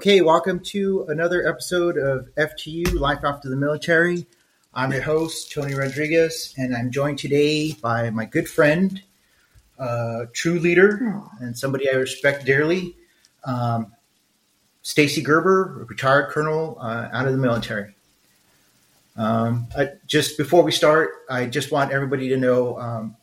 Okay, 0.00 0.22
welcome 0.22 0.60
to 0.60 1.04
another 1.10 1.46
episode 1.46 1.98
of 1.98 2.34
FTU 2.36 2.98
Life 2.98 3.22
After 3.22 3.50
the 3.50 3.56
Military. 3.56 4.26
I'm 4.72 4.92
your 4.92 5.02
host, 5.02 5.52
Tony 5.52 5.74
Rodriguez, 5.74 6.54
and 6.56 6.74
I'm 6.74 6.90
joined 6.90 7.18
today 7.18 7.72
by 7.72 8.08
my 8.08 8.24
good 8.24 8.48
friend, 8.48 9.02
uh, 9.78 10.24
true 10.32 10.58
leader, 10.58 11.20
and 11.40 11.54
somebody 11.54 11.90
I 11.90 11.96
respect 11.96 12.46
dearly, 12.46 12.96
um, 13.44 13.92
Stacy 14.80 15.20
Gerber, 15.20 15.84
retired 15.86 16.30
colonel 16.30 16.78
uh, 16.80 17.10
out 17.12 17.26
of 17.26 17.32
the 17.32 17.38
military. 17.38 17.94
Um, 19.18 19.68
I, 19.76 19.90
just 20.06 20.38
before 20.38 20.62
we 20.62 20.72
start, 20.72 21.10
I 21.28 21.44
just 21.44 21.70
want 21.72 21.92
everybody 21.92 22.30
to 22.30 22.38
know 22.38 22.78
um, 22.78 23.16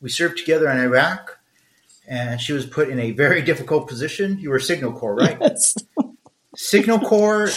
we 0.00 0.10
served 0.10 0.36
together 0.36 0.68
in 0.68 0.78
Iraq 0.78 1.38
and 2.06 2.40
she 2.40 2.52
was 2.52 2.66
put 2.66 2.88
in 2.88 2.98
a 2.98 3.12
very 3.12 3.42
difficult 3.42 3.88
position. 3.88 4.38
You 4.38 4.50
were 4.50 4.58
Signal 4.58 4.92
Corps, 4.92 5.14
right? 5.14 5.38
Yes. 5.40 5.74
Signal 6.56 7.00
Corps 7.00 7.50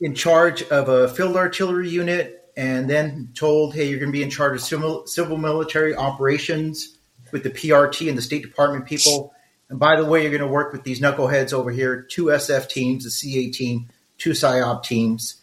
in 0.00 0.14
charge 0.14 0.62
of 0.64 0.88
a 0.88 1.08
field 1.08 1.36
artillery 1.36 1.88
unit, 1.88 2.50
and 2.56 2.88
then 2.88 3.30
told, 3.34 3.74
"Hey, 3.74 3.88
you're 3.88 3.98
going 3.98 4.12
to 4.12 4.16
be 4.16 4.22
in 4.22 4.30
charge 4.30 4.56
of 4.56 4.62
civil, 4.62 5.06
civil 5.06 5.36
military 5.36 5.94
operations 5.94 6.98
with 7.30 7.42
the 7.42 7.50
PRT 7.50 8.08
and 8.08 8.16
the 8.16 8.22
State 8.22 8.42
Department 8.42 8.86
people. 8.86 9.34
And 9.68 9.78
by 9.78 9.96
the 9.96 10.04
way, 10.04 10.22
you're 10.22 10.30
going 10.30 10.40
to 10.40 10.46
work 10.46 10.72
with 10.72 10.82
these 10.82 11.00
knuckleheads 11.00 11.52
over 11.52 11.70
here: 11.70 12.02
two 12.02 12.26
SF 12.26 12.68
teams, 12.68 13.04
the 13.04 13.10
CA 13.10 13.50
team, 13.50 13.88
two 14.16 14.30
PSYOP 14.30 14.82
teams, 14.82 15.36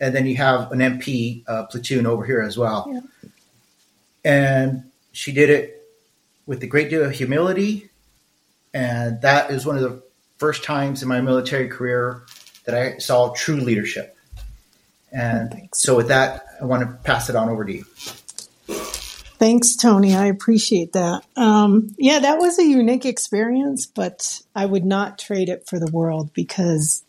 and 0.00 0.14
then 0.14 0.26
you 0.26 0.36
have 0.36 0.72
an 0.72 0.80
MP 0.80 1.44
uh, 1.46 1.64
platoon 1.66 2.06
over 2.06 2.24
here 2.24 2.42
as 2.42 2.58
well." 2.58 2.90
Yeah. 2.92 3.00
And 4.24 4.90
she 5.12 5.32
did 5.32 5.48
it 5.48 5.77
with 6.48 6.62
a 6.62 6.66
great 6.66 6.88
deal 6.88 7.04
of 7.04 7.12
humility. 7.12 7.90
And 8.74 9.20
that 9.20 9.50
is 9.50 9.64
one 9.64 9.76
of 9.76 9.82
the 9.82 10.02
first 10.38 10.64
times 10.64 11.02
in 11.02 11.08
my 11.08 11.20
military 11.20 11.68
career 11.68 12.24
that 12.64 12.74
I 12.74 12.98
saw 12.98 13.32
true 13.34 13.56
leadership. 13.56 14.16
And 15.12 15.50
Thanks. 15.50 15.78
so, 15.80 15.94
with 15.94 16.08
that, 16.08 16.46
I 16.60 16.64
want 16.64 16.82
to 16.82 16.96
pass 17.04 17.30
it 17.30 17.36
on 17.36 17.48
over 17.48 17.64
to 17.64 17.72
you. 17.72 17.84
Thanks, 19.38 19.76
Tony. 19.76 20.16
I 20.16 20.26
appreciate 20.26 20.94
that. 20.94 21.22
Um, 21.36 21.94
yeah, 21.98 22.18
that 22.18 22.38
was 22.38 22.58
a 22.58 22.64
unique 22.64 23.06
experience, 23.06 23.86
but 23.86 24.42
I 24.54 24.66
would 24.66 24.84
not 24.84 25.18
trade 25.18 25.48
it 25.48 25.66
for 25.68 25.78
the 25.78 25.90
world 25.90 26.32
because 26.32 27.04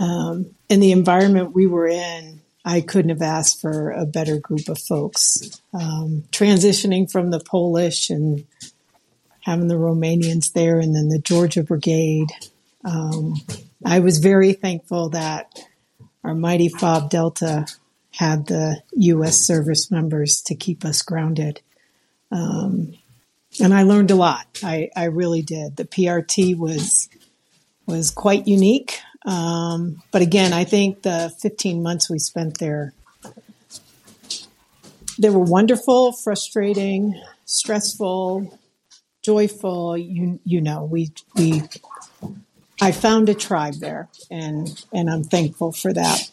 um, 0.00 0.54
in 0.68 0.80
the 0.80 0.92
environment 0.92 1.54
we 1.54 1.66
were 1.66 1.88
in, 1.88 2.41
I 2.64 2.80
couldn't 2.80 3.10
have 3.10 3.22
asked 3.22 3.60
for 3.60 3.90
a 3.90 4.06
better 4.06 4.38
group 4.38 4.68
of 4.68 4.78
folks. 4.78 5.60
Um, 5.74 6.24
transitioning 6.30 7.10
from 7.10 7.30
the 7.30 7.40
Polish 7.40 8.10
and 8.10 8.46
having 9.40 9.68
the 9.68 9.74
Romanians 9.74 10.52
there, 10.52 10.78
and 10.78 10.94
then 10.94 11.08
the 11.08 11.18
Georgia 11.18 11.64
Brigade. 11.64 12.28
Um, 12.84 13.34
I 13.84 13.98
was 13.98 14.18
very 14.18 14.52
thankful 14.52 15.10
that 15.10 15.58
our 16.22 16.34
mighty 16.34 16.68
Fob 16.68 17.10
Delta 17.10 17.66
had 18.12 18.46
the 18.46 18.80
U.S. 18.92 19.38
service 19.38 19.90
members 19.90 20.42
to 20.42 20.54
keep 20.54 20.84
us 20.84 21.02
grounded. 21.02 21.60
Um, 22.30 22.94
and 23.60 23.74
I 23.74 23.82
learned 23.82 24.10
a 24.10 24.16
lot. 24.16 24.60
I, 24.62 24.90
I 24.96 25.04
really 25.04 25.42
did. 25.42 25.76
The 25.76 25.84
PRT 25.84 26.56
was 26.56 27.08
was 27.86 28.10
quite 28.10 28.46
unique. 28.46 29.00
Um, 29.24 30.02
but 30.10 30.22
again, 30.22 30.52
I 30.52 30.64
think 30.64 31.02
the 31.02 31.32
15 31.40 31.82
months 31.82 32.10
we 32.10 32.18
spent 32.18 32.58
there, 32.58 32.92
they 35.18 35.30
were 35.30 35.38
wonderful, 35.38 36.12
frustrating, 36.12 37.20
stressful, 37.44 38.58
joyful. 39.22 39.96
You 39.96 40.40
you 40.44 40.60
know, 40.60 40.84
we 40.84 41.12
we 41.36 41.62
I 42.80 42.90
found 42.92 43.28
a 43.28 43.34
tribe 43.34 43.74
there, 43.74 44.08
and 44.30 44.84
and 44.92 45.08
I'm 45.08 45.24
thankful 45.24 45.72
for 45.72 45.92
that. 45.92 46.30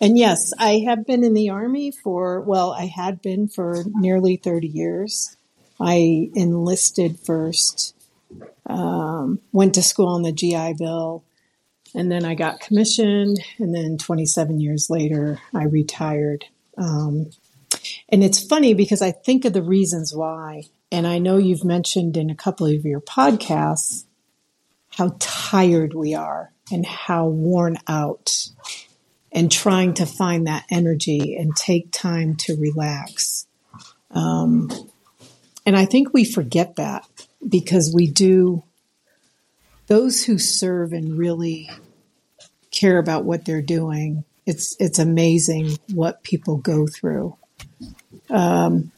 And 0.00 0.18
yes, 0.18 0.52
I 0.58 0.82
have 0.86 1.06
been 1.06 1.22
in 1.22 1.34
the 1.34 1.50
army 1.50 1.90
for 1.90 2.40
well, 2.40 2.72
I 2.72 2.86
had 2.86 3.20
been 3.20 3.48
for 3.48 3.84
nearly 3.86 4.36
30 4.36 4.68
years. 4.68 5.36
I 5.80 6.30
enlisted 6.34 7.18
first, 7.18 7.94
um, 8.66 9.40
went 9.52 9.74
to 9.74 9.82
school 9.82 10.08
on 10.08 10.22
the 10.22 10.32
GI 10.32 10.74
Bill, 10.78 11.24
and 11.94 12.10
then 12.10 12.24
I 12.24 12.34
got 12.34 12.60
commissioned. 12.60 13.40
And 13.58 13.74
then 13.74 13.98
27 13.98 14.60
years 14.60 14.88
later, 14.88 15.40
I 15.54 15.64
retired. 15.64 16.46
Um, 16.76 17.30
and 18.08 18.22
it's 18.22 18.44
funny 18.44 18.74
because 18.74 19.02
I 19.02 19.10
think 19.10 19.44
of 19.44 19.52
the 19.52 19.62
reasons 19.62 20.14
why. 20.14 20.64
And 20.90 21.06
I 21.06 21.18
know 21.18 21.38
you've 21.38 21.64
mentioned 21.64 22.16
in 22.16 22.30
a 22.30 22.34
couple 22.34 22.66
of 22.66 22.84
your 22.84 23.00
podcasts 23.00 24.04
how 24.90 25.16
tired 25.18 25.94
we 25.94 26.14
are 26.14 26.52
and 26.70 26.86
how 26.86 27.26
worn 27.26 27.78
out, 27.88 28.48
and 29.30 29.50
trying 29.50 29.94
to 29.94 30.06
find 30.06 30.46
that 30.46 30.64
energy 30.70 31.36
and 31.36 31.56
take 31.56 31.90
time 31.90 32.36
to 32.36 32.54
relax. 32.56 33.46
Um, 34.10 34.70
and 35.64 35.76
I 35.76 35.86
think 35.86 36.12
we 36.12 36.24
forget 36.24 36.76
that 36.76 37.06
because 37.46 37.92
we 37.94 38.10
do, 38.10 38.62
those 39.86 40.24
who 40.24 40.38
serve 40.38 40.92
and 40.92 41.18
really 41.18 41.70
care 42.72 42.98
about 42.98 43.24
what 43.24 43.44
they're 43.44 43.62
doing, 43.62 44.24
it's, 44.46 44.76
it's 44.80 44.98
amazing 44.98 45.78
what 45.92 46.24
people 46.24 46.56
go 46.56 46.86
through. 46.86 47.36
Um, 48.28 48.90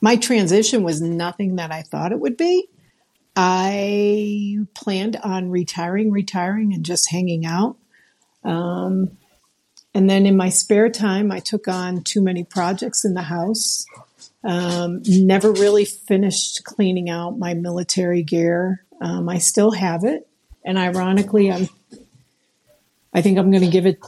my 0.00 0.16
transition 0.16 0.82
was 0.82 1.00
nothing 1.00 1.56
that 1.56 1.72
I 1.72 1.82
thought 1.82 2.12
it 2.12 2.20
would 2.20 2.36
be. 2.36 2.68
I 3.34 4.58
planned 4.74 5.16
on 5.16 5.50
retiring, 5.50 6.10
retiring, 6.10 6.72
and 6.72 6.84
just 6.84 7.10
hanging 7.10 7.46
out. 7.46 7.76
Um, 8.44 9.16
and 9.94 10.08
then 10.08 10.26
in 10.26 10.36
my 10.36 10.48
spare 10.48 10.90
time, 10.90 11.32
I 11.32 11.40
took 11.40 11.66
on 11.68 12.02
too 12.02 12.22
many 12.22 12.44
projects 12.44 13.04
in 13.04 13.14
the 13.14 13.22
house. 13.22 13.86
Um, 14.44 15.02
never 15.06 15.52
really 15.52 15.84
finished 15.84 16.64
cleaning 16.64 17.10
out 17.10 17.38
my 17.38 17.54
military 17.54 18.22
gear. 18.22 18.84
Um, 19.00 19.28
I 19.28 19.38
still 19.38 19.72
have 19.72 20.04
it, 20.04 20.28
and 20.64 20.78
ironically, 20.78 21.50
I'm. 21.50 21.68
I 23.12 23.22
think 23.22 23.38
I'm 23.38 23.50
going 23.50 23.64
to 23.64 23.70
give 23.70 23.86
it 23.86 23.98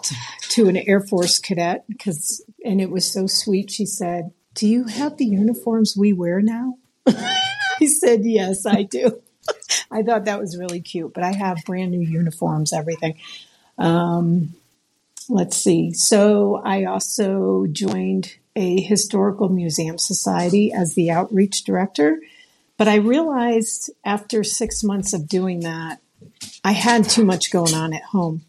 to 0.51 0.69
an 0.69 0.77
Air 0.77 1.01
Force 1.01 1.39
cadet 1.39 1.85
because, 1.89 2.45
and 2.65 2.81
it 2.81 2.91
was 2.91 3.11
so 3.11 3.27
sweet. 3.27 3.71
She 3.71 3.87
said, 3.87 4.33
"Do 4.55 4.69
you 4.69 4.85
have 4.85 5.17
the 5.17 5.27
uniforms 5.27 5.97
we 5.97 6.13
wear 6.13 6.41
now?" 6.41 6.77
I 7.07 7.87
said, 7.87 8.25
"Yes, 8.25 8.67
I 8.67 8.83
do." 8.83 9.23
I 9.91 10.03
thought 10.03 10.27
that 10.27 10.41
was 10.41 10.59
really 10.59 10.81
cute, 10.81 11.15
but 11.15 11.25
I 11.25 11.33
have 11.33 11.65
brand 11.65 11.91
new 11.91 12.01
uniforms, 12.01 12.73
everything. 12.73 13.19
Um, 13.79 14.55
let's 15.29 15.57
see. 15.57 15.93
So 15.93 16.61
I 16.65 16.85
also 16.85 17.67
joined 17.67 18.37
a 18.57 18.81
historical 18.81 19.49
museum 19.49 19.99
society 19.99 20.73
as 20.73 20.95
the 20.95 21.11
outreach 21.11 21.65
director. 21.65 22.21
But 22.77 22.89
I 22.89 22.97
realized 22.97 23.91
after 24.05 24.43
six 24.43 24.83
months 24.83 25.13
of 25.13 25.29
doing 25.29 25.61
that, 25.61 26.01
I 26.65 26.73
had 26.73 27.09
too 27.09 27.25
much 27.25 27.53
going 27.53 27.75
on 27.75 27.93
at 27.93 28.03
home. 28.03 28.43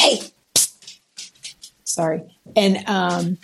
Hey, 0.00 0.20
sorry. 1.84 2.22
And 2.56 2.88
um, 2.88 3.36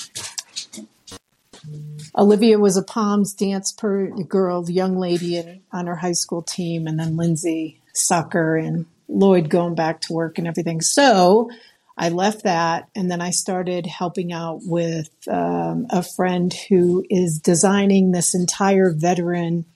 Olivia 2.17 2.59
was 2.59 2.79
a 2.79 2.83
Palms 2.83 3.35
dance 3.35 3.73
per 3.73 4.09
girl, 4.09 4.65
young 4.71 4.97
lady 4.97 5.37
in, 5.37 5.61
on 5.71 5.87
her 5.87 5.97
high 5.97 6.13
school 6.13 6.41
team, 6.41 6.87
and 6.87 6.99
then 6.99 7.19
Lindsay 7.19 7.83
soccer 7.93 8.57
and 8.57 8.87
Lloyd 9.07 9.51
going 9.51 9.75
back 9.75 10.01
to 10.03 10.15
work 10.15 10.39
and 10.39 10.49
everything. 10.49 10.81
So 10.81 11.51
I 11.99 12.09
left 12.09 12.45
that 12.45 12.89
and 12.97 13.11
then 13.11 13.21
I 13.21 13.33
started 13.33 13.85
helping 13.85 14.33
out 14.33 14.61
with 14.63 15.11
um, 15.29 15.87
a 15.91 16.03
friend 16.03 16.55
who 16.71 17.05
is 17.11 17.39
designing 17.39 18.13
this 18.13 18.35
entire 18.35 18.95
veteran 18.97 19.67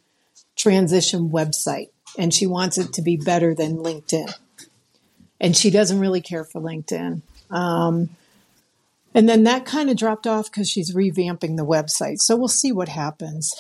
transition 0.57 1.29
website. 1.29 1.91
And 2.17 2.33
she 2.33 2.47
wants 2.47 2.79
it 2.79 2.95
to 2.95 3.03
be 3.03 3.19
better 3.19 3.55
than 3.55 3.77
LinkedIn. 3.77 4.33
And 5.41 5.57
she 5.57 5.71
doesn't 5.71 5.99
really 5.99 6.21
care 6.21 6.45
for 6.45 6.61
LinkedIn. 6.61 7.23
Um, 7.51 8.11
and 9.15 9.29
then 9.29 9.45
that 9.45 9.65
kind 9.65 9.91
of 9.91 9.97
dropped 9.97 10.27
off 10.27 10.51
because 10.51 10.69
she's 10.69 10.95
revamping 10.95 11.57
the 11.57 11.67
website. 11.67 12.19
So 12.19 12.37
we'll 12.37 12.49
see 12.49 12.73
what 12.73 12.89
happens. 12.89 13.53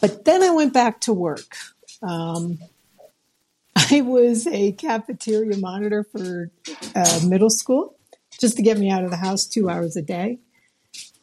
But 0.00 0.24
then 0.24 0.42
I 0.42 0.50
went 0.50 0.72
back 0.72 1.00
to 1.02 1.12
work. 1.12 1.56
Um, 2.02 2.58
I 3.76 4.00
was 4.00 4.46
a 4.46 4.72
cafeteria 4.72 5.56
monitor 5.58 6.04
for 6.04 6.50
uh, 6.94 7.20
middle 7.26 7.50
school 7.50 7.94
just 8.40 8.56
to 8.56 8.62
get 8.62 8.78
me 8.78 8.90
out 8.90 9.04
of 9.04 9.10
the 9.10 9.16
house 9.16 9.46
two 9.46 9.68
hours 9.68 9.96
a 9.96 10.02
day. 10.02 10.38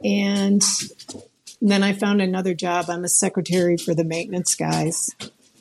And 0.04 0.62
then 1.62 1.84
I 1.84 1.94
found 1.94 2.22
another 2.22 2.54
job. 2.54 2.90
I'm 2.90 3.04
a 3.04 3.10
secretary 3.10 3.78
for 3.78 3.94
the 3.94 4.04
maintenance 4.04 4.56
guys 4.56 5.10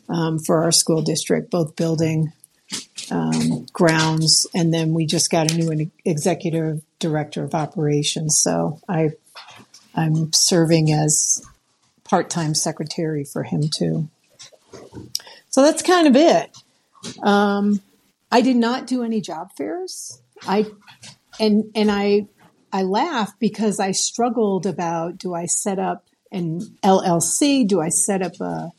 um, 0.09 0.39
for 0.39 0.63
our 0.63 0.73
school 0.73 1.03
district, 1.03 1.51
both 1.51 1.77
building 1.77 2.33
um, 3.11 3.67
grounds, 3.73 4.47
and 4.55 4.73
then 4.73 4.95
we 4.95 5.07
just 5.07 5.31
got 5.31 5.51
a 5.51 5.57
new 5.57 5.91
executive 6.05 6.83
director 6.99 7.45
of 7.45 7.55
operations. 7.55 8.39
So 8.39 8.81
I, 8.89 9.11
I'm 9.95 10.33
serving 10.33 10.93
as 10.93 11.43
part-time 12.05 12.55
secretary 12.55 13.25
for 13.25 13.43
him 13.43 13.63
too. 13.75 14.09
So 15.51 15.63
that's 15.63 15.83
kind 15.83 16.07
of 16.07 16.17
it. 16.17 16.57
Um, 17.23 17.81
I 18.31 18.41
did 18.41 18.57
not 18.57 18.87
do 18.87 19.03
any 19.03 19.21
job 19.21 19.51
fairs. 19.57 20.21
I 20.47 20.67
and 21.39 21.71
and 21.75 21.91
I 21.91 22.27
I 22.73 22.83
laugh 22.83 23.33
because 23.39 23.79
I 23.79 23.93
struggled 23.93 24.67
about 24.67 25.19
do 25.19 25.35
I 25.35 25.47
set 25.47 25.79
up 25.79 26.05
an 26.33 26.61
LLC? 26.83 27.67
Do 27.67 27.81
I 27.81 27.89
set 27.89 28.23
up 28.23 28.41
a 28.41 28.73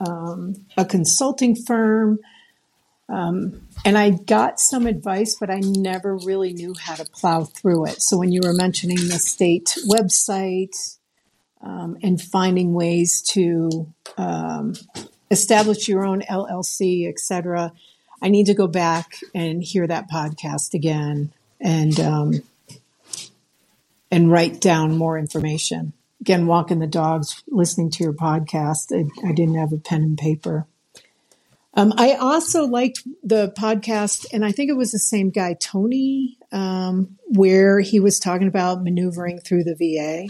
um, 0.00 0.66
a 0.76 0.84
consulting 0.84 1.56
firm? 1.56 2.18
Um, 3.08 3.68
and 3.84 3.98
I 3.98 4.10
got 4.10 4.58
some 4.58 4.86
advice, 4.86 5.36
but 5.38 5.50
I 5.50 5.60
never 5.60 6.16
really 6.16 6.52
knew 6.52 6.74
how 6.78 6.94
to 6.94 7.04
plow 7.04 7.44
through 7.44 7.86
it. 7.86 8.02
So 8.02 8.18
when 8.18 8.32
you 8.32 8.40
were 8.42 8.54
mentioning 8.54 8.96
the 8.96 9.18
state 9.18 9.76
website 9.86 10.96
um, 11.60 11.98
and 12.02 12.20
finding 12.20 12.72
ways 12.72 13.22
to 13.32 13.92
um, 14.16 14.74
establish 15.30 15.86
your 15.86 16.04
own 16.04 16.22
LLC, 16.22 17.08
et 17.08 17.18
cetera, 17.18 17.72
I 18.22 18.28
need 18.28 18.46
to 18.46 18.54
go 18.54 18.66
back 18.66 19.18
and 19.34 19.62
hear 19.62 19.86
that 19.86 20.10
podcast 20.10 20.72
again 20.72 21.32
and 21.60 21.98
um, 22.00 22.42
and 24.10 24.30
write 24.30 24.60
down 24.60 24.96
more 24.96 25.18
information. 25.18 25.92
Again, 26.20 26.46
walking 26.46 26.78
the 26.78 26.86
dogs, 26.86 27.42
listening 27.48 27.90
to 27.90 28.04
your 28.04 28.14
podcast. 28.14 28.96
I, 28.96 29.28
I 29.28 29.32
didn't 29.32 29.56
have 29.56 29.72
a 29.72 29.76
pen 29.76 30.02
and 30.02 30.16
paper. 30.16 30.66
Um, 31.76 31.92
I 31.96 32.14
also 32.14 32.66
liked 32.66 33.02
the 33.22 33.52
podcast, 33.58 34.26
and 34.32 34.44
I 34.44 34.52
think 34.52 34.70
it 34.70 34.76
was 34.76 34.92
the 34.92 34.98
same 34.98 35.30
guy, 35.30 35.54
Tony, 35.54 36.38
um, 36.52 37.18
where 37.26 37.80
he 37.80 37.98
was 37.98 38.20
talking 38.20 38.46
about 38.46 38.84
maneuvering 38.84 39.40
through 39.40 39.64
the 39.64 39.74
VA. 39.74 40.28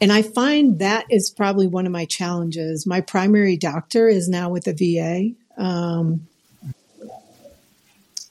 And 0.00 0.12
I 0.12 0.22
find 0.22 0.78
that 0.78 1.04
is 1.10 1.30
probably 1.30 1.66
one 1.66 1.86
of 1.86 1.92
my 1.92 2.06
challenges. 2.06 2.86
My 2.86 3.02
primary 3.02 3.56
doctor 3.56 4.08
is 4.08 4.28
now 4.28 4.48
with 4.48 4.64
the 4.64 4.72
VA. 4.72 5.62
Um, 5.62 6.26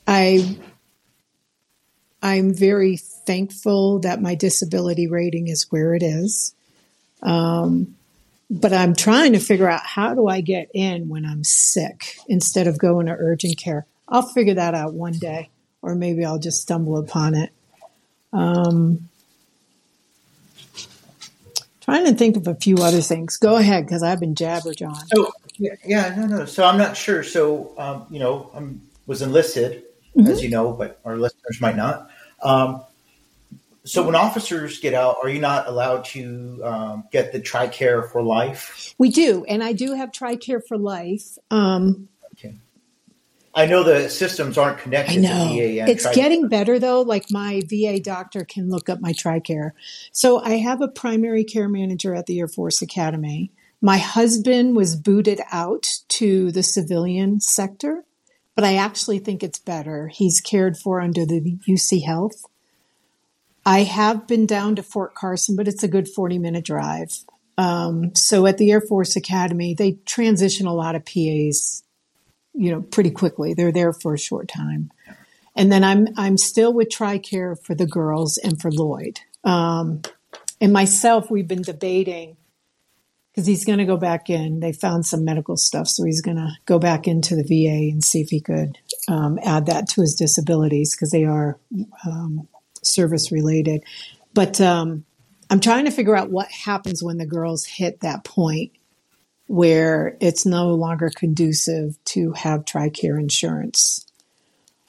I 0.08 0.58
I'm 2.22 2.54
very 2.54 2.98
thankful 2.98 4.00
that 4.00 4.22
my 4.22 4.36
disability 4.36 5.08
rating 5.08 5.48
is 5.48 5.72
where 5.72 5.96
it 5.96 6.04
is. 6.04 6.54
Um, 7.24 7.96
but 8.52 8.74
I'm 8.74 8.94
trying 8.94 9.32
to 9.32 9.40
figure 9.40 9.70
out 9.70 9.86
how 9.86 10.14
do 10.14 10.28
I 10.28 10.42
get 10.42 10.70
in 10.74 11.08
when 11.08 11.26
I'm 11.26 11.46
sick 11.46 12.18
instead 12.28 12.68
of 12.68 12.78
going 12.78 13.06
to 13.06 13.14
urgent 13.14 13.58
care. 13.58 13.86
I'll 14.10 14.28
figure 14.28 14.56
that 14.56 14.76
out 14.76 14.94
one 14.94 15.14
day, 15.14 15.50
or 15.82 15.96
maybe 15.96 16.26
I'll 16.26 16.38
just 16.38 16.62
stumble 16.62 16.98
upon 16.98 17.34
it. 17.34 17.52
Um, 18.34 19.08
trying 21.80 22.06
to 22.06 22.14
think 22.14 22.36
of 22.36 22.46
a 22.46 22.56
few 22.56 22.76
other 22.80 23.00
things. 23.00 23.38
Go 23.38 23.56
ahead, 23.56 23.86
because 23.86 24.04
I've 24.04 24.20
been 24.20 24.36
jabber 24.36 24.74
John. 24.74 25.02
Oh, 25.16 25.32
yeah, 25.58 25.76
yeah, 25.86 26.14
no, 26.18 26.28
no. 26.28 26.46
So 26.46 26.66
I'm 26.66 26.78
not 26.78 26.98
sure. 26.98 27.24
So, 27.24 27.74
um, 27.78 28.06
you 28.10 28.20
know, 28.20 28.52
I 28.54 28.68
was 29.06 29.22
enlisted, 29.22 29.84
mm-hmm. 30.14 30.28
as 30.28 30.44
you 30.44 30.50
know, 30.50 30.74
but 30.74 31.00
our 31.06 31.16
listeners 31.16 31.62
might 31.62 31.78
not. 31.78 32.10
Um, 32.44 32.84
so 33.84 34.04
when 34.04 34.16
officers 34.16 34.80
get 34.80 34.94
out, 34.94 35.18
are 35.24 35.30
you 35.30 35.42
not 35.42 35.68
allowed 35.68 36.06
to 36.06 36.62
um, 36.64 37.04
get 37.12 37.32
the 37.32 37.40
TRICARE 37.40 38.12
for 38.12 38.22
life? 38.22 38.94
We 38.98 39.10
do, 39.10 39.44
and 39.46 39.64
I 39.64 39.74
do 39.74 39.94
have 39.94 40.12
TRICARE 40.12 40.62
for 40.68 40.78
life. 40.78 41.38
Um, 41.50 42.08
okay. 42.34 42.56
I 43.54 43.66
know 43.66 43.84
the 43.84 44.08
systems 44.10 44.58
aren't 44.58 44.78
connected 44.78 45.18
I 45.18 45.22
know. 45.22 45.50
it's 45.52 46.06
TRICARE. 46.06 46.14
getting 46.14 46.48
better 46.48 46.78
though. 46.78 47.02
Like 47.02 47.32
my 47.32 47.62
VA 47.68 48.00
doctor 48.00 48.46
can 48.46 48.70
look 48.70 48.88
up 48.88 49.02
my 49.02 49.14
TRICARE. 49.14 49.72
So 50.12 50.40
I 50.40 50.58
have 50.58 50.82
a 50.82 50.88
primary 50.88 51.44
care 51.44 51.68
manager 51.68 52.14
at 52.14 52.28
the 52.28 52.40
Air 52.40 52.48
Force 52.48 52.82
Academy. 52.82 53.52
My 53.82 53.98
husband 53.98 54.76
was 54.76 54.96
booted 54.96 55.42
out 55.52 55.88
to 56.10 56.52
the 56.52 56.62
civilian 56.62 57.40
sector, 57.40 58.06
but 58.56 58.64
I 58.64 58.76
actually 58.76 59.18
think 59.18 59.42
it's 59.42 59.58
better. 59.58 60.08
He's 60.08 60.40
cared 60.40 60.78
for 60.78 61.02
under 61.02 61.26
the 61.26 61.58
UC 61.68 62.06
Health. 62.06 62.46
I 63.66 63.84
have 63.84 64.28
been 64.28 64.46
down 64.46 64.76
to 64.76 64.84
Fort 64.84 65.14
Carson, 65.14 65.56
but 65.56 65.68
it's 65.68 65.84
a 65.84 65.88
good 65.88 66.08
40 66.08 66.40
minute 66.40 66.66
drive. 66.66 67.12
Um, 67.58 68.16
so 68.16 68.48
at 68.48 68.58
the 68.58 68.72
Air 68.72 68.82
Force 68.82 69.16
Academy, 69.16 69.74
they 69.74 69.94
transition 70.06 70.66
a 70.66 70.74
lot 70.74 70.96
of 70.96 71.06
PAs, 71.06 71.84
you 72.54 72.72
know, 72.72 72.82
pretty 72.82 73.12
quickly. 73.12 73.54
They're 73.54 73.72
there 73.72 73.94
for 73.94 74.14
a 74.14 74.20
short 74.20 74.48
time. 74.48 74.92
And 75.56 75.72
then 75.72 75.84
I'm, 75.84 76.08
I'm 76.18 76.38
still 76.38 76.74
with 76.74 76.90
TRICARE 76.90 77.64
for 77.64 77.76
the 77.76 77.86
girls 77.86 78.38
and 78.38 78.60
for 78.60 78.72
Lloyd. 78.72 79.20
Um, 79.44 80.02
and 80.60 80.72
myself, 80.72 81.30
we've 81.30 81.48
been 81.48 81.62
debating 81.62 82.38
because 83.32 83.48
he's 83.48 83.66
going 83.66 83.80
to 83.80 83.86
go 83.86 83.98
back 83.98 84.30
in. 84.30 84.60
They 84.60 84.74
found 84.74 85.06
some 85.06 85.26
medical 85.26 85.58
stuff, 85.58 85.88
so 85.88 86.04
he's 86.04 86.22
going 86.22 86.38
to 86.38 86.52
go 86.66 86.80
back 86.80 87.08
into 87.08 87.36
the 87.36 87.44
VA 87.44 87.92
and 87.92 88.04
see 88.04 88.22
if 88.22 88.30
he 88.30 88.42
could 88.42 88.78
um, 89.08 89.40
add 89.44 89.66
that 89.68 89.88
to 89.90 90.02
his 90.02 90.16
disabilities 90.16 90.96
because 90.96 91.12
they 91.12 91.26
are 91.26 91.60
um, 92.06 92.48
service 92.84 93.32
related. 93.32 93.84
But 94.34 94.60
um, 94.62 95.06
I'm 95.50 95.60
trying 95.60 95.86
to 95.86 95.92
figure 95.92 96.16
out 96.16 96.30
what 96.30 96.50
happens 96.50 97.04
when 97.04 97.18
the 97.18 97.26
girls 97.26 97.66
hit 97.66 98.02
that 98.02 98.24
point 98.24 98.72
where 99.48 100.16
it's 100.22 100.46
no 100.46 100.74
longer 100.76 101.12
conducive 101.14 102.02
to 102.06 102.32
have 102.32 102.64
TRICARE 102.64 103.20
insurance. 103.20 104.06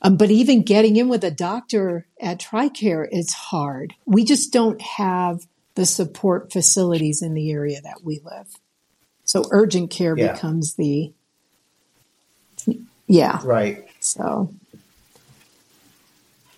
Um, 0.02 0.16
but 0.16 0.30
even 0.30 0.62
getting 0.62 0.94
in 0.96 1.08
with 1.08 1.24
a 1.24 1.32
doctor 1.32 2.06
at 2.20 2.38
TRICARE 2.38 3.08
is 3.10 3.32
hard. 3.32 3.94
We 4.06 4.24
just 4.24 4.52
don't 4.52 4.80
have 4.80 5.46
the 5.74 5.84
support 5.84 6.52
facilities 6.52 7.22
in 7.22 7.34
the 7.34 7.50
area 7.50 7.80
that 7.80 8.04
we 8.04 8.20
live. 8.24 8.46
So 9.24 9.44
urgent 9.50 9.90
care 9.90 10.16
yeah. 10.16 10.32
becomes 10.32 10.74
the 10.74 11.12
yeah. 13.08 13.40
Right. 13.42 13.84
So 13.98 14.52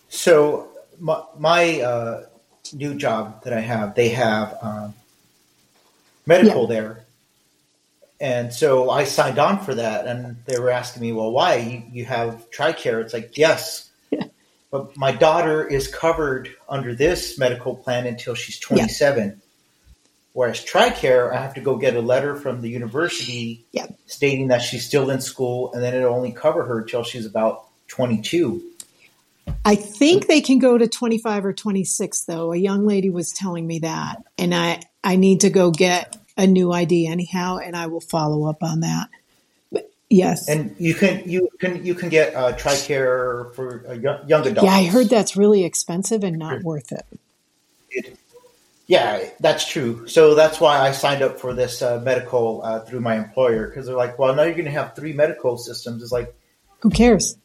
so 0.08 0.68
my, 1.04 1.22
my 1.38 1.80
uh, 1.82 2.26
new 2.72 2.94
job 2.94 3.44
that 3.44 3.52
I 3.52 3.60
have, 3.60 3.94
they 3.94 4.08
have 4.08 4.56
um, 4.62 4.94
medical 6.26 6.62
yeah. 6.62 6.80
there. 6.80 7.04
And 8.20 8.54
so 8.54 8.88
I 8.88 9.04
signed 9.04 9.38
on 9.38 9.62
for 9.62 9.74
that, 9.74 10.06
and 10.06 10.36
they 10.46 10.58
were 10.58 10.70
asking 10.70 11.02
me, 11.02 11.12
"Well, 11.12 11.30
why 11.30 11.56
you, 11.56 11.82
you 11.92 12.04
have 12.06 12.50
TRICARE?" 12.50 13.02
It's 13.02 13.12
like, 13.12 13.36
yes, 13.36 13.90
yeah. 14.10 14.24
but 14.70 14.96
my 14.96 15.12
daughter 15.12 15.66
is 15.66 15.88
covered 15.88 16.48
under 16.68 16.94
this 16.94 17.38
medical 17.38 17.76
plan 17.76 18.06
until 18.06 18.34
she's 18.34 18.58
27. 18.60 19.28
Yeah. 19.28 19.34
Whereas 20.32 20.64
TRICARE, 20.64 21.32
I 21.34 21.42
have 21.42 21.54
to 21.54 21.60
go 21.60 21.76
get 21.76 21.96
a 21.96 22.00
letter 22.00 22.34
from 22.34 22.62
the 22.62 22.70
university 22.70 23.66
stating 24.06 24.48
that 24.48 24.62
she's 24.62 24.86
still 24.86 25.10
in 25.10 25.20
school, 25.20 25.74
and 25.74 25.82
then 25.82 25.94
it'll 25.94 26.14
only 26.14 26.32
cover 26.32 26.64
her 26.64 26.82
till 26.82 27.02
she's 27.02 27.26
about 27.26 27.66
22. 27.88 28.62
I 29.64 29.76
think 29.76 30.26
they 30.26 30.40
can 30.40 30.58
go 30.58 30.76
to 30.76 30.86
25 30.86 31.44
or 31.46 31.52
26 31.52 32.24
though. 32.24 32.52
A 32.52 32.56
young 32.56 32.86
lady 32.86 33.10
was 33.10 33.30
telling 33.30 33.66
me 33.66 33.80
that 33.80 34.22
and 34.36 34.54
I, 34.54 34.82
I 35.02 35.16
need 35.16 35.40
to 35.40 35.50
go 35.50 35.70
get 35.70 36.16
a 36.36 36.46
new 36.46 36.72
ID 36.72 37.06
anyhow 37.06 37.58
and 37.58 37.76
I 37.76 37.86
will 37.86 38.00
follow 38.00 38.48
up 38.48 38.62
on 38.62 38.80
that. 38.80 39.08
But 39.72 39.90
yes. 40.10 40.48
And 40.48 40.74
you 40.78 40.94
can, 40.94 41.28
you 41.28 41.48
can, 41.60 41.84
you 41.84 41.94
can 41.94 42.08
get 42.08 42.34
uh, 42.34 42.52
TRICARE 42.52 43.54
for 43.54 43.84
a 43.86 43.96
young 43.96 44.46
adults. 44.46 44.62
Yeah. 44.62 44.70
I 44.70 44.84
heard 44.84 45.08
that's 45.08 45.36
really 45.36 45.64
expensive 45.64 46.24
and 46.24 46.38
not 46.38 46.62
worth 46.62 46.92
it. 46.92 47.06
it. 47.90 48.18
Yeah, 48.86 49.30
that's 49.40 49.66
true. 49.66 50.06
So 50.08 50.34
that's 50.34 50.60
why 50.60 50.78
I 50.78 50.92
signed 50.92 51.22
up 51.22 51.40
for 51.40 51.54
this 51.54 51.80
uh, 51.80 52.00
medical 52.04 52.62
uh, 52.62 52.80
through 52.80 53.00
my 53.00 53.16
employer 53.16 53.66
because 53.66 53.86
they're 53.86 53.96
like, 53.96 54.18
well, 54.18 54.34
now 54.34 54.42
you're 54.42 54.52
going 54.52 54.66
to 54.66 54.70
have 54.72 54.94
three 54.94 55.14
medical 55.14 55.56
systems. 55.56 56.02
It's 56.02 56.12
like, 56.12 56.34
who 56.80 56.90
cares? 56.90 57.38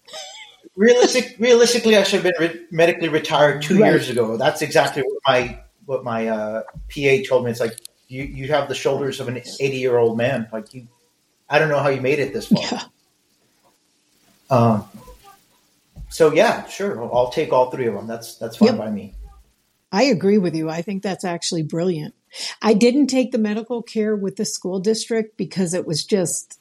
Realistic, 0.79 1.35
realistically, 1.37 1.97
I 1.97 2.03
should 2.03 2.23
have 2.23 2.33
been 2.33 2.49
re- 2.49 2.65
medically 2.71 3.09
retired 3.09 3.61
two 3.61 3.79
right. 3.79 3.91
years 3.91 4.09
ago. 4.09 4.37
That's 4.37 4.61
exactly 4.61 5.03
what 5.03 5.19
my 5.27 5.59
what 5.85 6.03
my 6.03 6.27
uh, 6.27 6.63
PA 6.63 7.17
told 7.27 7.45
me. 7.45 7.51
It's 7.51 7.59
like 7.59 7.77
you 8.07 8.23
you 8.23 8.47
have 8.47 8.67
the 8.67 8.75
shoulders 8.75 9.19
of 9.19 9.27
an 9.27 9.37
eighty 9.37 9.77
year 9.77 9.97
old 9.97 10.17
man. 10.17 10.47
Like 10.51 10.73
you, 10.73 10.87
I 11.47 11.59
don't 11.59 11.69
know 11.69 11.79
how 11.79 11.89
you 11.89 12.01
made 12.01 12.19
it 12.19 12.33
this 12.33 12.47
far. 12.47 12.63
Yeah. 12.63 12.83
Um. 14.51 14.85
So 16.09 16.33
yeah, 16.33 16.65
sure. 16.65 17.03
I'll 17.13 17.29
take 17.29 17.53
all 17.53 17.69
three 17.69 17.85
of 17.85 17.93
them. 17.93 18.07
That's 18.07 18.33
that's 18.37 18.57
fine 18.57 18.69
yep. 18.69 18.77
by 18.79 18.89
me. 18.89 19.13
I 19.91 20.03
agree 20.05 20.39
with 20.39 20.55
you. 20.55 20.71
I 20.71 20.81
think 20.81 21.03
that's 21.03 21.23
actually 21.23 21.61
brilliant. 21.61 22.15
I 22.59 22.73
didn't 22.73 23.07
take 23.07 23.31
the 23.31 23.37
medical 23.37 23.83
care 23.83 24.15
with 24.15 24.37
the 24.37 24.45
school 24.45 24.79
district 24.79 25.37
because 25.37 25.75
it 25.75 25.85
was 25.85 26.03
just, 26.03 26.59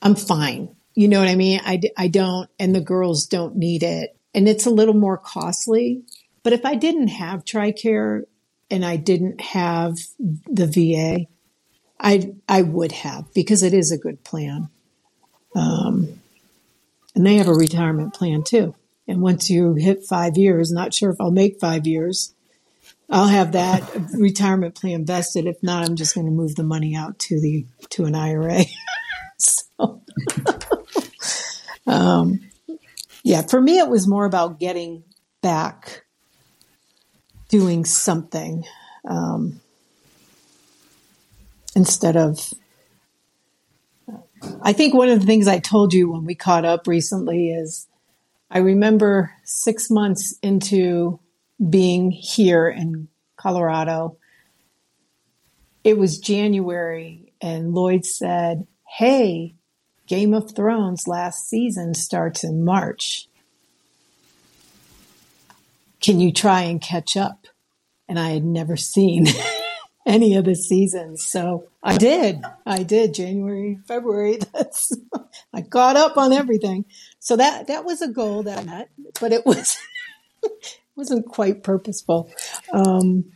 I'm 0.00 0.14
fine. 0.14 0.76
You 0.96 1.08
know 1.08 1.20
what 1.20 1.28
I 1.28 1.36
mean? 1.36 1.60
I, 1.62 1.80
I 1.96 2.08
don't, 2.08 2.48
and 2.58 2.74
the 2.74 2.80
girls 2.80 3.26
don't 3.26 3.56
need 3.56 3.82
it. 3.82 4.16
And 4.34 4.48
it's 4.48 4.66
a 4.66 4.70
little 4.70 4.94
more 4.94 5.18
costly. 5.18 6.02
But 6.42 6.54
if 6.54 6.64
I 6.64 6.74
didn't 6.74 7.08
have 7.08 7.44
TRICARE 7.44 8.22
and 8.70 8.84
I 8.84 8.96
didn't 8.96 9.40
have 9.42 9.98
the 10.18 10.66
VA, 10.66 11.26
I, 12.00 12.34
I 12.48 12.62
would 12.62 12.92
have 12.92 13.32
because 13.34 13.62
it 13.62 13.74
is 13.74 13.92
a 13.92 13.98
good 13.98 14.24
plan. 14.24 14.70
Um, 15.54 16.20
and 17.14 17.26
they 17.26 17.36
have 17.36 17.48
a 17.48 17.54
retirement 17.54 18.14
plan 18.14 18.42
too. 18.42 18.74
And 19.06 19.20
once 19.20 19.50
you 19.50 19.74
hit 19.74 20.04
five 20.04 20.36
years, 20.36 20.72
not 20.72 20.94
sure 20.94 21.10
if 21.10 21.20
I'll 21.20 21.30
make 21.30 21.60
five 21.60 21.86
years, 21.86 22.34
I'll 23.10 23.28
have 23.28 23.52
that 23.52 23.82
retirement 24.14 24.74
plan 24.74 25.04
vested. 25.04 25.46
If 25.46 25.62
not, 25.62 25.86
I'm 25.86 25.96
just 25.96 26.14
going 26.14 26.26
to 26.26 26.32
move 26.32 26.56
the 26.56 26.64
money 26.64 26.96
out 26.96 27.18
to 27.20 27.40
the 27.40 27.66
to 27.90 28.06
an 28.06 28.14
IRA. 28.14 28.64
um, 31.86 32.40
yeah, 33.22 33.42
for 33.42 33.60
me, 33.60 33.78
it 33.78 33.88
was 33.88 34.06
more 34.06 34.24
about 34.24 34.60
getting 34.60 35.04
back 35.42 36.04
doing 37.48 37.84
something 37.84 38.64
um, 39.04 39.60
instead 41.74 42.16
of. 42.16 42.52
I 44.62 44.72
think 44.72 44.94
one 44.94 45.08
of 45.08 45.20
the 45.20 45.26
things 45.26 45.48
I 45.48 45.58
told 45.58 45.92
you 45.92 46.10
when 46.10 46.24
we 46.24 46.34
caught 46.34 46.64
up 46.64 46.86
recently 46.86 47.50
is 47.50 47.88
I 48.50 48.58
remember 48.58 49.32
six 49.44 49.90
months 49.90 50.38
into 50.42 51.18
being 51.68 52.10
here 52.10 52.68
in 52.68 53.08
Colorado, 53.36 54.18
it 55.82 55.98
was 55.98 56.18
January, 56.18 57.32
and 57.40 57.74
Lloyd 57.74 58.04
said, 58.04 58.66
Hey, 58.88 59.55
Game 60.06 60.32
of 60.34 60.54
Thrones 60.54 61.08
last 61.08 61.48
season 61.48 61.94
starts 61.94 62.44
in 62.44 62.64
March. 62.64 63.28
Can 66.00 66.20
you 66.20 66.32
try 66.32 66.62
and 66.62 66.80
catch 66.80 67.16
up? 67.16 67.46
And 68.08 68.18
I 68.18 68.30
had 68.30 68.44
never 68.44 68.76
seen 68.76 69.26
any 70.06 70.36
of 70.36 70.44
the 70.44 70.54
seasons. 70.54 71.26
So 71.26 71.68
I 71.82 71.96
did. 71.98 72.40
I 72.64 72.84
did 72.84 73.14
January, 73.14 73.80
February. 73.88 74.38
That's 74.54 74.92
I 75.52 75.62
caught 75.62 75.96
up 75.96 76.16
on 76.16 76.32
everything. 76.32 76.84
So 77.18 77.36
that 77.36 77.66
that 77.66 77.84
was 77.84 78.00
a 78.00 78.08
goal 78.08 78.44
that 78.44 78.60
I 78.60 78.64
met, 78.64 78.88
but 79.20 79.32
it 79.32 79.44
was 79.44 79.76
wasn't 80.96 81.26
quite 81.26 81.64
purposeful. 81.64 82.30
Um, 82.72 83.32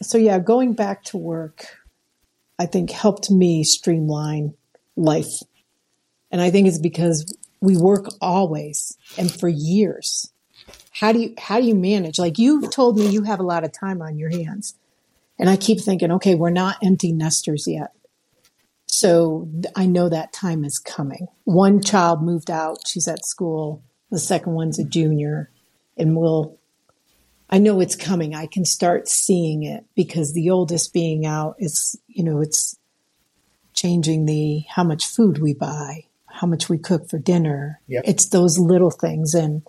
so 0.00 0.18
yeah, 0.18 0.38
going 0.38 0.74
back 0.74 1.02
to 1.04 1.16
work, 1.16 1.66
I 2.58 2.66
think 2.66 2.90
helped 2.90 3.30
me 3.30 3.64
streamline 3.64 4.54
life 4.94 5.42
and 6.30 6.40
I 6.40 6.50
think 6.50 6.68
it's 6.68 6.78
because 6.78 7.34
we 7.60 7.76
work 7.76 8.06
always 8.20 8.96
and 9.16 9.30
for 9.30 9.48
years. 9.48 10.32
How 10.92 11.12
do 11.12 11.20
you, 11.20 11.34
how 11.38 11.60
do 11.60 11.66
you 11.66 11.74
manage? 11.74 12.18
Like 12.18 12.38
you've 12.38 12.70
told 12.70 12.98
me 12.98 13.08
you 13.08 13.22
have 13.22 13.40
a 13.40 13.44
lot 13.44 13.64
of 13.64 13.72
time 13.72 14.02
on 14.02 14.18
your 14.18 14.30
hands. 14.30 14.74
And 15.38 15.50
I 15.50 15.56
keep 15.56 15.80
thinking, 15.80 16.12
okay, 16.12 16.34
we're 16.34 16.50
not 16.50 16.78
empty 16.82 17.12
nesters 17.12 17.66
yet. 17.66 17.92
So 18.86 19.48
I 19.74 19.86
know 19.86 20.08
that 20.08 20.32
time 20.32 20.64
is 20.64 20.78
coming. 20.78 21.28
One 21.44 21.82
child 21.82 22.22
moved 22.22 22.50
out. 22.50 22.78
She's 22.86 23.08
at 23.08 23.26
school. 23.26 23.82
The 24.10 24.18
second 24.18 24.54
one's 24.54 24.78
a 24.78 24.84
junior 24.84 25.50
and 25.96 26.16
we'll, 26.16 26.58
I 27.50 27.58
know 27.58 27.80
it's 27.80 27.96
coming. 27.96 28.34
I 28.34 28.46
can 28.46 28.64
start 28.64 29.08
seeing 29.08 29.62
it 29.62 29.84
because 29.94 30.32
the 30.32 30.50
oldest 30.50 30.92
being 30.92 31.26
out 31.26 31.56
is, 31.58 31.98
you 32.06 32.24
know, 32.24 32.40
it's 32.40 32.78
changing 33.74 34.24
the, 34.24 34.64
how 34.68 34.84
much 34.84 35.06
food 35.06 35.38
we 35.38 35.52
buy 35.52 36.06
how 36.36 36.46
much 36.46 36.68
we 36.68 36.78
cook 36.78 37.08
for 37.08 37.18
dinner. 37.18 37.80
Yep. 37.88 38.04
It's 38.06 38.26
those 38.26 38.58
little 38.58 38.90
things 38.90 39.34
and 39.34 39.62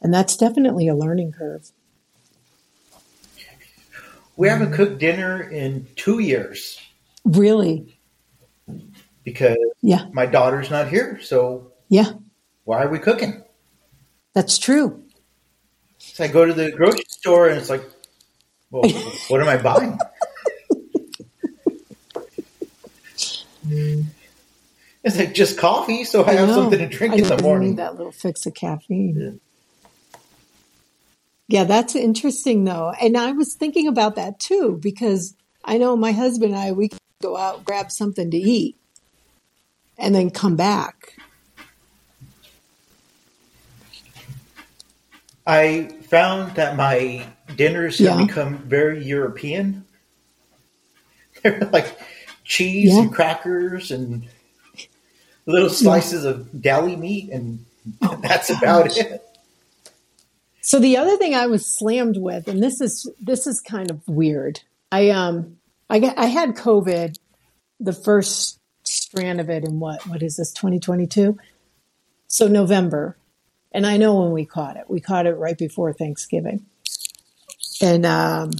and 0.00 0.14
that's 0.14 0.36
definitely 0.36 0.88
a 0.88 0.94
learning 0.94 1.32
curve. 1.32 1.70
We 4.36 4.48
haven't 4.48 4.72
cooked 4.72 4.98
dinner 4.98 5.42
in 5.42 5.88
two 5.96 6.20
years. 6.20 6.80
Really? 7.24 7.98
Because 9.24 9.58
yeah. 9.82 10.06
my 10.12 10.26
daughter's 10.26 10.70
not 10.70 10.88
here. 10.88 11.20
So 11.20 11.72
yeah. 11.88 12.12
Why 12.64 12.84
are 12.84 12.88
we 12.88 12.98
cooking? 12.98 13.42
That's 14.34 14.58
true. 14.58 15.02
So 15.98 16.24
I 16.24 16.28
go 16.28 16.44
to 16.46 16.54
the 16.54 16.70
grocery 16.70 17.04
store 17.08 17.48
and 17.48 17.58
it's 17.58 17.70
like, 17.70 17.82
well, 18.70 18.88
what 19.28 19.40
am 19.40 19.48
I 19.48 19.56
buying? 19.56 19.98
Mm. 23.68 24.06
It's 25.04 25.16
like 25.16 25.32
just 25.32 25.58
coffee, 25.58 26.04
so 26.04 26.24
I, 26.24 26.30
I 26.30 26.32
have 26.34 26.50
something 26.50 26.78
to 26.78 26.86
drink 26.86 27.14
I 27.14 27.18
in 27.18 27.24
the 27.24 27.42
morning. 27.42 27.70
Need 27.70 27.78
that 27.78 27.96
little 27.96 28.12
fix 28.12 28.46
of 28.46 28.54
caffeine. 28.54 29.40
Yeah. 30.10 30.18
yeah, 31.60 31.64
that's 31.64 31.94
interesting 31.94 32.64
though, 32.64 32.92
and 33.00 33.16
I 33.16 33.32
was 33.32 33.54
thinking 33.54 33.86
about 33.86 34.16
that 34.16 34.40
too 34.40 34.78
because 34.82 35.34
I 35.64 35.78
know 35.78 35.96
my 35.96 36.12
husband 36.12 36.54
and 36.54 36.62
I 36.62 36.72
we 36.72 36.90
go 37.22 37.36
out 37.36 37.64
grab 37.64 37.92
something 37.92 38.30
to 38.30 38.36
eat, 38.36 38.76
and 39.96 40.14
then 40.14 40.30
come 40.30 40.56
back. 40.56 41.14
I 45.46 45.88
found 46.02 46.56
that 46.56 46.76
my 46.76 47.26
dinners 47.56 47.98
have 48.00 48.26
become 48.26 48.58
very 48.58 49.02
European. 49.02 49.86
They're 51.42 51.68
like 51.72 51.98
cheese 52.44 52.92
yeah. 52.92 53.02
and 53.02 53.14
crackers 53.14 53.90
and 53.90 54.28
little 55.48 55.70
slices 55.70 56.24
of 56.24 56.60
deli 56.60 56.94
meat, 56.94 57.30
and 57.30 57.64
that's 58.20 58.50
about 58.50 58.96
it. 58.96 59.24
So 60.60 60.78
the 60.78 60.98
other 60.98 61.16
thing 61.16 61.34
I 61.34 61.46
was 61.46 61.66
slammed 61.66 62.18
with, 62.18 62.46
and 62.46 62.62
this 62.62 62.80
is 62.80 63.10
this 63.20 63.46
is 63.46 63.60
kind 63.60 63.90
of 63.90 64.06
weird. 64.06 64.60
I 64.92 65.08
um 65.10 65.56
I 65.90 65.98
got, 65.98 66.18
I 66.18 66.26
had 66.26 66.50
COVID, 66.50 67.18
the 67.80 67.94
first 67.94 68.60
strand 68.82 69.40
of 69.40 69.48
it 69.48 69.64
in 69.64 69.80
what 69.80 70.06
what 70.06 70.22
is 70.22 70.36
this 70.36 70.52
2022? 70.52 71.38
So 72.26 72.46
November, 72.46 73.16
and 73.72 73.86
I 73.86 73.96
know 73.96 74.20
when 74.20 74.32
we 74.32 74.44
caught 74.44 74.76
it. 74.76 74.84
We 74.88 75.00
caught 75.00 75.26
it 75.26 75.34
right 75.34 75.56
before 75.56 75.94
Thanksgiving, 75.94 76.66
and 77.80 78.04
um, 78.04 78.50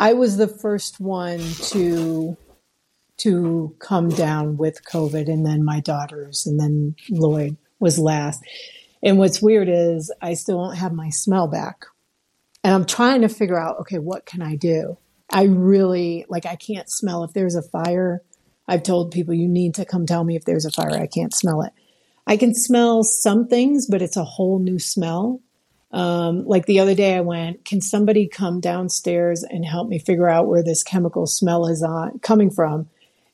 I 0.00 0.14
was 0.14 0.36
the 0.36 0.48
first 0.48 0.98
one 0.98 1.38
to 1.68 2.36
to 3.18 3.74
come 3.78 4.08
down 4.08 4.56
with 4.56 4.84
COVID, 4.84 5.28
and 5.28 5.46
then 5.46 5.64
my 5.64 5.80
daughters, 5.80 6.46
and 6.46 6.58
then 6.58 6.94
Lloyd 7.10 7.56
was 7.78 7.98
last. 7.98 8.42
And 9.02 9.18
what's 9.18 9.42
weird 9.42 9.68
is 9.68 10.12
I 10.20 10.34
still 10.34 10.64
don't 10.64 10.76
have 10.76 10.92
my 10.92 11.10
smell 11.10 11.46
back. 11.46 11.84
And 12.62 12.72
I'm 12.72 12.86
trying 12.86 13.20
to 13.20 13.28
figure 13.28 13.60
out, 13.60 13.80
okay, 13.80 13.98
what 13.98 14.24
can 14.24 14.40
I 14.40 14.56
do? 14.56 14.96
I 15.30 15.44
really, 15.44 16.24
like, 16.28 16.46
I 16.46 16.56
can't 16.56 16.90
smell 16.90 17.24
if 17.24 17.32
there's 17.34 17.54
a 17.54 17.62
fire. 17.62 18.22
I've 18.66 18.82
told 18.82 19.12
people, 19.12 19.34
you 19.34 19.48
need 19.48 19.74
to 19.74 19.84
come 19.84 20.06
tell 20.06 20.24
me 20.24 20.36
if 20.36 20.44
there's 20.44 20.64
a 20.64 20.70
fire. 20.70 20.96
I 20.96 21.06
can't 21.06 21.34
smell 21.34 21.62
it. 21.62 21.72
I 22.26 22.38
can 22.38 22.54
smell 22.54 23.02
some 23.02 23.46
things, 23.46 23.86
but 23.86 24.00
it's 24.00 24.16
a 24.16 24.24
whole 24.24 24.58
new 24.58 24.78
smell. 24.78 25.42
Um, 25.90 26.46
like 26.46 26.66
the 26.66 26.80
other 26.80 26.94
day, 26.94 27.14
I 27.14 27.20
went, 27.20 27.64
can 27.64 27.80
somebody 27.80 28.26
come 28.26 28.60
downstairs 28.60 29.42
and 29.42 29.64
help 29.64 29.88
me 29.88 29.98
figure 29.98 30.28
out 30.28 30.48
where 30.48 30.64
this 30.64 30.82
chemical 30.82 31.26
smell 31.26 31.66
is 31.66 31.82
on 31.82 32.18
coming 32.20 32.50
from? 32.50 32.88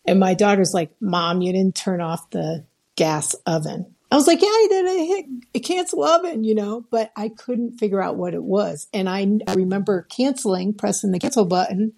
And 0.07 0.19
my 0.19 0.35
daughter's 0.35 0.73
like, 0.75 0.91
Mom, 1.01 1.43
you 1.43 1.53
didn't 1.53 1.75
turn 1.75 2.01
off 2.01 2.31
the 2.31 2.65
gas 2.97 3.35
oven. 3.47 3.95
I 4.11 4.17
was 4.17 4.27
like, 4.27 4.43
Yeah, 4.43 4.49
I 4.49 4.67
did. 4.69 4.87
I 4.87 5.05
hit 5.05 5.27
a 5.55 5.61
cancel 5.61 6.03
oven, 6.03 6.45
you 6.45 6.55
know, 6.55 6.85
but 6.91 7.13
I 7.17 7.29
couldn't 7.29 7.79
figure 7.79 8.03
out 8.03 8.17
what 8.17 8.35
it 8.35 8.43
was. 8.43 8.89
And 8.93 9.09
I, 9.09 9.27
I 9.47 9.55
remember 9.55 10.03
canceling, 10.03 10.75
pressing 10.75 11.13
the 11.13 11.21
cancel 11.21 11.45
button. 11.45 11.93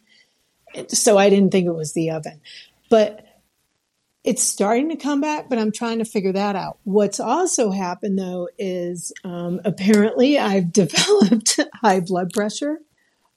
So 0.88 1.18
I 1.18 1.30
didn't 1.30 1.52
think 1.52 1.66
it 1.66 1.74
was 1.74 1.92
the 1.92 2.10
oven. 2.10 2.40
But 2.90 3.26
it's 4.24 4.42
starting 4.42 4.90
to 4.90 4.96
come 4.96 5.20
back, 5.20 5.48
but 5.48 5.58
I'm 5.58 5.72
trying 5.72 5.98
to 5.98 6.04
figure 6.04 6.32
that 6.32 6.54
out. 6.54 6.78
What's 6.84 7.18
also 7.18 7.70
happened 7.70 8.18
though 8.18 8.48
is 8.58 9.12
um, 9.24 9.60
apparently 9.64 10.38
I've 10.38 10.72
developed 10.72 11.58
high 11.74 12.00
blood 12.00 12.32
pressure. 12.32 12.78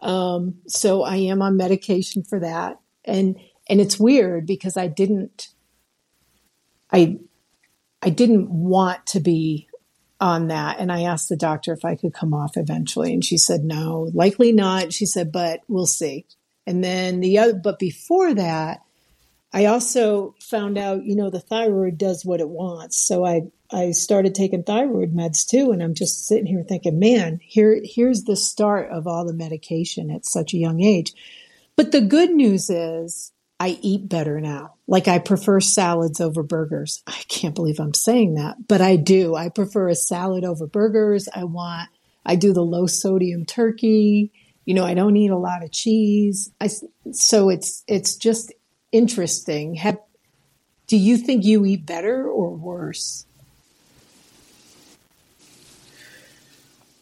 Um, 0.01 0.55
so 0.67 1.01
I 1.01 1.15
am 1.15 1.41
on 1.41 1.57
medication 1.57 2.24
for 2.24 2.39
that. 2.39 2.79
And 3.03 3.38
and 3.69 3.81
it's 3.81 4.00
weird 4.00 4.45
because 4.45 4.77
I 4.77 4.88
didn't 4.88 5.50
I 6.91 7.19
I 8.01 8.10
didn't 8.10 8.50
want 8.50 9.05
to 9.07 9.19
be 9.19 9.67
on 10.19 10.48
that 10.48 10.79
and 10.79 10.91
I 10.91 11.01
asked 11.01 11.29
the 11.29 11.36
doctor 11.36 11.74
if 11.74 11.84
I 11.84 11.95
could 11.95 12.13
come 12.13 12.34
off 12.34 12.55
eventually 12.55 13.13
and 13.13 13.24
she 13.24 13.38
said 13.38 13.63
no, 13.63 14.10
likely 14.13 14.51
not. 14.51 14.93
She 14.93 15.05
said 15.05 15.31
but 15.31 15.62
we'll 15.67 15.88
see. 15.88 16.25
And 16.67 16.84
then 16.84 17.19
the 17.19 17.38
other 17.39 17.55
but 17.55 17.79
before 17.79 18.34
that 18.34 18.81
I 19.53 19.65
also 19.65 20.36
found 20.41 20.77
out, 20.77 21.05
you 21.05 21.15
know, 21.15 21.29
the 21.29 21.39
thyroid 21.39 21.98
does 21.98 22.25
what 22.25 22.41
it 22.41 22.50
wants. 22.50 22.98
So 22.98 23.25
I 23.25 23.43
I 23.72 23.91
started 23.91 24.36
taking 24.36 24.63
thyroid 24.63 25.15
meds 25.15 25.45
too 25.48 25.72
and 25.72 25.81
I'm 25.81 25.95
just 25.95 26.27
sitting 26.27 26.45
here 26.45 26.63
thinking, 26.63 27.00
man, 27.00 27.39
here 27.41 27.81
here's 27.84 28.24
the 28.24 28.36
start 28.36 28.91
of 28.91 29.07
all 29.07 29.25
the 29.25 29.34
medication 29.34 30.12
at 30.12 30.25
such 30.25 30.53
a 30.53 30.57
young 30.57 30.81
age. 30.81 31.13
But 31.75 31.91
the 31.91 32.01
good 32.01 32.31
news 32.31 32.69
is 32.69 33.34
I 33.60 33.78
eat 33.82 34.10
better 34.10 34.42
now. 34.42 34.76
Like 34.88 35.08
I 35.08 35.20
prefer 35.20 35.60
salads 35.60 36.20
over 36.20 36.44
burgers. 36.44 37.02
I 37.08 37.22
can't 37.28 37.56
believe 37.56 37.80
I'm 37.80 37.94
saying 37.94 38.36
that, 38.36 38.68
but 38.68 38.82
I 38.82 38.98
do. 38.98 39.36
I 39.36 39.50
prefer 39.50 39.88
a 39.88 39.96
salad 39.96 40.44
over 40.44 40.68
burgers. 40.68 41.30
I 41.34 41.46
want, 41.46 41.90
I 42.26 42.36
do 42.36 42.54
the 42.54 42.62
low 42.62 42.86
sodium 42.86 43.46
turkey. 43.46 44.32
You 44.66 44.74
know, 44.74 44.84
I 44.84 44.94
don't 44.94 45.16
eat 45.16 45.32
a 45.32 45.38
lot 45.38 45.64
of 45.64 45.72
cheese. 45.72 46.52
I, 46.60 46.70
so 47.12 47.50
it's, 47.50 47.84
it's 47.88 48.16
just 48.16 48.52
interesting. 48.92 49.76
Have, 49.76 50.00
do 50.88 50.98
you 50.98 51.18
think 51.18 51.46
you 51.46 51.66
eat 51.66 51.86
better 51.86 52.28
or 52.28 52.50
worse? 52.52 53.26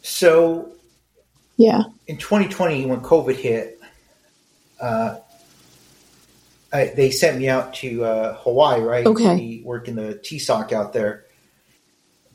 So, 0.02 0.72
yeah. 1.58 1.84
In 2.08 2.18
2020, 2.18 2.86
when 2.86 3.02
COVID 3.02 3.36
hit, 3.36 3.80
uh, 4.80 5.18
I, 6.74 6.86
they 6.96 7.12
sent 7.12 7.38
me 7.38 7.48
out 7.48 7.76
to 7.76 8.04
uh, 8.04 8.38
Hawaii, 8.42 8.82
right? 8.82 9.06
Okay. 9.06 9.36
We 9.36 9.62
work 9.64 9.88
in 9.88 9.96
the 9.96 10.16
TSOC 10.16 10.72
out 10.74 10.92
there. 10.94 11.26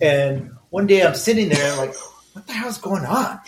And 0.00 0.52
one 0.71 0.87
day 0.87 1.02
I'm 1.02 1.16
sitting 1.16 1.49
there, 1.49 1.73
I'm 1.73 1.78
like, 1.78 1.95
what 2.35 2.47
the 2.47 2.52
hell's 2.52 2.78
going 2.78 3.04
on? 3.04 3.40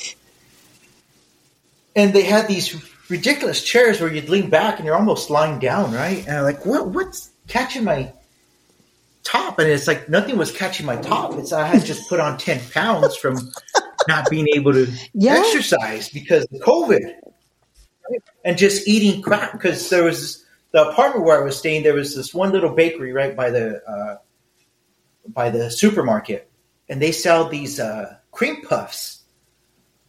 And 1.95 2.13
they 2.13 2.23
had 2.23 2.49
these 2.49 2.75
ridiculous 3.09 3.63
chairs 3.63 4.01
where 4.01 4.13
you'd 4.13 4.29
lean 4.29 4.51
back 4.51 4.79
and 4.79 4.87
you're 4.87 4.97
almost 4.97 5.31
lying 5.31 5.59
down, 5.59 5.93
right? 5.93 6.27
And 6.27 6.39
I'm 6.39 6.45
like, 6.45 6.65
what? 6.67 6.89
What's 6.89 7.31
catching 7.47 7.85
my 7.85 8.13
top? 9.23 9.59
And 9.59 9.69
it's 9.69 9.87
like 9.87 10.09
nothing 10.09 10.37
was 10.39 10.51
catching 10.53 10.87
my 10.87 10.97
top. 10.97 11.35
It's 11.35 11.53
I 11.53 11.67
had 11.67 11.85
just 11.85 12.09
put 12.09 12.21
on 12.21 12.39
ten 12.39 12.61
pounds 12.73 13.17
from 13.17 13.37
not 14.09 14.29
being 14.31 14.47
able 14.55 14.73
to 14.73 14.87
Yeah. 15.15 15.35
exercise 15.37 16.09
because 16.09 16.45
of 16.45 16.61
COVID, 16.61 17.05
right? 17.05 18.23
and 18.45 18.57
just 18.59 18.87
eating 18.89 19.23
crap. 19.23 19.53
Because 19.53 19.89
there 19.91 20.05
was 20.05 20.45
the 20.73 20.89
apartment 20.89 21.25
where 21.25 21.41
I 21.41 21.45
was 21.45 21.59
staying. 21.59 21.83
There 21.83 21.95
was 21.95 22.15
this 22.15 22.33
one 22.35 22.53
little 22.53 22.75
bakery 22.75 23.13
right 23.13 23.35
by 23.37 23.51
the 23.51 23.83
uh, 23.85 24.17
by 25.29 25.51
the 25.51 25.71
supermarket, 25.71 26.51
and 26.89 27.01
they 27.01 27.13
sell 27.13 27.49
these 27.49 27.79
uh, 27.81 28.17
cream 28.31 28.63
puffs, 28.63 29.23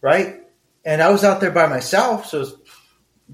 right? 0.00 0.40
And 0.84 1.02
I 1.02 1.10
was 1.10 1.24
out 1.24 1.40
there 1.40 1.50
by 1.50 1.66
myself, 1.66 2.26
so 2.26 2.40
it's- 2.42 2.56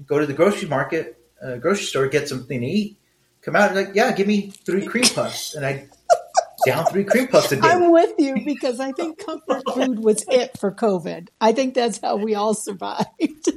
go 0.05 0.19
to 0.19 0.25
the 0.25 0.33
grocery 0.33 0.69
market, 0.69 1.17
uh, 1.43 1.57
grocery 1.57 1.85
store, 1.85 2.07
get 2.07 2.29
something 2.29 2.61
to 2.61 2.65
eat. 2.65 2.97
Come 3.41 3.55
out 3.55 3.71
and 3.71 3.75
like, 3.87 3.95
yeah, 3.95 4.11
give 4.11 4.27
me 4.27 4.51
three 4.51 4.85
cream 4.85 5.03
puffs, 5.03 5.55
and 5.55 5.65
I 5.65 5.87
down 6.65 6.85
three 6.85 7.03
cream 7.05 7.27
puffs 7.27 7.51
a 7.51 7.55
day. 7.55 7.61
I'm 7.63 7.91
with 7.91 8.13
you 8.17 8.43
because 8.45 8.79
I 8.79 8.91
think 8.91 9.17
comfort 9.25 9.63
food 9.73 9.99
was 9.99 10.23
it 10.29 10.57
for 10.57 10.71
COVID. 10.71 11.29
I 11.41 11.53
think 11.53 11.73
that's 11.73 11.99
how 11.99 12.17
we 12.17 12.35
all 12.35 12.53
survived. 12.53 13.49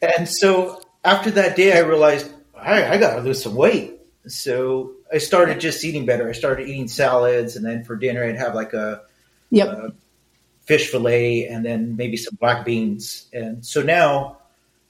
And 0.00 0.28
so 0.28 0.80
after 1.04 1.30
that 1.32 1.56
day, 1.56 1.76
I 1.76 1.80
realized 1.80 2.30
I, 2.56 2.84
I 2.94 2.98
got 2.98 3.16
to 3.16 3.20
lose 3.22 3.42
some 3.42 3.54
weight. 3.54 3.94
So 4.26 4.92
I 5.12 5.18
started 5.18 5.60
just 5.60 5.84
eating 5.84 6.04
better. 6.06 6.28
I 6.28 6.32
started 6.32 6.68
eating 6.68 6.88
salads, 6.88 7.56
and 7.56 7.64
then 7.64 7.84
for 7.84 7.96
dinner, 7.96 8.24
I'd 8.24 8.36
have 8.36 8.54
like 8.54 8.74
a 8.74 9.02
Yep. 9.50 9.68
uh, 9.68 9.88
fish 10.66 10.90
fillet 10.90 11.46
and 11.46 11.64
then 11.64 11.96
maybe 11.96 12.18
some 12.18 12.36
black 12.38 12.66
beans. 12.66 13.26
And 13.32 13.64
so 13.64 13.82
now 13.82 14.36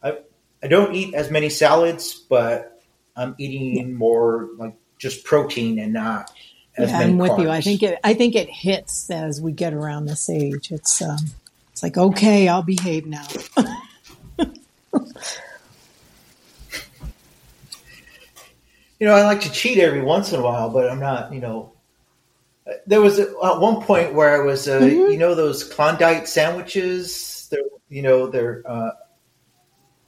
I, 0.03 0.19
I 0.61 0.67
don't 0.67 0.93
eat 0.97 1.15
as 1.15 1.31
many 1.31 1.49
salads, 1.49 2.15
but 2.15 2.83
I'm 3.17 3.37
eating 3.39 3.95
more 3.95 4.49
like 4.57 4.75
just 4.99 5.23
protein 5.25 5.79
and 5.79 5.93
not 5.93 6.33
as 6.77 6.91
Yeah, 6.91 6.99
many 6.99 7.13
I'm 7.13 7.19
with 7.19 7.39
you. 7.39 7.49
I 7.49 7.61
think 7.61 7.85
it. 7.85 8.01
I 8.03 8.15
think 8.15 8.35
it 8.35 8.51
hits 8.51 9.09
as 9.11 9.41
we 9.41 9.53
get 9.53 9.73
around 9.73 10.07
this 10.07 10.29
age. 10.29 10.73
It's 10.73 11.01
um, 11.01 11.19
it's 11.71 11.85
like 11.85 11.97
okay, 11.97 12.49
I'll 12.49 12.65
behave 12.65 13.07
now. 13.07 13.27
you 18.99 19.07
know, 19.07 19.15
I 19.15 19.23
like 19.25 19.41
to 19.43 19.51
cheat 19.53 19.79
every 19.79 20.03
once 20.03 20.33
in 20.33 20.41
a 20.41 20.43
while, 20.43 20.71
but 20.71 20.91
I'm 20.91 21.01
not, 21.01 21.33
you 21.33 21.41
know. 21.41 21.73
There 22.87 23.01
was 23.01 23.19
a, 23.19 23.23
at 23.43 23.61
one 23.61 23.81
point 23.83 24.13
where 24.15 24.41
I 24.41 24.45
was, 24.45 24.69
uh, 24.69 24.81
Mhm. 24.81 25.13
you 25.13 25.19
know, 25.19 25.35
those 25.35 25.65
Klondike 25.65 26.27
sandwiches. 26.27 27.49
They're, 27.51 27.63
you 27.89 28.03
know, 28.03 28.27
they're 28.27 28.63
uh, 28.67 28.91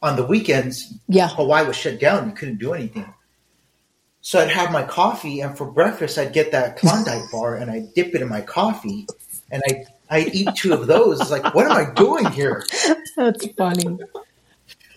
on 0.03 0.17
the 0.17 0.27
weekends. 0.27 0.93
Yeah. 1.09 1.29
Hawaii 1.29 1.67
was 1.67 1.77
shut 1.77 1.99
down; 2.01 2.29
you 2.29 2.35
couldn't 2.35 2.59
do 2.59 2.75
anything. 2.75 3.13
So 4.21 4.39
I'd 4.41 4.51
have 4.51 4.73
my 4.73 4.83
coffee, 4.83 5.41
and 5.41 5.57
for 5.57 5.71
breakfast, 5.71 6.19
I'd 6.19 6.35
get 6.35 6.53
that 6.53 6.77
Klondike 6.77 7.23
bar, 7.33 7.57
and 7.57 7.71
I'd 7.71 7.95
dip 7.95 8.15
it 8.15 8.21
in 8.21 8.29
my 8.29 8.43
coffee, 8.43 9.07
and 9.51 9.63
I 9.67 9.85
I'd 10.11 10.35
eat 10.35 10.55
two 10.55 10.75
of 10.75 10.87
those. 10.87 11.21
It's 11.21 11.31
like, 11.31 11.55
what 11.55 11.65
am 11.65 11.73
I 11.73 11.91
doing 11.95 12.27
here? 12.33 12.67
That's 13.17 13.47
funny. 13.57 13.99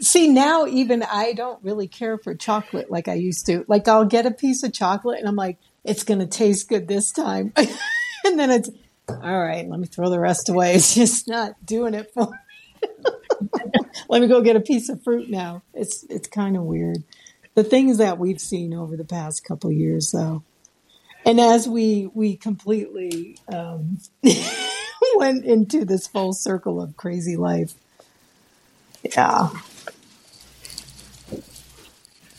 See, 0.04 0.28
now 0.28 0.66
even 0.66 1.02
I 1.02 1.34
don't 1.34 1.64
really 1.64 1.88
care 1.88 2.18
for 2.18 2.36
chocolate 2.36 2.92
like 2.92 3.08
I 3.08 3.14
used 3.14 3.46
to. 3.46 3.64
Like 3.68 3.88
I'll 3.88 4.06
get 4.06 4.26
a 4.26 4.32
piece 4.32 4.64
of 4.64 4.74
chocolate 4.74 5.20
and 5.20 5.28
I'm 5.28 5.36
like, 5.36 5.58
it's 5.84 6.04
going 6.04 6.20
to 6.20 6.28
taste 6.28 6.68
good 6.68 6.88
this 6.88 7.12
time. 7.12 7.54
and 8.26 8.38
then 8.38 8.52
it's, 8.52 8.70
all 9.08 9.40
right, 9.40 9.68
let 9.68 9.80
me 9.80 9.88
throw 9.88 10.10
the 10.10 10.20
rest 10.20 10.50
away. 10.50 10.76
It's 10.76 10.94
just 10.94 11.28
not 11.28 11.66
doing 11.66 11.94
it 11.94 12.12
for 12.14 12.30
me. 12.30 12.90
let 14.10 14.22
me 14.22 14.28
go 14.28 14.42
get 14.42 14.56
a 14.56 14.62
piece 14.62 14.90
of 14.90 15.04
fruit 15.04 15.30
now. 15.30 15.64
It's, 15.74 16.04
it's 16.10 16.28
kind 16.28 16.58
of 16.58 16.64
weird. 16.64 17.04
The 17.56 17.64
things 17.64 17.98
that 18.00 18.18
we've 18.18 18.42
seen 18.42 18.74
over 18.74 18.98
the 18.98 19.06
past 19.06 19.46
couple 19.46 19.72
years 19.72 20.12
though. 20.12 20.44
And 21.26 21.40
as 21.40 21.70
we, 21.70 22.10
we 22.14 22.36
completely, 22.36 23.38
um, 23.48 24.00
went 25.16 25.46
into 25.46 25.86
this 25.86 26.08
full 26.08 26.34
circle 26.34 26.82
of 26.82 26.98
crazy 26.98 27.38
life. 27.38 27.74
Yeah. 29.04 29.50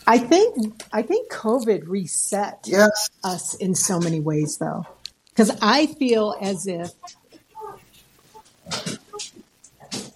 I 0.07 0.19
think 0.19 0.85
I 0.93 1.03
think 1.03 1.31
COVID 1.31 1.88
reset 1.88 2.61
Yes, 2.67 3.11
us 3.23 3.55
in 3.55 3.75
so 3.75 3.99
many 3.99 4.21
ways 4.21 4.59
though. 4.59 4.87
Cuz 5.35 5.51
I 5.62 5.87
feel 5.87 6.37
as 6.40 6.67
if 6.67 6.93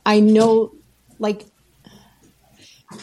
I 0.05 0.21
know 0.21 0.73
like 1.19 1.47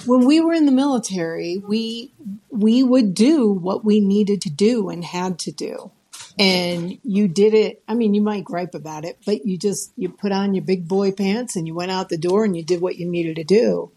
when 0.06 0.26
we 0.26 0.40
were 0.40 0.54
in 0.54 0.66
the 0.66 0.72
military, 0.72 1.58
we 1.58 2.12
we 2.50 2.84
would 2.84 3.14
do 3.14 3.52
what 3.52 3.84
we 3.86 4.00
needed 4.00 4.42
to 4.42 4.50
do 4.50 4.90
and 4.90 5.04
had 5.04 5.40
to 5.40 5.52
do. 5.52 5.92
And 6.38 6.98
you 7.04 7.28
did 7.28 7.54
it. 7.54 7.82
I 7.88 7.94
mean, 7.94 8.14
you 8.14 8.22
might 8.22 8.44
gripe 8.44 8.76
about 8.76 9.06
it, 9.06 9.20
but 9.26 9.46
you 9.46 9.58
just 9.58 9.92
you 9.96 10.10
put 10.10 10.32
on 10.32 10.54
your 10.54 10.64
big 10.64 10.88
boy 10.88 11.12
pants 11.12 11.56
and 11.56 11.68
you 11.68 11.74
went 11.74 11.92
out 11.92 12.10
the 12.10 12.18
door 12.18 12.44
and 12.44 12.56
you 12.58 12.64
did 12.64 12.82
what 12.82 12.98
you 12.98 13.10
needed 13.10 13.38
to 13.38 13.44
do. 13.44 13.92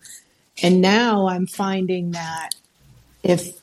And 0.63 0.81
now 0.81 1.29
I'm 1.29 1.47
finding 1.47 2.13
that 2.13 2.51
if 3.23 3.59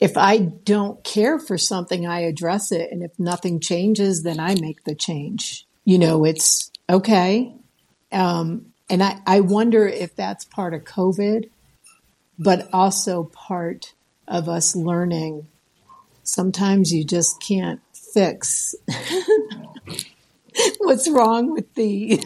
if 0.00 0.16
I 0.16 0.38
don't 0.38 1.04
care 1.04 1.38
for 1.38 1.58
something, 1.58 2.06
I 2.06 2.20
address 2.20 2.72
it, 2.72 2.90
and 2.90 3.02
if 3.02 3.18
nothing 3.18 3.60
changes, 3.60 4.22
then 4.22 4.40
I 4.40 4.54
make 4.54 4.84
the 4.84 4.94
change. 4.94 5.66
You 5.84 5.98
know, 5.98 6.24
it's 6.24 6.70
okay. 6.88 7.54
Um, 8.10 8.72
and 8.88 9.02
I, 9.02 9.18
I 9.26 9.40
wonder 9.40 9.86
if 9.86 10.16
that's 10.16 10.44
part 10.46 10.72
of 10.72 10.84
COVID, 10.84 11.50
but 12.38 12.68
also 12.72 13.24
part 13.24 13.92
of 14.26 14.48
us 14.48 14.74
learning. 14.74 15.48
Sometimes 16.22 16.92
you 16.92 17.04
just 17.04 17.42
can't 17.42 17.80
fix 17.92 18.74
what's 20.78 21.08
wrong 21.08 21.52
with 21.52 21.74
the 21.74 22.22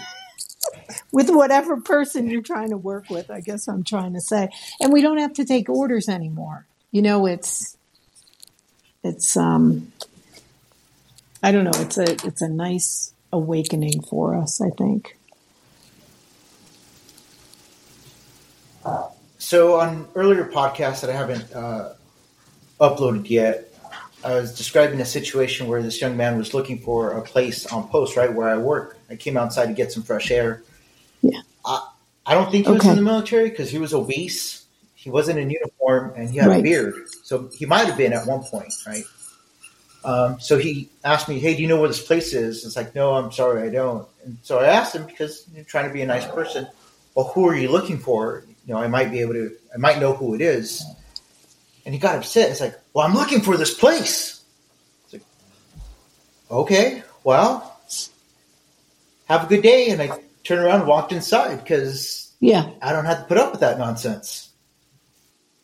with 1.13 1.31
whatever 1.31 1.81
person 1.81 2.29
you're 2.29 2.43
trying 2.43 2.71
to 2.71 2.77
work 2.77 3.11
with. 3.11 3.31
I 3.31 3.41
guess 3.41 3.69
I'm 3.69 3.85
trying 3.85 4.15
to 4.15 4.21
say, 4.21 4.49
and 4.81 4.93
we 4.93 5.03
don't 5.03 5.19
have 5.19 5.35
to 5.35 5.45
take 5.45 5.69
orders 5.69 6.09
anymore. 6.09 6.67
You 6.91 7.03
know, 7.03 7.27
it's 7.27 7.77
it's 9.03 9.37
um 9.37 9.93
I 11.43 11.53
don't 11.53 11.65
know. 11.65 11.73
It's 11.75 11.99
a 11.99 12.13
it's 12.27 12.43
a 12.43 12.49
nice 12.49 13.13
awakening 13.33 14.03
for 14.03 14.35
us. 14.35 14.61
I 14.61 14.71
think. 14.71 15.17
So 19.45 19.79
on 19.79 20.09
earlier 20.15 20.47
podcasts 20.47 21.03
that 21.03 21.11
I 21.11 21.13
haven't 21.13 21.53
uh, 21.55 21.93
uploaded 22.81 23.29
yet, 23.29 23.74
I 24.25 24.35
was 24.35 24.57
describing 24.57 25.01
a 25.01 25.05
situation 25.05 25.69
where 25.69 25.83
this 25.83 26.01
young 26.01 26.17
man 26.17 26.39
was 26.39 26.55
looking 26.55 26.79
for 26.79 27.13
a 27.13 27.23
place 27.23 27.67
on 27.67 27.89
post, 27.89 28.17
right 28.17 28.33
where 28.33 28.49
I 28.49 28.57
work. 28.57 28.99
I 29.11 29.17
came 29.17 29.37
outside 29.37 29.67
to 29.67 29.75
get 29.75 29.93
some 29.93 30.03
fresh 30.03 30.31
air. 30.31 30.63
Yeah. 31.21 31.41
I, 31.65 31.89
I 32.27 32.35
don't 32.35 32.51
think 32.51 32.67
he 32.67 32.73
was 32.73 32.85
in 32.87 32.97
the 32.97 33.03
military 33.03 33.51
because 33.51 33.71
he 33.71 33.79
was 33.79 33.93
obese. 33.93 34.65
He 34.95 35.11
wasn't 35.11 35.39
in 35.39 35.51
uniform 35.51 36.15
and 36.17 36.31
he 36.31 36.39
had 36.39 36.51
a 36.51 36.63
beard, 36.63 36.95
so 37.23 37.51
he 37.55 37.67
might 37.67 37.87
have 37.87 37.99
been 37.99 38.15
at 38.15 38.27
one 38.27 38.43
point, 38.43 38.73
right? 38.87 39.05
Um, 40.03 40.41
so 40.41 40.57
he 40.59 40.89
asked 41.05 41.29
me, 41.29 41.39
"Hey, 41.39 41.55
do 41.55 41.63
you 41.63 41.69
know 41.69 41.79
where 41.79 41.89
this 41.89 42.05
place 42.05 42.33
is?" 42.33 42.65
It's 42.65 42.77
like, 42.77 42.95
"No, 42.95 43.15
I'm 43.15 43.31
sorry, 43.31 43.69
I 43.69 43.71
don't." 43.71 44.07
And 44.25 44.39
so 44.43 44.59
I 44.59 44.67
asked 44.67 44.95
him 44.95 45.05
because 45.05 45.47
you're 45.55 45.65
trying 45.65 45.89
to 45.89 45.93
be 45.93 46.01
a 46.01 46.07
nice 46.07 46.27
person. 46.27 46.67
Well, 47.15 47.27
who 47.29 47.47
are 47.47 47.55
you 47.55 47.71
looking 47.71 47.99
for? 47.99 48.45
You 48.67 48.75
know, 48.75 48.81
I 48.81 48.89
might 48.89 49.11
be 49.11 49.21
able 49.21 49.35
to. 49.35 49.53
I 49.75 49.79
might 49.79 50.01
know 50.01 50.15
who 50.15 50.35
it 50.35 50.41
is. 50.41 50.83
And 51.85 51.95
he 51.95 52.01
got 52.01 52.17
upset. 52.17 52.51
It's 52.51 52.61
like, 52.61 52.79
"Well, 52.95 53.07
I'm 53.07 53.15
looking 53.15 53.41
for 53.43 53.57
this 53.57 53.75
place." 53.75 54.43
It's 55.05 55.13
like, 55.15 55.23
"Okay, 56.51 57.03
well, 57.25 57.79
have 59.27 59.45
a 59.45 59.47
good 59.47 59.63
day." 59.63 59.89
And 59.91 60.01
I 60.01 60.19
turned 60.45 60.63
around 60.65 60.81
and 60.81 60.89
walked 60.89 61.13
inside 61.13 61.57
because 61.63 62.33
Yeah. 62.41 62.71
I 62.83 62.93
don't 62.93 63.05
have 63.07 63.19
to 63.21 63.25
put 63.25 63.39
up 63.39 63.53
with 63.53 63.61
that 63.61 63.79
nonsense. 63.79 64.51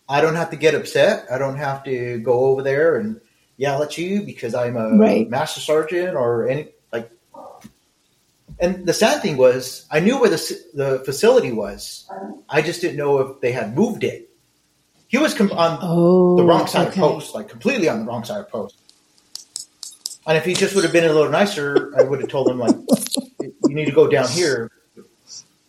I 0.09 0.21
don't 0.21 0.35
have 0.37 0.51
to 0.51 0.57
get 0.57 0.75
upset. 0.75 1.27
I 1.31 1.39
don't 1.39 1.57
have 1.59 1.85
to 1.85 2.19
go 2.19 2.33
over 2.47 2.63
there 2.63 2.97
and 2.97 3.21
yell 3.59 3.83
at 3.83 3.97
you 3.99 4.23
because 4.23 4.55
I'm 4.55 4.77
a 4.77 4.97
Right. 4.97 5.29
master 5.29 5.61
sergeant 5.61 6.17
or 6.17 6.49
any 6.49 6.69
like. 6.93 7.11
And 8.59 8.87
the 8.87 8.93
sad 8.95 9.23
thing 9.23 9.37
was, 9.37 9.87
I 9.91 10.01
knew 10.01 10.19
where 10.19 10.31
the 10.31 10.59
the 10.75 10.99
facility 11.05 11.53
was. 11.53 12.07
I 12.49 12.63
just 12.63 12.81
didn't 12.81 12.97
know 12.97 13.19
if 13.21 13.41
they 13.41 13.53
had 13.53 13.77
moved 13.77 14.03
it. 14.05 14.30
He 15.11 15.19
was 15.19 15.35
com- 15.35 15.51
on 15.51 15.79
Oh, 15.83 16.37
the 16.37 16.45
wrong 16.45 16.69
side 16.69 16.87
okay. 16.89 17.01
of 17.03 17.11
post, 17.15 17.35
like 17.35 17.49
completely 17.49 17.89
on 17.89 17.99
the 17.99 18.05
wrong 18.07 18.23
side 18.25 18.39
of 18.39 18.49
post. 18.49 18.77
And 20.25 20.39
if 20.39 20.45
he 20.45 20.55
just 20.55 20.73
would 20.77 20.85
have 20.85 20.93
been 20.93 21.03
a 21.05 21.13
little 21.13 21.31
nicer, 21.33 21.93
I 21.99 22.03
would 22.05 22.21
have 22.21 22.31
told 22.31 22.49
him 22.49 22.59
like, 22.59 22.77
"You 23.41 23.75
need 23.75 23.87
to 23.87 23.93
go 23.93 24.07
down 24.07 24.29
here." 24.29 24.71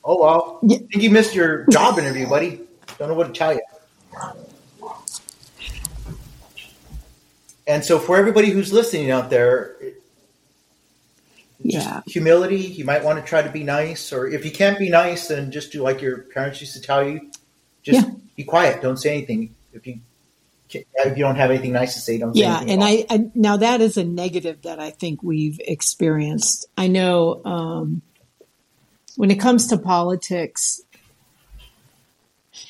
Oh 0.04 0.22
well, 0.22 0.60
Yeah. 0.62 0.76
I 0.78 0.80
think 0.92 1.02
you 1.04 1.10
missed 1.10 1.34
your 1.34 1.66
job 1.72 1.98
interview, 1.98 2.28
buddy. 2.30 2.60
Don't 3.00 3.08
know 3.10 3.16
what 3.16 3.28
to 3.28 3.34
tell 3.34 3.54
you. 3.54 3.62
And 7.66 7.84
so, 7.84 7.98
for 7.98 8.18
everybody 8.18 8.52
who's 8.52 8.72
listening 8.72 9.10
out 9.10 9.32
there, 9.32 9.76
Yeah. 11.64 12.02
humility. 12.06 12.60
You 12.60 12.86
might 12.86 13.04
want 13.04 13.20
to 13.20 13.26
try 13.28 13.42
to 13.42 13.50
be 13.52 13.64
nice, 13.64 14.14
or 14.14 14.28
if 14.28 14.46
you 14.46 14.52
can't 14.52 14.78
be 14.78 14.90
nice, 14.90 15.28
then 15.30 15.52
just 15.52 15.72
do 15.72 15.82
like 15.82 16.00
your 16.02 16.20
parents 16.34 16.62
used 16.62 16.74
to 16.74 16.82
tell 16.82 17.04
you. 17.08 17.32
Just 17.84 18.08
Yeah. 18.08 18.14
be 18.36 18.44
quiet. 18.44 18.82
Don't 18.82 18.98
say 18.98 19.16
anything. 19.18 19.56
If 19.74 19.88
you 19.88 20.02
if 20.74 21.18
you 21.18 21.24
don't 21.24 21.36
have 21.36 21.50
anything 21.52 21.74
nice 21.74 21.96
to 21.96 22.00
say, 22.00 22.18
don't 22.18 22.34
say 22.34 22.42
Yeah, 22.42 22.58
anything. 22.60 22.70
and. 22.70 22.84
I, 22.84 23.06
I 23.10 23.30
now 23.36 23.58
that 23.58 23.82
is 23.82 23.98
a 23.98 24.04
negative 24.04 24.62
that 24.62 24.80
I 24.80 24.90
think 24.90 25.22
we've 25.22 25.60
experienced. 25.66 26.68
I 26.78 26.88
know 26.88 27.42
um, 27.44 28.02
when 29.18 29.32
it 29.32 29.40
comes 29.40 29.68
to 29.68 29.78
politics, 29.78 30.82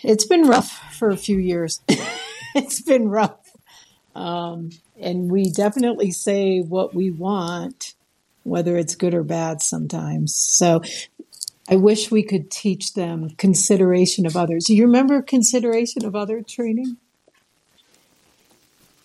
it's 0.04 0.26
been 0.26 0.48
rough 0.48 0.72
for 0.98 1.10
a 1.10 1.18
few 1.18 1.38
years. 1.38 1.82
it's 2.56 2.82
been 2.82 3.08
rough, 3.08 3.56
um, 4.16 4.70
and 5.00 5.30
we 5.32 5.52
definitely 5.52 6.12
say 6.12 6.60
what 6.62 6.96
we 6.96 7.12
want, 7.12 7.94
whether 8.44 8.78
it's 8.78 8.96
good 8.96 9.14
or 9.14 9.24
bad 9.24 9.62
sometimes. 9.62 10.34
So. 10.36 10.82
I 11.72 11.78
wish 11.78 12.12
we 12.12 12.22
could 12.22 12.52
teach 12.52 12.96
them 12.96 13.30
consideration 13.38 14.26
of 14.26 14.36
others. 14.36 14.66
Do 14.66 14.76
you 14.76 14.86
remember 14.86 15.22
consideration 15.22 16.04
of 16.04 16.18
other 16.18 16.42
training? 16.42 16.98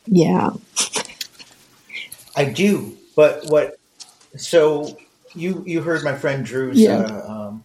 Yeah. 0.06 0.50
I 2.34 2.44
do, 2.44 2.96
but 3.14 3.44
what? 3.46 3.78
So 4.36 4.98
you 5.34 5.62
you 5.64 5.80
heard 5.80 6.02
my 6.02 6.16
friend 6.16 6.44
Drew's 6.44 6.78
Yeah. 6.78 6.98
uh, 6.98 7.32
um, 7.32 7.64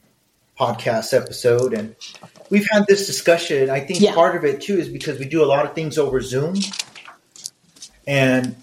podcast 0.59 1.13
episode, 1.19 1.73
and 1.73 1.95
we've 2.51 2.67
had 2.71 2.85
this 2.87 3.07
discussion. 3.07 3.71
I 3.71 3.79
think 3.79 4.01
Yeah. 4.01 4.13
part 4.13 4.35
of 4.35 4.45
it 4.45 4.61
too 4.61 4.77
is 4.77 4.87
because 4.87 5.17
we 5.17 5.25
do 5.25 5.43
a 5.43 5.47
lot 5.47 5.65
of 5.65 5.73
things 5.73 5.97
over 5.97 6.21
Zoom, 6.21 6.55
and 8.05 8.55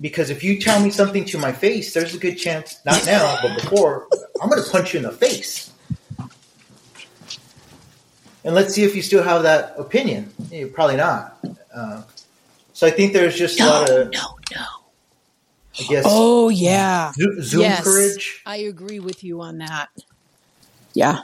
because 0.00 0.30
if 0.30 0.42
you 0.44 0.60
tell 0.60 0.80
me 0.80 0.90
something 0.90 1.24
to 1.26 1.38
my 1.38 1.52
face, 1.52 1.94
there's 1.94 2.14
a 2.14 2.18
good 2.18 2.36
chance 2.36 2.78
not 2.84 3.06
now, 3.06 3.38
but 3.40 3.54
before 3.54 4.08
I'm 4.42 4.50
going 4.50 4.62
to 4.62 4.68
punch 4.70 4.92
you 4.92 4.98
in 4.98 5.04
the 5.04 5.12
face. 5.12 5.70
And 8.46 8.54
let's 8.54 8.72
see 8.74 8.84
if 8.84 8.94
you 8.94 9.02
still 9.02 9.22
have 9.24 9.42
that 9.42 9.74
opinion. 9.76 10.32
Eh, 10.52 10.66
probably 10.72 10.96
not. 10.96 11.36
Uh, 11.74 12.02
so 12.72 12.86
I 12.86 12.90
think 12.90 13.12
there's 13.12 13.36
just 13.36 13.58
a 13.60 13.66
lot 13.66 13.90
of, 13.90 14.12
no, 14.12 14.38
no. 14.54 14.64
I 15.78 15.82
guess, 15.88 16.04
Oh 16.06 16.48
yeah. 16.48 17.10
Zo- 17.12 17.40
Zoom 17.42 17.60
Yes. 17.62 17.82
courage. 17.84 18.42
I 18.46 18.56
agree 18.58 19.00
with 19.00 19.24
you 19.24 19.40
on 19.42 19.58
that. 19.58 19.88
Yeah. 20.94 21.22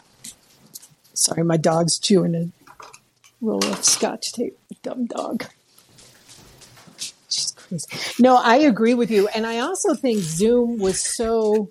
Sorry, 1.14 1.44
my 1.44 1.56
dog's 1.56 1.98
chewing 1.98 2.35
a 2.35 2.48
roll 3.40 3.64
of 3.64 3.85
scotch 3.85 4.32
tape. 4.32 4.58
Dumb 4.82 5.06
dog. 5.06 5.44
She's 6.98 7.52
crazy. 7.56 7.87
No, 8.18 8.37
I 8.37 8.56
agree 8.56 8.94
with 8.94 9.11
you. 9.12 9.28
And 9.28 9.46
I 9.46 9.61
also 9.61 9.94
think 9.94 10.18
Zoom 10.18 10.78
was 10.78 11.00
so 11.00 11.70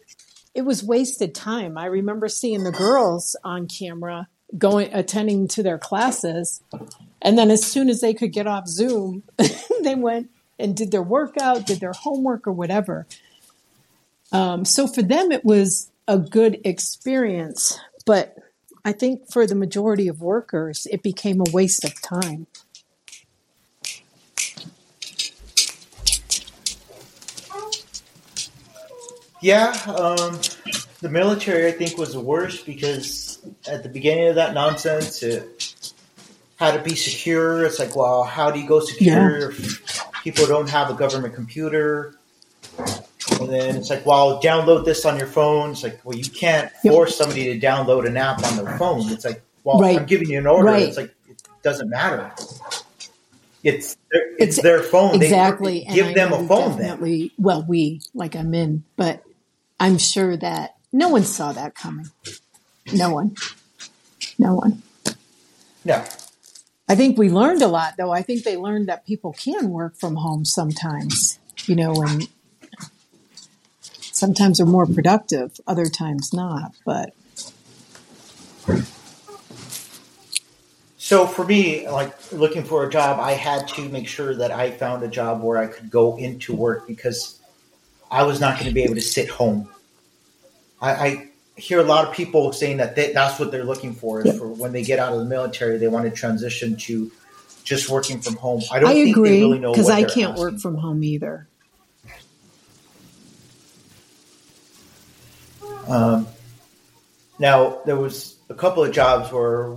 it 0.56 0.62
was 0.62 0.82
wasted 0.84 1.36
time. 1.36 1.78
I 1.78 1.86
remember 1.86 2.28
seeing 2.30 2.64
the 2.64 2.72
girls 2.72 3.36
on 3.44 3.68
camera 3.68 4.28
going 4.58 4.94
attending 4.94 5.48
to 5.50 5.64
their 5.64 5.78
classes 5.78 6.62
and 7.22 7.38
then 7.38 7.52
as 7.52 7.64
soon 7.64 7.90
as 7.90 8.02
they 8.02 8.14
could 8.14 8.32
get 8.32 8.48
off 8.48 8.68
Zoom, 8.68 9.24
they 9.84 9.96
went 9.96 10.32
and 10.58 10.76
did 10.76 10.92
their 10.92 11.04
workout, 11.04 11.66
did 11.66 11.80
their 11.80 11.94
homework 11.94 12.48
or 12.48 12.52
whatever. 12.52 13.06
Um, 14.32 14.66
so 14.66 14.88
for 14.88 15.02
them, 15.02 15.32
it 15.32 15.46
was 15.46 15.92
a 16.08 16.18
good 16.18 16.60
experience. 16.64 17.80
But 18.06 18.36
I 18.84 18.92
think 18.92 19.32
for 19.32 19.46
the 19.46 19.56
majority 19.56 20.08
of 20.08 20.22
workers, 20.22 20.88
it 20.90 21.04
became 21.04 21.42
a 21.42 21.52
waste 21.52 21.84
of 21.84 22.02
time. 22.02 22.48
Yeah, 29.44 29.72
um, 29.88 30.40
the 31.02 31.10
military 31.10 31.68
I 31.68 31.72
think 31.72 31.98
was 31.98 32.14
the 32.14 32.20
worst 32.20 32.64
because 32.64 33.31
at 33.68 33.84
the 33.84 33.90
beginning 33.90 34.28
of 34.28 34.36
that 34.36 34.54
nonsense, 34.54 35.24
it 35.24 35.92
had 36.58 36.72
to 36.74 36.82
be 36.82 36.96
secure. 36.96 37.64
It's 37.66 37.80
like, 37.80 37.96
well, 37.96 38.24
how 38.24 38.52
do 38.52 38.60
you 38.60 38.68
go 38.68 38.80
secure 38.80 39.52
if 39.52 40.04
people 40.24 40.46
don't 40.46 40.70
have 40.70 40.90
a 40.90 40.94
government 40.94 41.34
computer? 41.36 42.16
And 43.40 43.50
then 43.50 43.76
it's 43.78 43.90
like, 43.90 44.06
well, 44.06 44.42
download 44.42 44.86
this 44.86 45.06
on 45.06 45.18
your 45.18 45.28
phone. 45.28 45.72
It's 45.72 45.84
like, 45.84 46.00
well, 46.04 46.18
you 46.18 46.30
can't 46.30 46.72
Yep. 46.84 46.94
force 46.94 47.18
somebody 47.18 47.58
to 47.58 47.66
download 47.66 48.06
an 48.08 48.18
app 48.18 48.44
on 48.44 48.64
their 48.64 48.78
phone. 48.78 49.10
It's 49.12 49.26
like, 49.26 49.42
well, 49.64 49.80
Right. 49.80 49.98
I'm 49.98 50.06
giving 50.06 50.30
you 50.30 50.38
an 50.40 50.48
order. 50.48 50.66
Right. 50.68 50.88
It's 50.88 50.98
like 50.98 51.14
it 51.30 51.42
doesn't 51.64 51.90
matter. 51.90 52.32
It's 53.64 53.96
their, 54.12 54.22
it's 54.40 54.58
Ex- 54.58 54.62
their 54.64 54.84
phone. 54.84 55.20
They- 55.20 55.26
Exactly. 55.28 55.86
and 55.86 55.96
give 55.96 56.08
I 56.08 56.14
them 56.14 56.34
a 56.34 56.48
phone 56.48 56.78
then. 56.78 57.30
Well, 57.38 57.64
we, 57.68 58.02
like 58.14 58.36
I'm 58.36 58.54
in, 58.54 58.84
but 58.96 59.24
I'm 59.80 59.98
sure 59.98 60.36
that 60.38 60.76
no 60.92 61.10
one 61.10 61.24
saw 61.24 61.52
that 61.54 61.76
coming. 61.76 62.08
No 62.94 63.14
one. 63.14 63.36
No 64.38 64.56
one. 64.56 64.82
No. 65.86 66.04
I 66.88 66.96
think 66.96 67.18
we 67.18 67.30
learned 67.30 67.62
a 67.62 67.68
lot, 67.68 67.96
though. 67.98 68.12
I 68.12 68.22
think 68.22 68.44
they 68.44 68.58
learned 68.58 68.88
that 68.88 69.06
people 69.06 69.34
can 69.34 69.70
work 69.70 69.96
from 69.98 70.18
home 70.18 70.46
sometimes, 70.46 71.40
you 71.66 71.76
know, 71.76 72.02
and 72.02 72.28
sometimes 74.02 74.58
they're 74.58 74.66
more 74.66 74.86
productive, 74.86 75.60
other 75.66 75.86
times 75.86 76.34
not. 76.34 76.74
But 76.86 77.14
So 81.12 81.28
for 81.28 81.44
me, 81.44 81.90
like 81.90 82.32
looking 82.32 82.64
for 82.64 82.86
a 82.86 82.90
job, 82.90 83.20
I 83.20 83.34
had 83.34 83.68
to 83.70 83.90
make 83.90 84.08
sure 84.08 84.34
that 84.34 84.50
I 84.50 84.72
found 84.72 85.04
a 85.04 85.10
job 85.10 85.42
where 85.42 85.58
I 85.58 85.68
could 85.68 85.90
go 85.90 86.16
into 86.16 86.56
work 86.56 86.88
because 86.88 87.38
I 88.10 88.24
was 88.24 88.40
not 88.40 88.54
going 88.56 88.68
to 88.70 88.74
be 88.74 88.84
able 88.84 88.96
to 88.96 89.02
sit 89.02 89.28
home. 89.28 89.68
I, 90.82 90.92
I 90.92 91.31
hear 91.62 91.80
a 91.80 91.84
lot 91.84 92.08
of 92.08 92.14
people 92.14 92.52
saying 92.52 92.78
that 92.78 92.96
they, 92.96 93.14
that's 93.14 93.40
what 93.40 93.52
they're 93.52 93.64
looking 93.64 93.94
for 93.94 94.26
is 94.26 94.38
for 94.38 94.48
when 94.48 94.72
they 94.72 94.84
get 94.84 95.00
out 95.00 95.14
of 95.14 95.20
the 95.20 95.26
military, 95.26 95.78
they 95.78 95.88
want 95.88 96.06
to 96.06 96.12
transition 96.12 96.76
to 96.76 97.12
just 97.64 97.90
working 97.90 98.20
from 98.20 98.36
home. 98.36 98.62
I 98.72 98.80
don't 98.80 98.90
I 98.90 98.94
think 98.94 99.06
they 99.06 99.12
agree 99.12 99.40
really 99.42 99.60
know 99.60 99.72
because 99.72 99.90
I 99.90 100.04
can't 100.04 100.38
work 100.38 100.58
from 100.60 100.76
home 100.76 101.04
either. 101.04 101.48
Um, 105.88 106.28
now 107.38 107.82
there 107.86 107.96
was 107.98 108.36
a 108.50 108.54
couple 108.54 108.84
of 108.84 108.92
jobs 108.92 109.32
where 109.32 109.76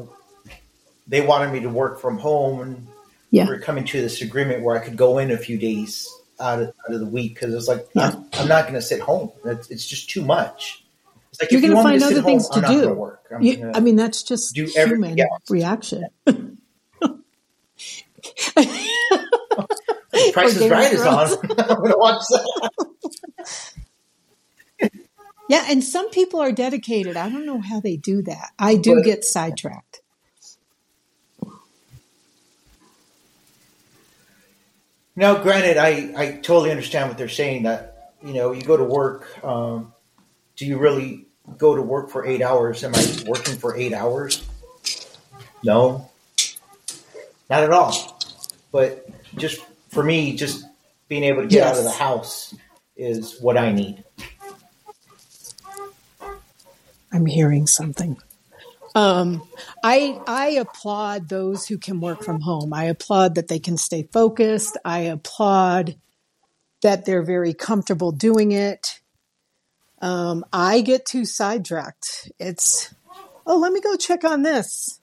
they 1.07 1.21
wanted 1.21 1.53
me 1.53 1.61
to 1.61 1.69
work 1.69 2.01
from 2.01 2.19
home, 2.19 2.61
and 2.61 2.87
Yeah. 3.31 3.47
we 3.47 3.55
are 3.55 3.61
coming 3.61 3.85
to 3.87 4.01
this 4.01 4.23
agreement 4.23 4.63
where 4.63 4.81
I 4.81 4.85
could 4.85 4.97
go 4.97 5.19
in 5.19 5.31
a 5.31 5.37
few 5.37 5.59
days 5.59 6.09
out 6.41 6.61
of, 6.63 6.69
out 6.69 6.95
of 6.95 7.01
the 7.01 7.07
week 7.07 7.35
because 7.35 7.53
it's 7.55 7.69
like 7.69 7.87
Yeah. 7.95 8.09
I'm, 8.09 8.27
I'm 8.35 8.49
not 8.49 8.65
going 8.65 8.75
to 8.75 8.83
sit 8.83 9.01
home. 9.01 9.33
It's, 9.45 9.71
it's 9.71 9.87
just 9.87 10.09
too 10.09 10.25
much. 10.25 10.84
It's 11.35 11.43
like 11.43 11.51
You're 11.51 11.59
if 11.59 11.65
you 11.65 11.71
going 11.73 11.83
to 11.85 11.91
find 11.91 12.01
other 12.05 12.23
things 12.23 12.49
to 12.51 12.61
going 12.61 12.81
do. 12.81 12.95
work. 12.95 13.27
You- 13.41 13.73
I 13.75 13.81
mean, 13.81 13.97
that's 13.97 14.23
just 14.23 14.55
do 14.55 14.69
everything 14.77 15.17
human 15.17 15.21
else. 15.21 15.51
reaction. 15.51 16.05
Price 20.33 20.57
is 20.57 20.71
Right 20.71 20.93
is 20.93 21.01
on. 21.03 21.27
I'm 21.59 21.77
going 21.77 21.91
to 21.91 21.99
watch 21.99 22.23
that. 22.31 22.61
Yeah, 25.49 25.65
and 25.69 25.83
some 25.83 26.09
people 26.11 26.39
are 26.41 26.53
dedicated. 26.53 27.17
I 27.17 27.29
don't 27.29 27.45
know 27.47 27.61
how 27.61 27.81
they 27.81 27.97
do 27.97 28.23
that. 28.23 28.53
I 28.57 28.77
do 28.77 28.95
But- 28.95 29.05
get 29.05 29.25
sidetracked. 29.25 30.03
Now, 35.17 35.43
granted, 35.43 35.77
I, 35.79 36.13
I 36.17 36.33
totally 36.37 36.71
understand 36.71 37.09
what 37.09 37.19
they're 37.19 37.29
saying 37.29 37.65
that, 37.65 38.13
you 38.25 38.33
know, 38.35 38.53
you 38.53 38.63
go 38.63 38.77
to 38.77 38.85
work. 38.85 39.45
Um, 39.45 39.94
do 40.57 40.67
you 40.67 40.79
really 40.79 41.27
go 41.59 41.75
to 41.75 41.83
work 41.83 42.11
for 42.11 42.27
eight 42.27 42.43
hours? 42.43 42.85
Am 42.85 42.95
I 42.95 43.25
working 43.27 43.57
for 43.57 43.77
eight 43.77 43.93
hours? 43.93 44.47
No, 45.63 46.11
not 47.51 47.63
at 47.63 47.71
all. 47.71 48.21
But 48.73 49.09
just 49.37 49.61
for 49.91 50.03
me, 50.03 50.37
just 50.37 50.65
being 51.09 51.25
able 51.25 51.43
to 51.43 51.49
get 51.49 51.67
out 51.67 51.79
of 51.79 51.85
the 51.85 51.91
house 51.91 52.55
is 52.97 53.41
what 53.41 53.57
I 53.57 53.73
need. 53.73 54.05
I'm 57.13 57.27
hearing 57.27 57.67
something. 57.67 58.17
Um, 58.97 59.47
I 59.83 60.21
I 60.27 60.49
applaud 60.51 61.29
those 61.29 61.67
who 61.67 61.79
can 61.79 62.01
work 62.01 62.23
from 62.23 62.41
home. 62.41 62.73
I 62.73 62.85
applaud 62.85 63.35
that 63.37 63.49
they 63.49 63.59
can 63.59 63.77
stay 63.77 64.09
focused. 64.13 64.77
I 64.85 65.01
applaud 65.01 65.97
that 66.83 67.05
they're 67.05 67.25
very 67.25 67.55
comfortable 67.55 68.13
doing 68.13 68.53
it. 68.53 69.01
Um, 70.05 70.45
I 70.53 70.83
get 70.83 71.07
too 71.07 71.25
sidetracked. 71.25 72.31
It's 72.39 72.95
oh, 73.47 73.57
let 73.57 73.73
me 73.73 73.81
go 73.81 73.97
check 73.97 74.23
on 74.23 74.43
this. 74.43 75.01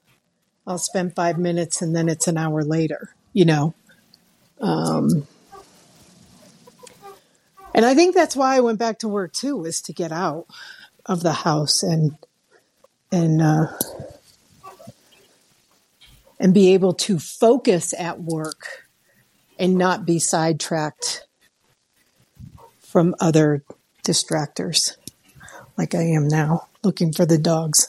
I'll 0.64 0.78
spend 0.78 1.16
five 1.16 1.38
minutes 1.38 1.82
and 1.82 1.94
then 1.94 2.08
it's 2.08 2.28
an 2.28 2.38
hour 2.38 2.62
later. 2.62 3.12
You 3.32 3.44
know. 3.44 3.74
Um, 4.60 5.26
and 7.74 7.84
I 7.84 7.96
think 7.96 8.14
that's 8.14 8.36
why 8.36 8.54
I 8.54 8.60
went 8.60 8.78
back 8.78 9.00
to 9.00 9.08
work 9.08 9.32
too, 9.32 9.56
was 9.56 9.80
to 9.82 9.92
get 9.92 10.12
out 10.12 10.46
of 11.04 11.24
the 11.24 11.32
house 11.32 11.82
and 11.82 12.16
and 13.10 13.42
uh, 13.42 13.76
and 16.38 16.54
be 16.54 16.74
able 16.74 16.94
to 16.94 17.18
focus 17.18 17.92
at 17.98 18.20
work 18.20 18.86
and 19.58 19.76
not 19.76 20.06
be 20.06 20.20
sidetracked 20.20 21.26
from 22.78 23.16
other 23.18 23.64
distractors 24.04 24.96
like 25.76 25.94
I 25.94 26.02
am 26.02 26.28
now 26.28 26.68
looking 26.82 27.12
for 27.12 27.24
the 27.24 27.38
dogs. 27.38 27.88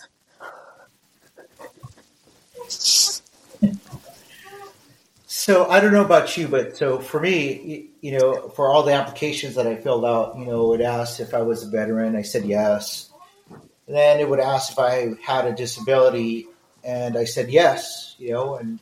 So 5.28 5.70
I 5.70 5.82
don't 5.82 5.92
know 5.92 6.06
about 6.06 6.38
you, 6.38 6.48
but 6.48 6.78
so 6.78 7.00
for 7.00 7.20
me, 7.20 7.90
you 8.02 8.18
know, 8.18 8.50
for 8.50 8.70
all 8.70 8.84
the 8.84 8.94
applications 8.94 9.56
that 9.56 9.68
I 9.68 9.76
filled 9.76 10.06
out, 10.06 10.38
you 10.38 10.46
know, 10.46 10.74
it 10.74 10.82
asked 10.82 11.20
if 11.20 11.34
I 11.34 11.42
was 11.42 11.64
a 11.64 11.70
veteran. 11.70 12.16
I 12.16 12.22
said 12.22 12.46
yes. 12.46 13.10
And 13.50 13.96
then 13.96 14.22
it 14.22 14.30
would 14.30 14.40
ask 14.40 14.72
if 14.72 14.80
I 14.80 15.16
had 15.22 15.46
a 15.46 15.54
disability, 15.54 16.48
and 16.84 17.18
I 17.18 17.26
said 17.26 17.50
yes. 17.52 18.16
You 18.18 18.32
know, 18.32 18.56
and 18.56 18.80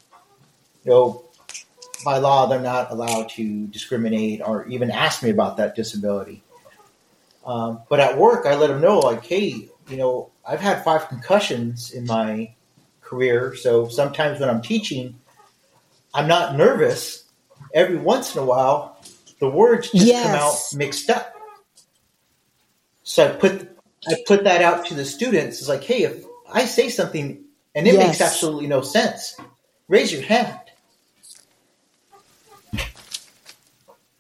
you 0.83 0.91
know, 0.91 1.25
by 2.05 2.19
law, 2.19 2.45
they're 2.45 2.59
not 2.59 2.91
allowed 2.91 3.29
to 3.29 3.65
discriminate 3.67 4.41
or 4.45 4.67
even 4.67 4.91
ask 4.91 5.23
me 5.23 5.31
about 5.31 5.57
that 5.57 5.75
disability. 5.75 6.43
Um, 7.45 7.82
but 7.89 7.99
at 7.99 8.17
work, 8.17 8.45
I 8.45 8.56
let 8.56 8.67
them 8.67 8.82
know, 8.82 8.99
like, 8.99 9.25
hey, 9.25 9.69
you 9.89 9.97
know, 9.97 10.32
I've 10.47 10.60
had 10.60 10.84
five 10.84 11.08
concussions 11.08 11.91
in 11.91 12.06
my 12.06 12.54
career, 13.01 13.56
so 13.56 13.89
sometimes 13.89 14.39
when 14.39 14.49
I'm 14.49 14.62
teaching 14.62 15.15
I'm 16.13 16.27
not 16.27 16.56
nervous. 16.56 17.23
Every 17.73 17.97
once 17.97 18.36
in 18.36 18.41
a 18.41 18.45
while, 18.45 19.01
the 19.39 19.49
words 19.49 19.91
just 19.91 20.06
yes. 20.06 20.25
come 20.25 20.36
out 20.36 20.77
mixed 20.77 21.10
up. 21.10 21.34
So 23.04 23.27
I 23.27 23.32
put 23.32 23.77
I 24.08 24.15
put 24.25 24.43
that 24.43 24.62
out 24.62 24.88
to 24.88 24.93
the 24.93 25.06
students. 25.06 25.60
It's 25.60 25.69
like, 25.69 25.84
hey, 25.84 26.04
if 26.04 26.25
I 26.51 26.65
say 26.65 26.89
something 26.89 27.43
and 27.75 27.88
it 27.88 27.93
yes. 27.93 28.08
makes 28.08 28.21
absolutely 28.21 28.67
no 28.67 28.82
sense, 28.82 29.38
raise 29.88 30.12
your 30.12 30.23
hand. 30.23 30.60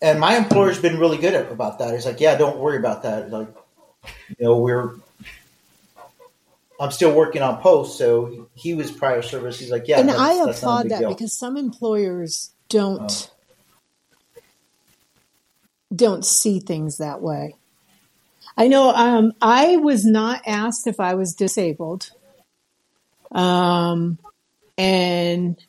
And 0.01 0.19
my 0.19 0.35
employer's 0.35 0.79
been 0.79 0.97
really 0.97 1.17
good 1.17 1.35
about 1.51 1.79
that. 1.79 1.93
He's 1.93 2.05
like, 2.05 2.19
yeah, 2.19 2.35
don't 2.35 2.57
worry 2.57 2.77
about 2.77 3.03
that. 3.03 3.29
Like, 3.29 3.49
you 4.29 4.45
know, 4.45 4.57
we're 4.57 4.95
I'm 6.81 6.89
still 6.89 7.13
working 7.13 7.43
on 7.43 7.61
post, 7.61 7.99
so 7.99 8.49
he 8.55 8.73
was 8.73 8.89
prior 8.89 9.21
service. 9.21 9.59
He's 9.59 9.69
like, 9.69 9.87
yeah, 9.87 9.99
and 9.99 10.09
I 10.09 10.33
applaud 10.33 10.89
that 10.89 11.01
deal. 11.01 11.09
because 11.09 11.31
some 11.31 11.55
employers 11.55 12.53
don't 12.69 13.29
oh. 14.35 14.41
don't 15.95 16.25
see 16.25 16.59
things 16.59 16.97
that 16.97 17.21
way. 17.21 17.55
I 18.57 18.67
know. 18.67 18.89
Um, 18.95 19.33
I 19.39 19.77
was 19.77 20.05
not 20.05 20.41
asked 20.47 20.87
if 20.87 20.99
I 20.99 21.13
was 21.13 21.35
disabled, 21.35 22.09
um, 23.31 24.17
and 24.75 25.63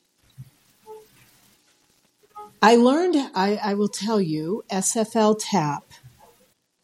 I 2.62 2.76
learned. 2.76 3.16
I, 3.34 3.58
I 3.62 3.74
will 3.74 3.88
tell 3.88 4.20
you, 4.20 4.62
SFL 4.70 5.40
TAP. 5.40 5.82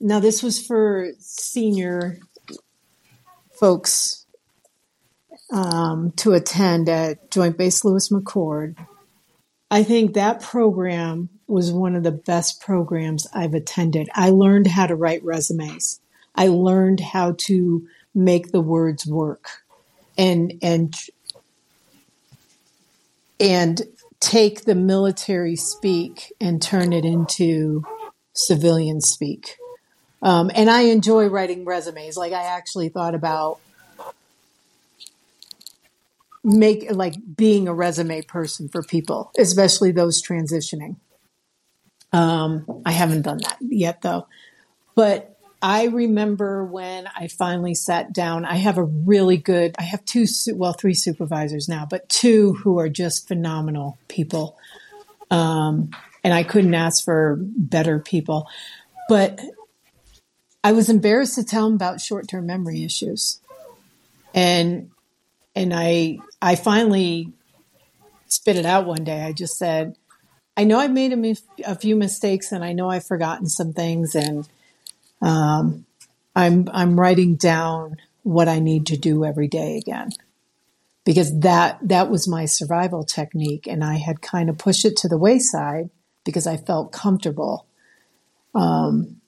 Now, 0.00 0.18
this 0.18 0.42
was 0.42 0.64
for 0.64 1.12
senior 1.20 2.18
folks 3.52 4.26
um, 5.52 6.12
to 6.16 6.32
attend 6.32 6.88
at 6.88 7.30
Joint 7.30 7.56
Base 7.56 7.84
Lewis 7.84 8.10
McChord. 8.10 8.76
I 9.70 9.84
think 9.84 10.14
that 10.14 10.42
program 10.42 11.28
was 11.46 11.72
one 11.72 11.94
of 11.94 12.02
the 12.02 12.12
best 12.12 12.60
programs 12.60 13.26
I've 13.32 13.54
attended. 13.54 14.08
I 14.14 14.30
learned 14.30 14.66
how 14.66 14.86
to 14.86 14.96
write 14.96 15.24
resumes. 15.24 16.00
I 16.34 16.48
learned 16.48 17.00
how 17.00 17.34
to 17.38 17.86
make 18.14 18.50
the 18.50 18.60
words 18.60 19.06
work 19.06 19.48
and 20.16 20.54
and 20.62 20.94
and 23.40 23.82
take 24.20 24.64
the 24.64 24.74
military 24.74 25.56
speak 25.56 26.32
and 26.40 26.60
turn 26.60 26.92
it 26.92 27.04
into 27.04 27.84
civilian 28.34 29.00
speak. 29.00 29.56
Um, 30.22 30.50
and 30.54 30.68
I 30.68 30.82
enjoy 30.82 31.26
writing 31.26 31.64
resumes. 31.64 32.16
Like 32.16 32.32
I 32.32 32.42
actually 32.42 32.88
thought 32.88 33.14
about 33.14 33.60
make 36.42 36.90
like 36.90 37.14
being 37.36 37.68
a 37.68 37.74
resume 37.74 38.22
person 38.22 38.68
for 38.68 38.82
people, 38.82 39.30
especially 39.38 39.92
those 39.92 40.22
transitioning. 40.22 40.96
Um, 42.12 42.82
I 42.84 42.92
haven't 42.92 43.22
done 43.22 43.38
that 43.42 43.58
yet 43.60 44.02
though, 44.02 44.26
but 44.94 45.37
I 45.60 45.86
remember 45.86 46.64
when 46.64 47.08
I 47.16 47.26
finally 47.26 47.74
sat 47.74 48.12
down. 48.12 48.44
I 48.44 48.56
have 48.56 48.78
a 48.78 48.84
really 48.84 49.36
good. 49.36 49.74
I 49.78 49.82
have 49.82 50.04
two, 50.04 50.26
well, 50.54 50.72
three 50.72 50.94
supervisors 50.94 51.68
now, 51.68 51.86
but 51.88 52.08
two 52.08 52.54
who 52.54 52.78
are 52.78 52.88
just 52.88 53.26
phenomenal 53.26 53.98
people. 54.06 54.56
Um, 55.30 55.90
and 56.22 56.32
I 56.32 56.44
couldn't 56.44 56.74
ask 56.74 57.04
for 57.04 57.38
better 57.40 57.98
people. 57.98 58.48
But 59.08 59.40
I 60.62 60.72
was 60.72 60.88
embarrassed 60.88 61.34
to 61.36 61.44
tell 61.44 61.64
them 61.64 61.74
about 61.74 62.00
short-term 62.00 62.46
memory 62.46 62.84
issues, 62.84 63.40
and 64.34 64.90
and 65.56 65.72
I 65.74 66.18
I 66.40 66.54
finally 66.54 67.32
spit 68.26 68.56
it 68.56 68.66
out 68.66 68.86
one 68.86 69.04
day. 69.04 69.22
I 69.22 69.32
just 69.32 69.56
said, 69.56 69.96
I 70.56 70.64
know 70.64 70.78
I've 70.78 70.92
made 70.92 71.12
a, 71.12 71.36
a 71.64 71.74
few 71.74 71.96
mistakes 71.96 72.52
and 72.52 72.64
I 72.64 72.72
know 72.72 72.90
I've 72.90 73.06
forgotten 73.06 73.46
some 73.46 73.72
things 73.72 74.14
and 74.14 74.46
um, 75.20 75.84
I'm 76.34 76.68
I'm 76.72 76.98
writing 76.98 77.36
down 77.36 77.96
what 78.22 78.48
I 78.48 78.58
need 78.58 78.86
to 78.86 78.96
do 78.96 79.24
every 79.24 79.48
day 79.48 79.76
again. 79.76 80.10
Because 81.04 81.40
that 81.40 81.78
that 81.82 82.10
was 82.10 82.28
my 82.28 82.44
survival 82.44 83.02
technique 83.02 83.66
and 83.66 83.82
I 83.82 83.96
had 83.96 84.20
kind 84.20 84.50
of 84.50 84.58
pushed 84.58 84.84
it 84.84 84.96
to 84.98 85.08
the 85.08 85.18
wayside 85.18 85.90
because 86.24 86.46
I 86.46 86.58
felt 86.58 86.92
comfortable. 86.92 87.66
Um, 88.54 89.20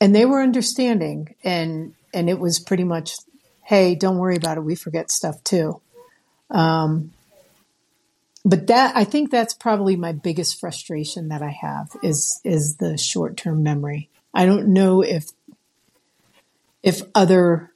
and 0.00 0.14
they 0.14 0.24
were 0.24 0.42
understanding 0.42 1.34
and 1.42 1.94
and 2.12 2.30
it 2.30 2.38
was 2.38 2.60
pretty 2.60 2.84
much 2.84 3.16
hey, 3.62 3.94
don't 3.94 4.18
worry 4.18 4.36
about 4.36 4.58
it. 4.58 4.60
We 4.60 4.74
forget 4.74 5.10
stuff 5.10 5.42
too. 5.42 5.80
Um, 6.50 7.12
but 8.44 8.66
that 8.66 8.94
I 8.94 9.04
think 9.04 9.30
that's 9.30 9.54
probably 9.54 9.96
my 9.96 10.12
biggest 10.12 10.60
frustration 10.60 11.28
that 11.28 11.42
I 11.42 11.50
have 11.50 11.88
is 12.02 12.40
is 12.44 12.76
the 12.76 12.96
short 12.98 13.36
term 13.36 13.62
memory. 13.62 14.10
I 14.34 14.46
don't 14.46 14.68
know 14.68 15.02
if 15.02 15.30
if 16.84 17.02
other 17.14 17.72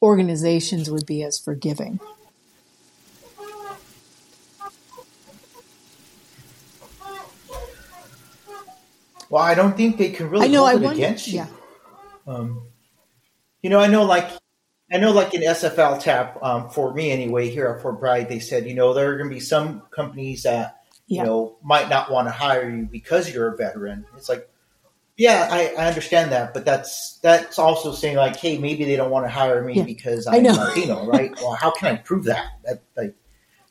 organizations 0.00 0.90
would 0.90 1.06
be 1.06 1.22
as 1.22 1.38
forgiving. 1.38 2.00
Well, 9.28 9.42
I 9.42 9.54
don't 9.54 9.76
think 9.76 9.96
they 9.96 10.10
can 10.10 10.28
really 10.28 10.46
I 10.46 10.48
know, 10.48 10.66
hold 10.66 10.68
I 10.68 10.72
it 10.72 10.80
wonder, 10.82 11.04
against 11.04 11.28
you. 11.28 11.34
Yeah. 11.34 11.46
Um, 12.26 12.62
you 13.62 13.70
know, 13.70 13.80
I 13.80 13.86
know 13.86 14.04
like 14.04 14.30
I 14.92 14.98
know, 14.98 15.12
like 15.12 15.32
in 15.32 15.40
SFL 15.40 16.00
TAP, 16.00 16.42
um, 16.42 16.68
for 16.68 16.92
me 16.92 17.10
anyway, 17.12 17.48
here 17.48 17.66
at 17.66 17.80
Fort 17.80 17.98
Bragg, 17.98 18.28
they 18.28 18.40
said, 18.40 18.66
you 18.66 18.74
know, 18.74 18.92
there 18.92 19.10
are 19.10 19.16
going 19.16 19.30
to 19.30 19.34
be 19.34 19.40
some 19.40 19.82
companies 19.90 20.42
that, 20.42 20.82
yeah. 21.06 21.22
you 21.22 21.26
know, 21.26 21.56
might 21.62 21.88
not 21.88 22.10
want 22.10 22.28
to 22.28 22.32
hire 22.32 22.68
you 22.68 22.84
because 22.84 23.32
you're 23.32 23.54
a 23.54 23.56
veteran. 23.56 24.04
It's 24.16 24.28
like, 24.28 24.50
yeah, 25.16 25.48
I, 25.50 25.74
I, 25.78 25.88
understand 25.88 26.32
that, 26.32 26.54
but 26.54 26.64
that's 26.64 27.18
that's 27.18 27.58
also 27.58 27.92
saying 27.92 28.16
like, 28.16 28.36
hey, 28.36 28.56
maybe 28.56 28.84
they 28.84 28.96
don't 28.96 29.10
want 29.10 29.26
to 29.26 29.30
hire 29.30 29.62
me 29.62 29.74
yeah. 29.74 29.82
because 29.84 30.26
I'm 30.26 30.44
Latino, 30.44 31.06
right? 31.10 31.32
well, 31.36 31.54
how 31.54 31.70
can 31.70 31.94
I 31.94 31.96
prove 31.96 32.24
that? 32.24 32.58
That 32.64 32.82
like, 32.96 33.14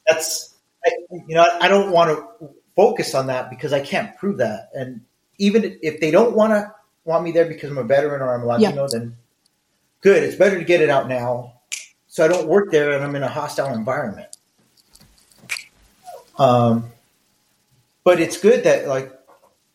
that's 0.07 0.55
I, 0.85 0.91
you 1.11 1.35
know, 1.35 1.45
I, 1.59 1.67
don't 1.67 1.91
want 1.91 2.11
to 2.11 2.49
focus 2.75 3.15
on 3.15 3.27
that 3.27 3.49
because 3.49 3.73
I 3.73 3.79
can't 3.79 4.15
prove 4.17 4.37
that. 4.37 4.69
And 4.73 5.01
even 5.37 5.79
if 5.81 5.99
they 5.99 6.11
don't 6.11 6.35
want 6.35 6.53
to 6.53 6.73
want 7.05 7.23
me 7.23 7.31
there 7.31 7.45
because 7.45 7.71
I'm 7.71 7.77
a 7.77 7.83
veteran 7.83 8.21
or 8.21 8.33
I'm 8.33 8.45
Latino, 8.45 8.83
yeah. 8.83 8.87
then 8.91 9.15
good. 10.01 10.23
It's 10.23 10.35
better 10.35 10.59
to 10.59 10.65
get 10.65 10.81
it 10.81 10.89
out 10.89 11.07
now, 11.07 11.61
so 12.07 12.23
I 12.23 12.27
don't 12.27 12.47
work 12.47 12.71
there 12.71 12.91
and 12.91 13.03
I'm 13.03 13.15
in 13.15 13.23
a 13.23 13.29
hostile 13.29 13.73
environment. 13.73 14.37
Um, 16.37 16.91
but 18.03 18.19
it's 18.19 18.39
good 18.39 18.63
that 18.63 18.87
like 18.87 19.11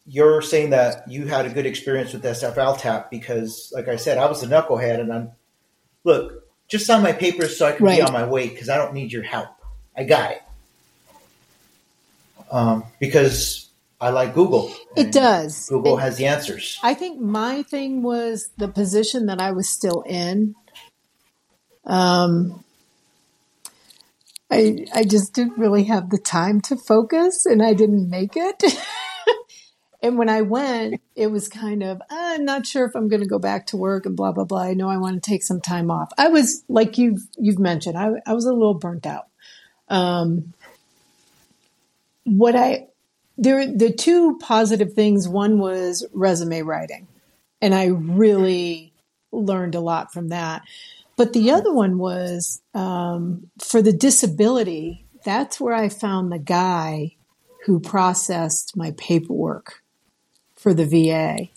you're 0.06 0.40
saying 0.42 0.70
that 0.70 1.10
you 1.10 1.26
had 1.26 1.46
a 1.46 1.50
good 1.50 1.66
experience 1.66 2.12
with 2.12 2.22
SFL 2.22 2.78
tap 2.78 3.10
because, 3.10 3.72
like 3.74 3.88
I 3.88 3.96
said, 3.96 4.18
I 4.18 4.26
was 4.26 4.42
a 4.42 4.46
knucklehead, 4.46 5.00
and 5.00 5.12
I'm 5.12 5.30
look 6.04 6.44
just 6.68 6.86
sign 6.86 7.02
my 7.02 7.12
papers 7.12 7.56
so 7.56 7.66
I 7.66 7.72
can 7.72 7.86
right. 7.86 7.96
be 7.96 8.02
on 8.02 8.12
my 8.12 8.26
way 8.26 8.48
because 8.48 8.68
I 8.68 8.76
don't 8.76 8.94
need 8.94 9.12
your 9.12 9.22
help. 9.22 9.48
I 9.96 10.04
got 10.04 10.32
it. 10.32 10.42
Um, 12.50 12.84
because 13.00 13.68
I 14.00 14.10
like 14.10 14.34
Google. 14.34 14.72
It 14.96 15.12
does. 15.12 15.68
Google 15.68 15.98
it, 15.98 16.02
has 16.02 16.16
the 16.16 16.26
answers. 16.26 16.78
I 16.82 16.94
think 16.94 17.20
my 17.20 17.62
thing 17.62 18.02
was 18.02 18.50
the 18.56 18.68
position 18.68 19.26
that 19.26 19.40
I 19.40 19.52
was 19.52 19.68
still 19.68 20.02
in. 20.02 20.54
Um, 21.84 22.64
I 24.50 24.86
I 24.94 25.04
just 25.04 25.34
didn't 25.34 25.58
really 25.58 25.84
have 25.84 26.10
the 26.10 26.18
time 26.18 26.60
to 26.62 26.76
focus, 26.76 27.46
and 27.46 27.62
I 27.62 27.74
didn't 27.74 28.08
make 28.08 28.36
it. 28.36 28.62
and 30.06 30.16
when 30.16 30.28
I 30.28 30.42
went, 30.42 31.00
it 31.16 31.26
was 31.28 31.48
kind 31.48 31.82
of 31.82 32.00
I'm 32.08 32.44
not 32.44 32.64
sure 32.64 32.86
if 32.86 32.94
I'm 32.94 33.08
going 33.08 33.22
to 33.22 33.28
go 33.28 33.40
back 33.40 33.66
to 33.66 33.76
work 33.76 34.06
and 34.06 34.16
blah 34.16 34.30
blah 34.30 34.44
blah. 34.44 34.62
I 34.62 34.74
know 34.74 34.88
I 34.88 34.98
want 34.98 35.22
to 35.22 35.30
take 35.30 35.42
some 35.42 35.60
time 35.60 35.90
off. 35.90 36.12
I 36.16 36.28
was 36.28 36.62
like 36.68 36.96
you've 36.96 37.26
you've 37.36 37.58
mentioned, 37.58 37.98
I 37.98 38.12
I 38.24 38.32
was 38.32 38.44
a 38.44 38.52
little 38.52 38.74
burnt 38.74 39.04
out. 39.04 39.26
Um, 39.88 40.54
what 42.24 42.54
I 42.54 42.86
there 43.36 43.66
the 43.66 43.92
two 43.92 44.38
positive 44.38 44.92
things. 44.92 45.28
One 45.28 45.58
was 45.58 46.06
resume 46.12 46.62
writing, 46.62 47.08
and 47.60 47.74
I 47.74 47.86
really 47.86 48.92
learned 49.32 49.74
a 49.74 49.80
lot 49.80 50.12
from 50.12 50.28
that. 50.28 50.62
But 51.16 51.32
the 51.32 51.50
other 51.50 51.72
one 51.72 51.98
was 51.98 52.62
um, 52.74 53.50
for 53.58 53.82
the 53.82 53.92
disability. 53.92 55.04
That's 55.24 55.60
where 55.60 55.74
I 55.74 55.88
found 55.88 56.30
the 56.30 56.38
guy 56.38 57.16
who 57.64 57.80
processed 57.80 58.76
my 58.76 58.92
paperwork 58.92 59.82
for 60.66 60.74
the 60.74 60.84
VA. 60.84 61.48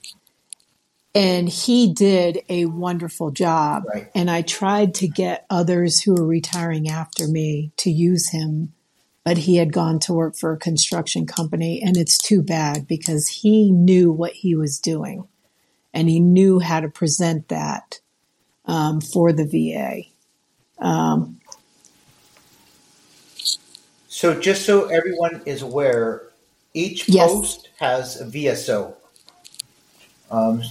And 1.15 1.49
he 1.49 1.91
did 1.91 2.43
a 2.47 2.65
wonderful 2.65 3.31
job. 3.31 3.85
Right. 3.91 4.07
And 4.13 4.29
I 4.29 4.43
tried 4.43 4.93
to 4.95 5.07
get 5.07 5.47
others 5.49 5.99
who 5.99 6.13
were 6.13 6.27
retiring 6.27 6.87
after 6.89 7.27
me 7.27 7.71
to 7.77 7.89
use 7.89 8.29
him, 8.29 8.73
but 9.25 9.39
he 9.39 9.55
had 9.55 9.73
gone 9.73 9.97
to 10.01 10.13
work 10.13 10.35
for 10.37 10.53
a 10.53 10.59
construction 10.59 11.25
company. 11.25 11.81
And 11.83 11.97
it's 11.97 12.19
too 12.19 12.43
bad 12.43 12.85
because 12.85 13.27
he 13.29 13.71
knew 13.71 14.11
what 14.11 14.33
he 14.33 14.53
was 14.53 14.77
doing 14.77 15.27
and 15.91 16.07
he 16.07 16.19
knew 16.19 16.59
how 16.59 16.79
to 16.79 16.87
present 16.87 17.47
that 17.47 18.01
um, 18.65 19.01
for 19.01 19.33
the 19.33 19.45
VA. 19.47 20.03
Um, 20.85 21.39
So 24.07 24.39
just 24.39 24.67
so 24.67 24.85
everyone 24.85 25.41
is 25.47 25.63
aware, 25.63 26.27
each 26.75 27.09
Yes. 27.09 27.31
post 27.31 27.69
has 27.79 28.21
a 28.21 28.25
VSO. 28.25 28.93
Um, 30.31 30.63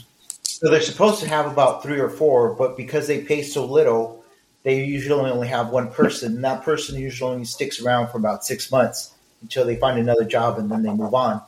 so 0.42 0.70
they're 0.70 0.80
supposed 0.80 1.20
to 1.20 1.28
have 1.28 1.46
about 1.46 1.82
three 1.82 2.00
or 2.00 2.08
four, 2.10 2.54
but 2.54 2.76
because 2.76 3.06
they 3.06 3.22
pay 3.22 3.42
so 3.42 3.64
little, 3.64 4.24
they 4.64 4.84
usually 4.84 5.30
only 5.30 5.48
have 5.48 5.70
one 5.70 5.90
person, 5.90 6.36
and 6.36 6.44
that 6.44 6.64
person 6.64 6.98
usually 6.98 7.32
only 7.32 7.44
sticks 7.44 7.80
around 7.80 8.10
for 8.10 8.18
about 8.18 8.44
six 8.44 8.70
months 8.70 9.14
until 9.42 9.64
they 9.64 9.76
find 9.76 9.98
another 9.98 10.24
job 10.24 10.58
and 10.58 10.70
then 10.70 10.82
they 10.82 10.92
move 10.92 11.14
on. 11.14 11.40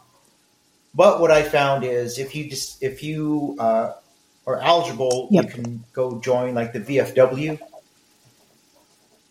But 0.94 1.20
what 1.20 1.30
I 1.30 1.42
found 1.42 1.84
is 1.84 2.18
if 2.18 2.34
you 2.34 2.48
just 2.48 2.82
if 2.82 3.02
you 3.02 3.56
uh, 3.58 3.94
are 4.46 4.60
eligible, 4.60 5.28
Yep. 5.30 5.44
you 5.44 5.50
can 5.50 5.84
go 5.92 6.20
join 6.20 6.54
like 6.54 6.72
the 6.72 6.80
VFW, 6.80 7.58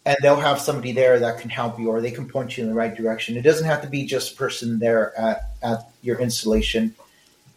and 0.06 0.18
they'll 0.22 0.36
have 0.36 0.60
somebody 0.60 0.92
there 0.92 1.20
that 1.20 1.40
can 1.40 1.50
help 1.50 1.80
you 1.80 1.90
or 1.90 2.02
they 2.02 2.12
can 2.12 2.28
point 2.28 2.58
you 2.58 2.64
in 2.64 2.70
the 2.70 2.76
right 2.76 2.96
direction. 2.96 3.38
It 3.38 3.44
doesn't 3.44 3.66
have 3.66 3.82
to 3.82 3.88
be 3.88 4.06
just 4.06 4.34
a 4.34 4.36
person 4.36 4.80
there 4.80 5.18
at, 5.20 5.52
at 5.62 5.92
your 6.02 6.20
installation. 6.20 6.96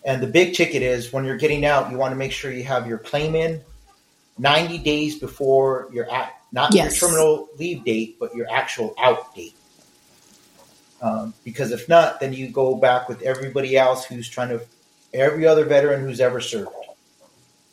And 0.04 0.22
the 0.22 0.26
big 0.26 0.54
ticket 0.54 0.82
is 0.82 1.12
when 1.12 1.24
you're 1.24 1.36
getting 1.36 1.64
out, 1.64 1.90
you 1.90 1.96
want 1.96 2.12
to 2.12 2.16
make 2.16 2.32
sure 2.32 2.50
you 2.50 2.64
have 2.64 2.86
your 2.86 2.98
claim 2.98 3.34
in 3.34 3.62
90 4.38 4.78
days 4.78 5.18
before 5.18 5.88
your 5.92 6.10
at, 6.12 6.32
not 6.50 6.74
Yes. 6.74 7.00
your 7.00 7.10
terminal 7.10 7.48
leave 7.58 7.84
date, 7.84 8.16
but 8.18 8.34
your 8.34 8.46
actual 8.50 8.94
out 8.98 9.34
date. 9.34 9.54
Um, 11.00 11.34
because 11.44 11.72
if 11.72 11.88
not, 11.88 12.20
then 12.20 12.32
you 12.32 12.48
go 12.48 12.74
back 12.76 13.08
with 13.08 13.22
everybody 13.22 13.76
else 13.76 14.04
who's 14.04 14.28
trying 14.28 14.48
to, 14.50 14.60
every 15.12 15.46
other 15.46 15.64
veteran 15.64 16.00
who's 16.00 16.20
ever 16.20 16.40
served. 16.40 16.70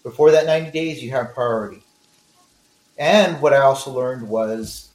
Before 0.03 0.31
that 0.31 0.45
90 0.45 0.71
days, 0.71 1.03
you 1.03 1.11
have 1.11 1.33
priority. 1.33 1.83
And 2.97 3.41
what 3.41 3.53
I 3.53 3.57
also 3.61 3.91
learned 3.91 4.27
was 4.27 4.89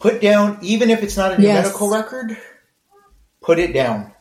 put 0.00 0.20
down, 0.20 0.58
even 0.62 0.90
if 0.90 1.02
it's 1.02 1.16
not 1.16 1.32
in 1.32 1.40
your 1.40 1.52
Yes. 1.52 1.64
medical 1.66 1.88
record, 1.90 2.36
put 3.42 3.58
it 3.58 3.72
down 3.74 4.12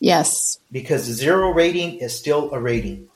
yes. 0.00 0.58
because 0.72 1.02
zero 1.02 1.50
rating 1.50 1.98
is 1.98 2.16
still 2.16 2.50
a 2.52 2.60
rating. 2.60 3.08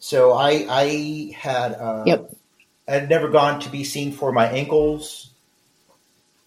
So 0.00 0.32
I 0.32 0.66
I 0.68 1.32
had 1.36 1.72
uh, 1.72 2.02
Yep. 2.06 2.34
I'd 2.88 3.08
never 3.08 3.28
gone 3.28 3.60
to 3.60 3.68
be 3.70 3.84
seen 3.84 4.12
for 4.12 4.32
my 4.32 4.46
ankles 4.48 5.30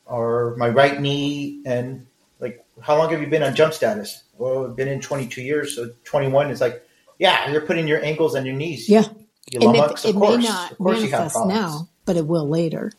or 0.06 0.56
my 0.58 0.70
right 0.70 1.00
knee 1.00 1.62
and 1.66 2.08
like 2.40 2.64
how 2.82 2.98
long 2.98 3.12
have 3.12 3.22
you 3.22 3.28
been 3.28 3.44
on 3.44 3.56
jump 3.56 3.74
status? 3.74 4.24
Well, 4.38 4.66
I've 4.66 4.76
been 4.76 4.88
in 4.88 5.02
22 5.02 5.42
years, 5.42 5.76
so 5.76 5.92
21 6.06 6.50
is 6.52 6.62
like 6.62 6.84
yeah, 7.20 7.52
you're 7.52 7.62
putting 7.62 7.88
your 7.88 8.04
ankles 8.04 8.34
and 8.34 8.46
your 8.48 8.56
knees. 8.56 8.90
Yeah. 8.90 9.04
You 9.52 9.60
And 9.62 9.64
lummox, 9.78 10.06
it, 10.06 10.10
of 10.10 10.16
it 10.16 10.20
course. 10.20 10.38
may 10.38 10.44
not 10.50 10.72
of 10.72 10.78
course 10.78 10.98
you 11.02 11.10
have 11.12 11.12
manifest 11.12 11.34
problems. 11.36 11.60
now, 11.62 11.90
but 12.06 12.18
it 12.18 12.26
will 12.26 12.48
later. 12.50 12.94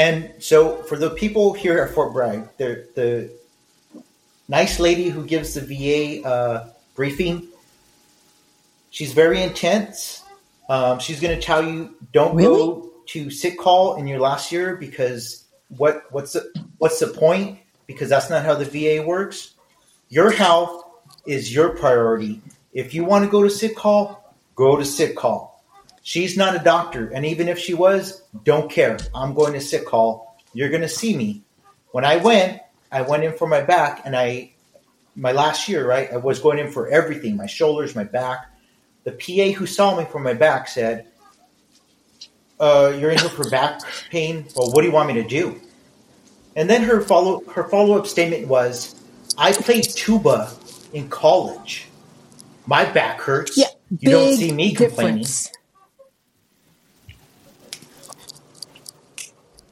And 0.00 0.32
so, 0.38 0.76
for 0.84 0.96
the 0.96 1.10
people 1.10 1.52
here 1.52 1.78
at 1.78 1.90
Fort 1.90 2.14
Bragg, 2.14 2.48
the 2.56 2.88
the 2.94 3.30
nice 4.48 4.80
lady 4.80 5.10
who 5.10 5.26
gives 5.26 5.52
the 5.52 5.60
VA 5.60 6.26
uh, 6.26 6.70
briefing, 6.94 7.46
she's 8.88 9.12
very 9.12 9.42
intense. 9.42 10.24
Um, 10.70 11.00
she's 11.00 11.20
going 11.20 11.38
to 11.38 11.42
tell 11.42 11.62
you 11.62 11.94
don't 12.12 12.34
Really? 12.34 12.46
go 12.46 12.90
to 13.08 13.30
sick 13.30 13.58
call 13.58 13.96
in 13.96 14.06
your 14.06 14.20
last 14.20 14.50
year 14.50 14.74
because 14.74 15.44
what 15.68 16.04
what's 16.10 16.32
the 16.32 16.50
what's 16.78 16.98
the 16.98 17.08
point? 17.08 17.58
Because 17.86 18.08
that's 18.08 18.30
not 18.30 18.42
how 18.42 18.54
the 18.54 18.64
VA 18.64 19.06
works. 19.06 19.52
Your 20.08 20.30
health 20.30 20.82
is 21.26 21.54
your 21.54 21.76
priority. 21.76 22.40
If 22.72 22.94
you 22.94 23.04
want 23.04 23.26
to 23.26 23.30
go 23.30 23.42
to 23.42 23.50
sick 23.50 23.76
call, 23.76 24.34
go 24.54 24.78
to 24.78 24.84
sick 24.86 25.14
call. 25.14 25.49
She's 26.02 26.36
not 26.36 26.56
a 26.56 26.58
doctor, 26.58 27.08
and 27.08 27.26
even 27.26 27.48
if 27.48 27.58
she 27.58 27.74
was, 27.74 28.22
don't 28.44 28.70
care. 28.70 28.98
I'm 29.14 29.34
going 29.34 29.52
to 29.52 29.60
sick 29.60 29.86
call. 29.86 30.36
You're 30.54 30.70
going 30.70 30.82
to 30.82 30.88
see 30.88 31.16
me. 31.16 31.42
When 31.92 32.04
I 32.04 32.16
went, 32.16 32.60
I 32.90 33.02
went 33.02 33.24
in 33.24 33.34
for 33.34 33.46
my 33.46 33.60
back, 33.60 34.02
and 34.04 34.16
I, 34.16 34.52
my 35.14 35.32
last 35.32 35.68
year, 35.68 35.86
right, 35.86 36.10
I 36.12 36.16
was 36.16 36.40
going 36.40 36.58
in 36.58 36.70
for 36.70 36.88
everything 36.88 37.36
my 37.36 37.46
shoulders, 37.46 37.94
my 37.94 38.04
back. 38.04 38.46
The 39.04 39.12
PA 39.12 39.58
who 39.58 39.66
saw 39.66 39.98
me 39.98 40.06
for 40.06 40.20
my 40.20 40.34
back 40.34 40.68
said, 40.68 41.06
uh, 42.58 42.94
You're 42.98 43.10
in 43.10 43.18
here 43.18 43.28
for 43.28 43.48
back 43.50 43.80
pain? 44.10 44.46
Well, 44.56 44.72
what 44.72 44.82
do 44.82 44.88
you 44.88 44.92
want 44.92 45.08
me 45.08 45.22
to 45.22 45.28
do? 45.28 45.60
And 46.56 46.68
then 46.68 46.82
her 46.82 47.00
follow 47.00 47.44
her 47.50 47.64
follow 47.68 47.98
up 47.98 48.06
statement 48.06 48.48
was, 48.48 48.94
I 49.38 49.52
played 49.52 49.84
tuba 49.84 50.52
in 50.92 51.08
college. 51.08 51.86
My 52.66 52.84
back 52.84 53.20
hurts. 53.20 53.56
Yeah. 53.56 53.66
you 53.98 54.10
don't 54.10 54.36
see 54.36 54.52
me 54.52 54.74
complaining. 54.74 55.22
difference. 55.22 55.50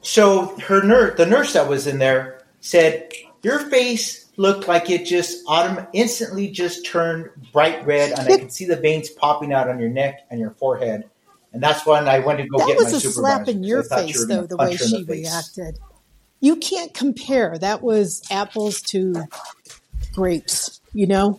So 0.08 0.56
her 0.60 0.82
nurse, 0.82 1.18
the 1.18 1.26
nurse 1.26 1.52
that 1.52 1.68
was 1.68 1.86
in 1.86 1.98
there, 1.98 2.40
said 2.60 3.12
your 3.42 3.58
face 3.68 4.24
looked 4.38 4.66
like 4.66 4.88
it 4.88 5.04
just 5.04 5.44
autom- 5.44 5.86
instantly 5.92 6.48
just 6.48 6.86
turned 6.86 7.28
bright 7.52 7.84
red, 7.86 8.12
and 8.18 8.20
I 8.26 8.38
could 8.38 8.50
see 8.50 8.64
the 8.64 8.76
veins 8.76 9.10
popping 9.10 9.52
out 9.52 9.68
on 9.68 9.78
your 9.78 9.90
neck 9.90 10.20
and 10.30 10.40
your 10.40 10.52
forehead. 10.52 11.04
And 11.52 11.62
that's 11.62 11.84
when 11.84 12.08
I 12.08 12.20
went 12.20 12.38
to 12.38 12.46
go 12.48 12.56
That 12.56 12.68
get 12.68 12.76
was 12.78 12.92
my 12.92 12.96
a 12.96 13.00
supervisor. 13.00 13.20
slap 13.20 13.48
in 13.48 13.62
your 13.62 13.82
'cause 13.82 13.92
I 13.92 13.96
thought 13.96 14.08
you 14.08 14.14
face, 14.14 14.26
though, 14.28 14.46
the 14.46 14.56
way 14.56 14.70
in 14.72 14.78
the 14.78 14.78
she 14.78 15.04
reacted. 15.04 15.78
You 16.40 16.56
can't 16.56 16.94
compare. 16.94 17.58
That 17.58 17.82
was 17.82 18.22
apples 18.30 18.80
to 18.92 19.24
grapes, 20.14 20.80
you 20.94 21.06
know? 21.06 21.38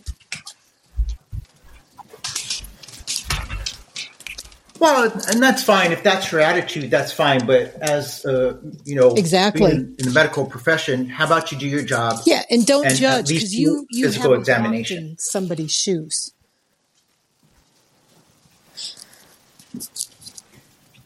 Well, 4.80 5.12
and 5.28 5.42
that's 5.42 5.62
fine 5.62 5.92
if 5.92 6.02
that's 6.02 6.32
your 6.32 6.40
attitude. 6.40 6.90
That's 6.90 7.12
fine. 7.12 7.46
But 7.46 7.74
as 7.82 8.24
uh, 8.24 8.56
you 8.84 8.96
know, 8.96 9.14
Exactly. 9.14 9.70
in, 9.72 9.94
in 9.98 10.06
the 10.06 10.12
medical 10.12 10.46
profession, 10.46 11.06
how 11.06 11.26
about 11.26 11.52
you 11.52 11.58
do 11.58 11.66
your 11.68 11.82
job? 11.82 12.20
Yeah, 12.26 12.42
and 12.50 12.66
don't 12.66 12.86
And 12.86 12.96
judge 12.96 13.28
because 13.28 13.54
you, 13.54 13.86
you 13.90 14.06
physical 14.06 14.34
examination. 14.34 14.98
in 15.10 15.16
somebody's 15.18 15.72
shoes. 15.72 16.32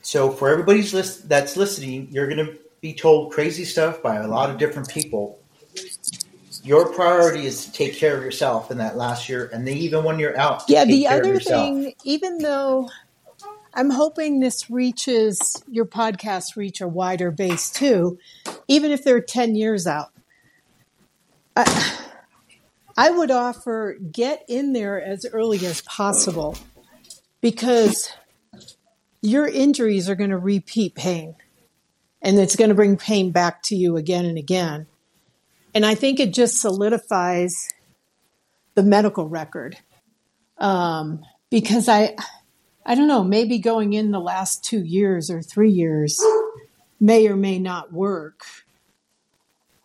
So 0.02 0.30
for 0.30 0.50
everybody's 0.50 0.94
list 0.94 1.28
that's 1.28 1.56
listening, 1.56 2.08
you're 2.12 2.28
going 2.28 2.46
to 2.46 2.58
be 2.80 2.94
told 2.94 3.32
crazy 3.32 3.64
stuff 3.64 4.02
by 4.02 4.16
a 4.16 4.28
lot 4.28 4.50
of 4.50 4.58
different 4.58 4.88
people. 4.88 5.40
Your 6.62 6.92
priority 6.92 7.46
is 7.46 7.66
to 7.66 7.72
take 7.72 7.96
care 7.96 8.16
of 8.16 8.22
yourself 8.22 8.70
in 8.70 8.78
that 8.78 8.96
last 8.96 9.28
year, 9.28 9.50
and 9.52 9.66
then 9.66 9.76
even 9.76 10.04
when 10.04 10.18
you're 10.18 10.38
out, 10.38 10.62
Yeah, 10.68 10.84
the 10.84 11.08
other 11.08 11.40
thing, 11.40 11.94
even 12.04 12.38
though 12.38 12.88
I'm 13.74 13.90
hoping 13.90 14.38
this 14.38 14.70
reaches 14.70 15.62
your 15.68 15.84
podcast 15.84 16.54
reach 16.56 16.80
a 16.80 16.86
wider 16.86 17.32
base 17.32 17.70
too, 17.70 18.18
even 18.68 18.92
if 18.92 19.02
they're 19.02 19.20
10 19.20 19.56
years 19.56 19.86
out. 19.86 20.12
I, 21.56 21.98
I 22.96 23.10
would 23.10 23.32
offer 23.32 23.96
get 24.12 24.44
in 24.48 24.72
there 24.72 25.02
as 25.02 25.26
early 25.32 25.66
as 25.66 25.82
possible 25.82 26.56
because 27.40 28.12
your 29.20 29.46
injuries 29.46 30.08
are 30.08 30.14
going 30.14 30.30
to 30.30 30.38
repeat 30.38 30.94
pain 30.94 31.34
and 32.22 32.38
it's 32.38 32.56
going 32.56 32.68
to 32.68 32.74
bring 32.74 32.96
pain 32.96 33.32
back 33.32 33.62
to 33.64 33.74
you 33.74 33.96
again 33.96 34.24
and 34.24 34.38
again. 34.38 34.86
And 35.74 35.84
I 35.84 35.96
think 35.96 36.20
it 36.20 36.32
just 36.32 36.60
solidifies 36.60 37.52
the 38.76 38.84
medical 38.84 39.28
record 39.28 39.78
um, 40.58 41.24
because 41.50 41.88
I, 41.88 42.14
I 42.86 42.94
don't 42.94 43.08
know, 43.08 43.24
maybe 43.24 43.58
going 43.58 43.94
in 43.94 44.10
the 44.10 44.20
last 44.20 44.62
two 44.62 44.82
years 44.82 45.30
or 45.30 45.40
three 45.40 45.70
years 45.70 46.20
may 47.00 47.26
or 47.28 47.36
may 47.36 47.58
not 47.58 47.92
work. 47.92 48.42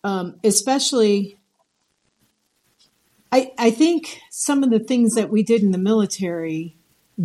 Um, 0.04 0.40
especially, 0.44 1.38
I, 3.32 3.52
I 3.58 3.72
think 3.72 4.20
some 4.32 4.64
of 4.64 4.70
the 4.70 4.80
things 4.80 5.16
that 5.16 5.30
we 5.30 5.44
did 5.44 5.62
in 5.62 5.72
the 5.72 5.78
military 5.78 6.76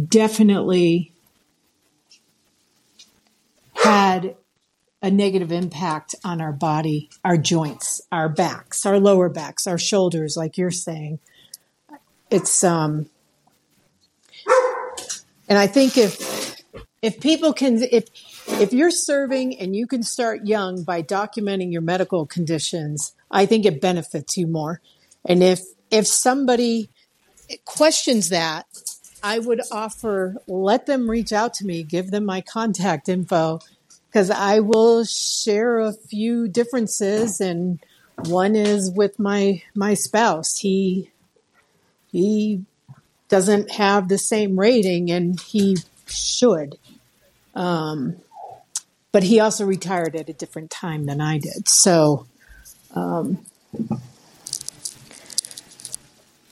definitely 0.09 1.13
had 3.75 4.37
a 5.03 5.11
negative 5.11 5.53
impact 5.53 6.15
on 6.25 6.41
our 6.41 6.53
body, 6.53 7.11
our 7.25 7.37
joints, 7.37 8.01
our 8.11 8.29
backs, 8.29 8.87
our 8.87 8.99
lower 8.99 9.29
backs, 9.29 9.67
our 9.67 9.79
shoulders, 9.79 10.37
like 10.37 10.57
you're 10.57 10.71
saying. 10.71 11.19
It's 12.31 12.65
um 12.65 13.11
and 15.49 15.59
I 15.59 15.67
think 15.67 15.97
if 15.97 16.63
if 17.03 17.21
people 17.21 17.53
can 17.53 17.83
if 17.83 18.09
if 18.61 18.73
you're 18.73 18.91
serving 18.91 19.59
and 19.59 19.75
you 19.77 19.87
can 19.87 20.03
start 20.03 20.47
young 20.47 20.83
by 20.85 21.03
documenting 21.03 21.73
your 21.73 21.83
medical 21.83 22.27
conditions, 22.27 23.15
I 23.31 23.47
think 23.47 23.67
it 23.67 23.81
benefits 23.81 24.37
you 24.37 24.47
more. 24.47 24.81
And 25.25 25.43
if 25.43 25.61
if 25.91 26.07
somebody 26.07 26.91
questions 27.65 28.31
that, 28.31 28.67
I 29.23 29.39
would 29.39 29.61
offer 29.71 30.37
let 30.47 30.87
them 30.87 31.11
reach 31.11 31.33
out 31.33 31.55
to 31.55 31.67
me, 31.67 31.83
give 31.83 32.11
them 32.11 32.25
my 32.25 32.41
contact 32.41 33.09
info 33.09 33.61
because 34.07 34.31
I 34.31 34.61
will 34.61 35.05
share 35.05 35.81
a 35.81 35.93
few 35.93 36.49
differences 36.49 37.41
and 37.41 37.81
one 38.27 38.55
is 38.55 38.91
with 38.91 39.19
my 39.19 39.63
my 39.75 39.95
spouse. 39.95 40.59
He 40.59 41.11
he 42.11 42.65
doesn't 43.35 43.73
have 43.73 44.07
the 44.07 44.17
same 44.17 44.57
rating 44.57 45.11
and 45.11 45.41
he 45.41 45.77
should. 46.07 46.79
Um, 47.57 48.15
but 49.11 49.25
he 49.25 49.41
also 49.41 49.67
retired 49.67 50.15
at 50.15 50.29
a 50.29 50.33
different 50.33 50.71
time 50.71 51.07
than 51.07 51.21
I 51.21 51.39
did. 51.39 51.69
So 51.69 52.29
um, 52.95 53.45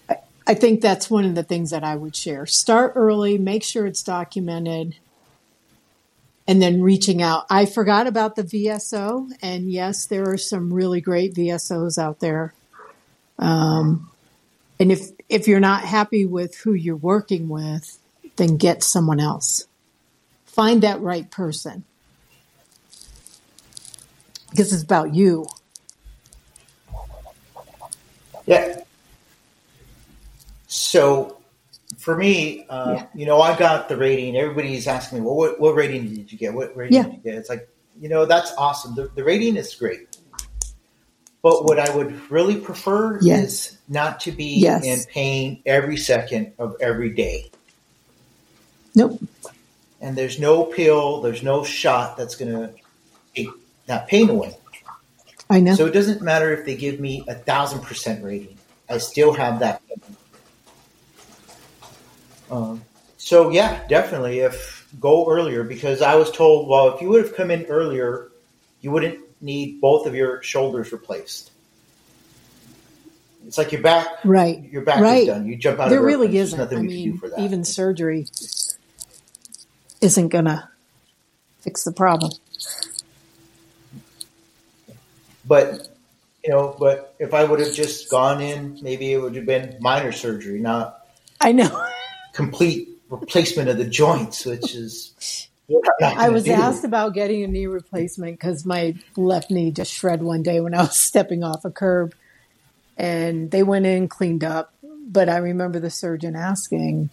I, 0.09 0.17
I 0.45 0.55
think 0.55 0.81
that's 0.81 1.09
one 1.09 1.25
of 1.25 1.37
the 1.37 1.45
things 1.45 1.71
that 1.71 1.85
I 1.85 1.95
would 1.95 2.17
share. 2.17 2.47
Start 2.47 2.95
early, 2.97 3.39
make 3.39 3.63
sure 3.63 3.87
it's 3.87 4.03
documented, 4.03 4.97
and 6.49 6.61
then 6.61 6.83
reaching 6.83 7.23
out. 7.23 7.47
I 7.49 7.65
forgot 7.65 8.09
about 8.09 8.35
the 8.35 8.43
VSO, 8.43 9.31
and 9.41 9.71
yes, 9.71 10.05
there 10.07 10.29
are 10.29 10.37
some 10.37 10.75
really 10.75 11.01
great 11.01 11.33
VSOs 11.33 11.97
out 11.97 12.19
there. 12.19 12.55
Um, 13.39 14.11
and 14.81 14.91
if 14.91 15.11
if 15.33 15.49
you're 15.49 15.61
not 15.61 15.83
happy 15.83 16.27
with 16.27 16.57
who 16.59 16.75
you're 16.75 16.95
working 16.95 17.49
with, 17.49 17.99
then 18.37 18.59
get 18.59 18.83
someone 18.83 19.19
else. 19.19 19.67
Find 20.45 20.83
that 20.83 21.01
right 21.01 21.31
person 21.31 21.85
because 24.51 24.73
it's 24.75 24.83
about 24.83 25.15
you. 25.15 25.47
Yeah. 28.45 28.81
So 30.67 31.39
for 31.97 32.17
me, 32.17 32.67
uh, 32.69 32.97
Yeah. 32.97 33.07
you 33.15 33.25
know, 33.25 33.41
I 33.41 33.57
got 33.57 33.89
the 33.89 33.97
rating. 33.97 34.37
Everybody's 34.37 34.87
asking 34.87 35.19
me, 35.21 35.25
well, 35.25 35.37
what, 35.37 35.59
what 35.59 35.75
rating 35.75 36.15
did 36.15 36.31
you 36.31 36.37
get? 36.37 36.53
What 36.53 36.77
rating 36.77 36.97
Yeah. 36.97 37.05
did 37.05 37.13
you 37.15 37.21
get? 37.21 37.35
It's 37.37 37.49
like, 37.49 37.69
you 37.99 38.11
know, 38.11 38.27
that's 38.27 38.53
awesome. 38.59 38.95
The, 38.95 39.11
the 39.15 39.25
rating 39.25 39.57
is 39.57 39.75
great. 39.75 40.12
But 41.43 41.65
what 41.65 41.79
I 41.81 41.95
would 41.95 42.31
really 42.31 42.57
prefer 42.57 43.19
Yes. 43.21 43.43
is 43.43 43.79
not 43.89 44.21
to 44.21 44.33
be 44.33 44.61
Yes. 44.61 44.85
in 44.85 45.01
pain 45.13 45.61
every 45.67 45.97
second 45.97 46.53
of 46.59 46.77
every 46.81 47.11
day. 47.11 47.51
Nope. 48.95 49.21
And 50.01 50.17
there's 50.17 50.39
no 50.39 50.65
pill, 50.65 51.21
there's 51.21 51.43
no 51.43 51.65
shot 51.65 52.17
that's 52.17 52.37
going 52.37 52.53
to 52.53 52.71
take 53.35 53.49
that 53.87 54.07
pain 54.07 54.31
away. 54.31 54.57
I 55.51 55.61
know. 55.61 55.75
So 55.75 55.87
it 55.87 55.93
doesn't 55.93 56.23
matter 56.23 56.53
if 56.53 56.65
they 56.65 56.77
give 56.77 57.01
me 57.01 57.25
a 57.29 57.35
thousand 57.35 57.81
percent 57.83 58.25
rating. 58.25 58.57
I 58.89 58.99
still 58.99 59.33
have 59.33 59.61
that. 59.61 59.83
Um, 62.51 62.83
so 63.19 63.51
yeah, 63.51 63.87
definitely. 63.89 64.41
If 64.41 64.87
go 65.01 65.29
earlier 65.31 65.65
because 65.65 66.03
I 66.03 66.15
was 66.17 66.31
told, 66.31 66.69
well, 66.69 66.95
if 66.95 67.01
you 67.01 67.09
would 67.09 67.25
have 67.25 67.35
come 67.35 67.51
in 67.51 67.65
earlier, 67.67 68.31
you 68.81 68.91
wouldn't 68.91 69.19
need 69.43 69.81
both 69.81 70.07
of 70.07 70.15
your 70.15 70.43
shoulders 70.43 70.93
replaced. 70.93 71.51
It's 73.47 73.59
like 73.59 73.73
your 73.73 73.83
back. 73.83 74.07
right. 74.25 74.63
Your 74.71 74.83
back 74.83 75.01
Right. 75.01 75.23
is 75.23 75.27
done. 75.27 75.47
You 75.47 75.57
jump 75.57 75.81
out 75.81 75.85
of 75.87 75.91
There 75.91 75.99
of 75.99 76.05
really 76.07 76.27
airplanes. 76.29 76.53
Isn't. 76.53 76.59
There's 76.59 76.71
nothing 76.71 76.79
I 76.79 76.89
we 76.89 77.03
can 77.03 77.13
do 77.13 77.19
for 77.19 77.29
that. 77.31 77.41
even 77.41 77.65
surgery 77.65 78.27
isn't 80.01 80.29
going 80.29 80.45
to 80.47 80.69
fix 81.61 81.83
the 81.85 81.93
problem. 81.93 82.33
But 85.45 85.89
you 86.45 86.51
know, 86.51 86.75
but 86.79 87.15
if 87.19 87.35
I 87.35 87.45
would 87.45 87.61
have 87.61 87.73
just 87.75 88.09
gone 88.11 88.41
in, 88.41 88.79
maybe 88.83 89.13
it 89.13 89.19
would 89.21 89.35
have 89.37 89.47
been 89.47 89.77
minor 89.81 90.13
surgery, 90.13 90.61
not 90.61 91.07
I 91.41 91.53
know. 91.53 91.85
complete 92.33 92.89
replacement 93.11 93.69
of 93.69 93.77
the 93.79 93.85
joints, 93.85 94.45
which 94.47 94.75
is 94.75 95.13
what 95.15 95.21
I'm 95.23 95.39
not 95.39 95.52
I 96.03 96.29
was 96.29 96.45
do. 96.45 96.53
asked 96.53 96.85
about 96.85 97.15
getting 97.15 97.43
a 97.45 97.47
knee 97.47 97.67
replacement 97.67 98.39
because 98.39 98.67
my 98.67 98.95
left 99.17 99.51
knee 99.51 99.71
just 99.71 99.93
shred 99.93 100.23
one 100.23 100.43
day 100.43 100.61
when 100.61 100.75
I 100.75 100.83
was 100.83 100.99
stepping 101.01 101.43
off 101.43 101.65
a 101.65 101.71
curb. 101.71 102.15
And 102.97 103.51
they 103.51 103.63
went 103.63 103.87
in, 103.87 104.09
cleaned 104.09 104.45
up. 104.45 104.75
But 104.83 105.29
I 105.29 105.39
remember 105.39 105.81
the 105.81 105.91
surgeon 105.91 106.37
asking, 106.37 107.11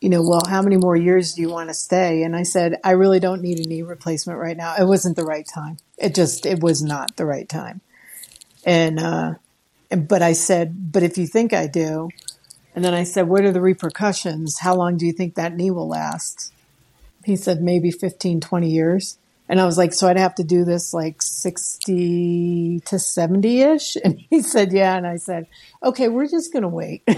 you 0.00 0.08
know, 0.08 0.22
well, 0.22 0.42
how 0.48 0.62
many 0.62 0.76
more 0.76 0.96
years 0.96 1.34
do 1.34 1.42
you 1.42 1.50
want 1.50 1.70
to 1.70 1.74
stay? 1.74 2.22
And 2.22 2.36
I 2.36 2.42
said, 2.42 2.78
I 2.84 2.92
really 2.92 3.20
don't 3.20 3.42
need 3.42 3.58
a 3.58 3.68
knee 3.68 3.82
replacement 3.82 4.38
right 4.38 4.56
now. 4.56 4.76
It 4.76 4.84
wasn't 4.84 5.16
the 5.16 5.24
right 5.24 5.46
time. 5.46 5.78
It 5.98 6.14
just, 6.14 6.46
it 6.46 6.60
was 6.60 6.82
not 6.82 7.16
the 7.16 7.24
right 7.24 7.48
time. 7.48 7.80
And, 8.64 8.98
uh, 8.98 9.34
and, 9.90 10.08
but 10.08 10.22
I 10.22 10.32
said, 10.32 10.92
but 10.92 11.02
if 11.02 11.18
you 11.18 11.26
think 11.26 11.52
I 11.52 11.66
do, 11.66 12.10
and 12.74 12.84
then 12.84 12.94
I 12.94 13.04
said, 13.04 13.28
what 13.28 13.44
are 13.44 13.52
the 13.52 13.60
repercussions? 13.60 14.58
How 14.58 14.74
long 14.74 14.96
do 14.96 15.06
you 15.06 15.12
think 15.12 15.34
that 15.34 15.54
knee 15.54 15.70
will 15.70 15.88
last? 15.88 16.52
He 17.24 17.36
said, 17.36 17.62
maybe 17.62 17.90
15, 17.90 18.40
20 18.40 18.70
years. 18.70 19.18
And 19.48 19.60
I 19.60 19.66
was 19.66 19.76
like, 19.76 19.92
so 19.92 20.08
I'd 20.08 20.16
have 20.16 20.34
to 20.36 20.44
do 20.44 20.64
this 20.64 20.94
like 20.94 21.20
60 21.20 22.80
to 22.80 22.98
70 22.98 23.60
ish? 23.60 23.96
And 24.04 24.18
he 24.30 24.40
said, 24.42 24.72
yeah. 24.72 24.96
And 24.96 25.06
I 25.06 25.16
said, 25.16 25.46
okay, 25.82 26.08
we're 26.08 26.26
just 26.26 26.52
going 26.52 26.62
to 26.62 26.68
wait. 26.68 27.02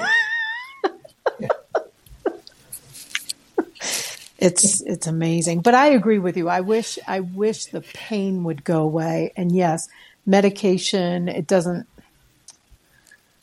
it's, 4.38 4.80
it's 4.82 5.06
amazing. 5.06 5.60
But 5.60 5.74
I 5.74 5.88
agree 5.88 6.18
with 6.18 6.36
you. 6.36 6.48
I 6.48 6.60
wish, 6.60 6.98
I 7.06 7.20
wish 7.20 7.66
the 7.66 7.82
pain 7.82 8.42
would 8.44 8.64
go 8.64 8.82
away. 8.82 9.32
And 9.36 9.52
yes, 9.52 9.88
medication, 10.26 11.28
it 11.28 11.46
doesn't, 11.46 11.86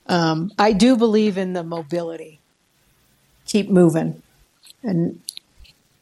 um, 0.07 0.51
I 0.59 0.73
do 0.73 0.97
believe 0.97 1.37
in 1.37 1.53
the 1.53 1.63
mobility. 1.63 2.41
Keep 3.45 3.69
moving. 3.69 4.21
And, 4.83 5.21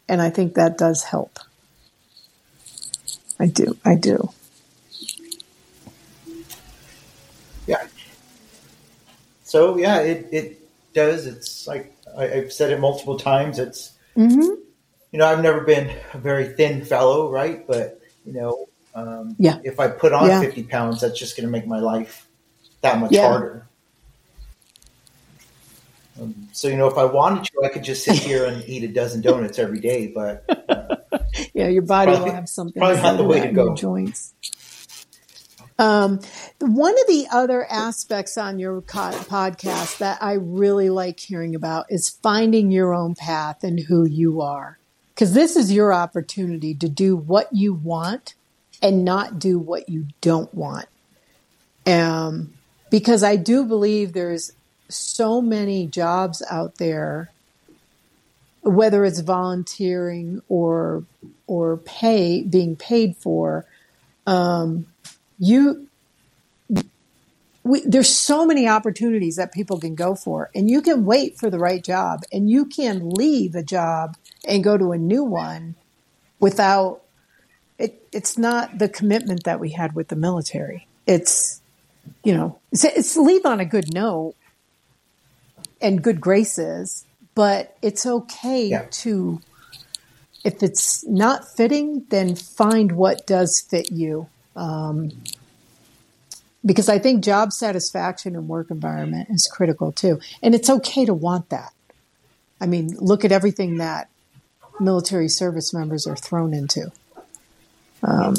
and 0.09 0.21
I 0.21 0.29
think 0.31 0.55
that 0.55 0.77
does 0.77 1.03
help. 1.03 1.39
I 3.39 3.47
do. 3.47 3.77
I 3.85 3.95
do. 3.95 4.31
Yeah. 7.67 7.87
So 9.43 9.77
yeah, 9.77 10.01
it, 10.01 10.27
it 10.31 10.69
does. 10.93 11.27
It's 11.27 11.67
like 11.67 11.95
I, 12.17 12.31
I've 12.33 12.53
said 12.53 12.71
it 12.71 12.79
multiple 12.79 13.17
times. 13.17 13.59
It's 13.59 13.93
hmm 14.15 14.55
you 15.11 15.19
know 15.19 15.27
I've 15.27 15.41
never 15.41 15.61
been 15.61 15.95
a 16.13 16.17
very 16.19 16.49
thin 16.49 16.85
fellow, 16.85 17.31
right? 17.31 17.65
But 17.67 18.01
you 18.25 18.33
know, 18.33 18.69
um, 18.95 19.37
Yeah. 19.39 19.59
if 19.63 19.79
I 19.79 19.87
put 19.89 20.13
on 20.13 20.27
Yeah. 20.27 20.39
fifty 20.39 20.63
pounds, 20.63 21.01
that's 21.01 21.19
just 21.19 21.37
going 21.37 21.47
to 21.47 21.51
make 21.51 21.67
my 21.67 21.79
life 21.79 22.27
that 22.81 22.99
much 22.99 23.13
Yeah. 23.13 23.27
harder. 23.27 23.68
Um, 26.19 26.49
so 26.51 26.67
you 26.67 26.75
know, 26.77 26.87
if 26.87 26.97
I 26.97 27.05
wanted 27.05 27.45
to, 27.45 27.63
I 27.63 27.69
could 27.69 27.83
just 27.83 28.03
sit 28.03 28.15
here 28.17 28.45
and 28.45 28.63
eat 28.67 28.83
a 28.83 28.87
dozen 28.87 29.21
donuts 29.21 29.57
every 29.59 29.79
day. 29.79 30.07
But 30.07 30.43
uh, 30.69 30.95
Yeah, 31.53 31.67
your 31.67 31.81
body 31.83 32.11
Probably- 32.11 32.29
will 32.29 32.35
have 32.35 32.49
something 32.49 32.79
probably 32.79 32.97
to 32.97 33.03
not 33.03 33.17
the 33.17 33.23
way 33.23 33.39
to 33.41 33.51
go. 33.51 33.75
joints. 33.75 34.33
Um, 35.77 36.19
one 36.59 36.93
of 36.99 37.07
the 37.07 37.27
other 37.31 37.65
aspects 37.65 38.37
on 38.37 38.59
your 38.59 38.81
co- 38.81 39.11
podcast 39.11 39.99
that 39.99 40.21
I 40.21 40.33
really 40.33 40.89
like 40.89 41.19
hearing 41.21 41.55
about 41.55 41.85
is 41.89 42.09
finding 42.09 42.69
your 42.69 42.93
own 42.93 43.15
path 43.15 43.63
and 43.63 43.79
who 43.79 44.05
you 44.05 44.41
are. 44.41 44.77
Because 45.15 45.33
this 45.33 45.55
is 45.55 45.71
your 45.71 45.93
opportunity 45.93 46.73
to 46.75 46.89
do 46.89 47.15
what 47.15 47.47
you 47.53 47.73
want 47.73 48.33
and 48.81 49.05
not 49.05 49.39
do 49.39 49.57
what 49.57 49.87
you 49.87 50.07
don't 50.19 50.53
want. 50.53 50.87
Um, 51.85 52.53
because 52.89 53.23
I 53.23 53.35
do 53.37 53.65
believe 53.65 54.11
there's 54.13 54.51
so 54.89 55.41
many 55.41 55.87
jobs 55.87 56.43
out 56.49 56.75
there, 56.75 57.29
whether 58.61 59.05
it's 59.05 59.19
volunteering 59.19 60.41
or 60.49 61.03
or 61.47 61.77
pay 61.77 62.43
being 62.43 62.75
paid 62.75 63.15
for. 63.15 63.65
Um, 64.27 64.87
you, 65.39 65.87
we, 67.63 67.81
there's 67.85 68.09
so 68.09 68.45
many 68.45 68.67
opportunities 68.67 69.37
that 69.37 69.53
people 69.53 69.79
can 69.79 69.95
go 69.95 70.15
for, 70.15 70.49
and 70.53 70.69
you 70.69 70.81
can 70.81 71.05
wait 71.05 71.37
for 71.37 71.49
the 71.49 71.59
right 71.59 71.83
job, 71.83 72.23
and 72.31 72.49
you 72.49 72.65
can 72.65 73.09
leave 73.09 73.55
a 73.55 73.63
job 73.63 74.17
and 74.45 74.63
go 74.63 74.77
to 74.77 74.91
a 74.91 74.97
new 74.97 75.23
one 75.23 75.75
without 76.39 77.01
it. 77.77 78.07
It's 78.11 78.37
not 78.37 78.79
the 78.79 78.89
commitment 78.89 79.43
that 79.43 79.59
we 79.59 79.71
had 79.71 79.93
with 79.93 80.09
the 80.09 80.15
military. 80.15 80.87
It's 81.05 81.61
you 82.23 82.33
know, 82.33 82.59
it's, 82.71 82.83
it's 82.83 83.17
leave 83.17 83.45
on 83.45 83.59
a 83.59 83.65
good 83.65 83.93
note 83.93 84.35
and 85.81 86.03
good 86.03 86.19
graces, 86.21 87.05
but 87.35 87.77
it's 87.81 88.05
okay 88.05 88.67
Yeah. 88.67 88.85
to 88.91 89.41
if 90.43 90.63
it's 90.63 91.05
not 91.05 91.43
fitting, 91.57 92.05
then 92.09 92.33
find 92.35 92.93
what 92.93 93.27
does 93.27 93.59
fit 93.59 93.91
you. 93.91 94.27
Um, 94.55 95.11
because 96.65 96.89
I 96.89 96.99
think 96.99 97.23
job 97.23 97.51
satisfaction 97.51 98.35
and 98.35 98.47
work 98.47 98.71
environment 98.71 99.29
is 99.29 99.49
critical 99.51 99.91
too. 99.91 100.19
And 100.41 100.55
it's 100.55 100.69
okay 100.69 101.05
to 101.05 101.13
want 101.13 101.49
that. 101.49 101.73
I 102.61 102.65
mean, 102.65 102.95
look 102.99 103.23
at 103.23 103.31
everything 103.31 103.77
that 103.77 104.09
military 104.79 105.29
service 105.29 105.73
members 105.73 106.07
are 106.07 106.15
thrown 106.15 106.53
into. 106.53 106.91
Um, 108.03 108.35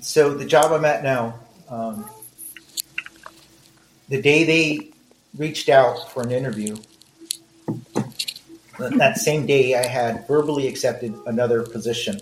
so 0.00 0.32
the 0.34 0.44
job 0.44 0.72
I'm 0.72 0.84
at 0.84 1.02
now, 1.02 1.40
um, 1.68 2.08
the 4.08 4.20
day 4.20 4.44
they 4.44 4.90
reached 5.36 5.68
out 5.68 6.10
for 6.10 6.22
an 6.22 6.30
interview, 6.30 6.76
that 8.78 9.18
same 9.18 9.46
day 9.46 9.74
I 9.74 9.86
had 9.86 10.26
verbally 10.26 10.68
accepted 10.68 11.14
another 11.26 11.62
position. 11.62 12.20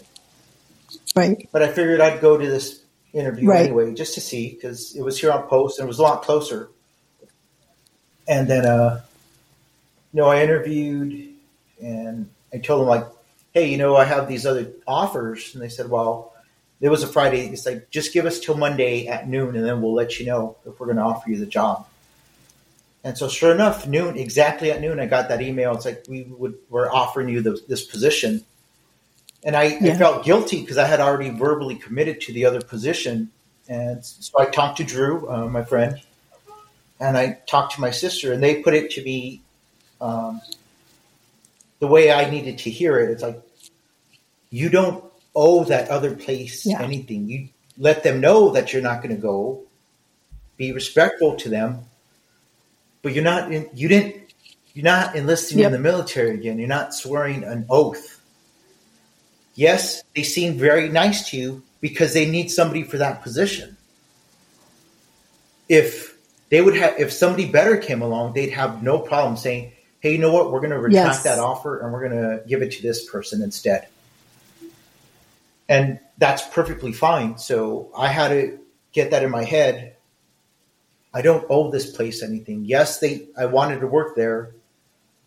Right. 1.14 1.48
But 1.52 1.62
I 1.62 1.68
figured 1.68 2.00
I'd 2.00 2.20
go 2.20 2.36
to 2.38 2.46
this 2.46 2.82
interview 3.12 3.48
Right. 3.48 3.66
anyway 3.66 3.94
just 3.94 4.14
to 4.14 4.20
see 4.20 4.50
because 4.50 4.96
it 4.96 5.02
was 5.02 5.20
here 5.20 5.30
on 5.30 5.46
post 5.46 5.78
and 5.78 5.86
it 5.86 5.88
was 5.88 5.98
a 5.98 6.02
lot 6.02 6.22
closer. 6.22 6.68
And 8.26 8.48
then, 8.48 8.64
uh, 8.64 9.02
you 10.12 10.20
know, 10.20 10.28
I 10.28 10.42
interviewed 10.42 11.34
and 11.80 12.30
I 12.52 12.58
told 12.58 12.80
them 12.80 12.88
like, 12.88 13.06
hey, 13.52 13.68
you 13.70 13.76
know, 13.76 13.96
I 13.96 14.04
have 14.04 14.26
these 14.28 14.46
other 14.46 14.72
offers, 14.86 15.54
and 15.54 15.62
they 15.62 15.68
said, 15.68 15.88
well, 15.88 16.33
it 16.84 16.90
was 16.90 17.02
a 17.02 17.06
Friday. 17.06 17.46
It's 17.46 17.64
like 17.64 17.88
just 17.88 18.12
give 18.12 18.26
us 18.26 18.38
till 18.38 18.58
Monday 18.58 19.06
at 19.06 19.26
noon, 19.26 19.56
and 19.56 19.64
then 19.64 19.80
we'll 19.80 19.94
let 19.94 20.20
you 20.20 20.26
know 20.26 20.58
if 20.66 20.78
we're 20.78 20.84
going 20.84 20.98
to 20.98 21.02
offer 21.02 21.30
you 21.30 21.38
the 21.38 21.46
job. 21.46 21.86
And 23.02 23.16
so, 23.16 23.26
sure 23.26 23.54
enough, 23.54 23.88
noon 23.88 24.18
exactly 24.18 24.70
at 24.70 24.82
noon, 24.82 25.00
I 25.00 25.06
got 25.06 25.30
that 25.30 25.40
email. 25.40 25.74
It's 25.74 25.86
like 25.86 26.04
we 26.10 26.24
would 26.24 26.56
we're 26.68 26.92
offering 26.92 27.30
you 27.30 27.40
the, 27.40 27.58
this 27.68 27.86
position, 27.86 28.44
and 29.42 29.56
I, 29.56 29.78
I 29.80 29.94
felt 29.94 30.26
guilty 30.26 30.60
because 30.60 30.76
I 30.76 30.86
had 30.86 31.00
already 31.00 31.30
verbally 31.30 31.76
committed 31.76 32.20
to 32.20 32.34
the 32.34 32.44
other 32.44 32.60
position. 32.60 33.30
And 33.66 34.04
so 34.04 34.38
I 34.38 34.44
talked 34.44 34.76
to 34.76 34.84
Drew, 34.84 35.26
uh, 35.30 35.46
my 35.46 35.64
friend, 35.64 35.98
and 37.00 37.16
I 37.16 37.38
talked 37.46 37.76
to 37.76 37.80
my 37.80 37.92
sister, 37.92 38.30
and 38.30 38.42
they 38.42 38.62
put 38.62 38.74
it 38.74 38.90
to 38.90 39.02
me 39.02 39.40
um, 40.02 40.42
the 41.78 41.86
way 41.86 42.12
I 42.12 42.28
needed 42.28 42.58
to 42.58 42.70
hear 42.70 42.98
it. 43.00 43.10
It's 43.10 43.22
like 43.22 43.40
you 44.50 44.68
don't 44.68 45.02
owe 45.34 45.64
that 45.64 45.88
other 45.88 46.14
place 46.14 46.64
Yeah. 46.66 46.80
anything. 46.82 47.28
You 47.28 47.48
let 47.78 48.02
them 48.02 48.20
know 48.20 48.50
that 48.50 48.72
you're 48.72 48.82
not 48.82 49.02
going 49.02 49.14
to 49.14 49.20
go. 49.20 49.62
Be 50.56 50.72
respectful 50.72 51.34
to 51.36 51.48
them, 51.48 51.80
but 53.02 53.12
you're 53.12 53.24
not. 53.24 53.52
In, 53.52 53.68
you 53.74 53.88
didn't. 53.88 54.16
You're 54.74 54.84
not 54.84 55.14
enlisting 55.16 55.58
Yep. 55.58 55.66
in 55.66 55.72
the 55.72 55.78
military 55.78 56.34
again. 56.34 56.58
You're 56.58 56.68
not 56.68 56.94
swearing 56.94 57.44
an 57.44 57.66
oath. 57.70 58.20
Yes, 59.56 60.02
they 60.16 60.22
seem 60.24 60.58
very 60.58 60.88
nice 60.88 61.28
to 61.30 61.36
you 61.36 61.62
because 61.80 62.12
they 62.12 62.26
need 62.28 62.50
somebody 62.50 62.82
for 62.82 62.98
that 62.98 63.22
position. 63.22 63.76
If 65.68 66.16
they 66.50 66.60
would 66.60 66.76
have, 66.76 66.98
if 66.98 67.12
somebody 67.12 67.46
better 67.46 67.76
came 67.76 68.02
along, 68.02 68.34
they'd 68.34 68.50
have 68.50 68.82
no 68.82 68.98
problem 68.98 69.36
saying, 69.36 69.72
"Hey, 70.00 70.12
you 70.12 70.18
know 70.18 70.32
what? 70.32 70.52
We're 70.52 70.60
going 70.60 70.70
to 70.70 70.78
retract 70.78 71.14
Yes. 71.16 71.22
that 71.24 71.38
offer 71.38 71.80
and 71.80 71.92
we're 71.92 72.08
going 72.08 72.20
to 72.20 72.42
give 72.46 72.62
it 72.62 72.72
to 72.72 72.82
this 72.82 73.08
person 73.08 73.42
instead." 73.42 73.86
And 75.68 75.98
that's 76.18 76.46
perfectly 76.48 76.92
fine. 76.92 77.38
So 77.38 77.90
I 77.96 78.08
had 78.08 78.28
to 78.28 78.58
get 78.92 79.10
that 79.12 79.22
in 79.22 79.30
my 79.30 79.44
head. 79.44 79.96
I 81.12 81.22
don't 81.22 81.46
owe 81.48 81.70
this 81.70 81.90
place 81.94 82.22
anything. 82.22 82.64
Yes, 82.64 82.98
they. 83.00 83.28
I 83.38 83.46
wanted 83.46 83.80
to 83.80 83.86
work 83.86 84.16
there, 84.16 84.54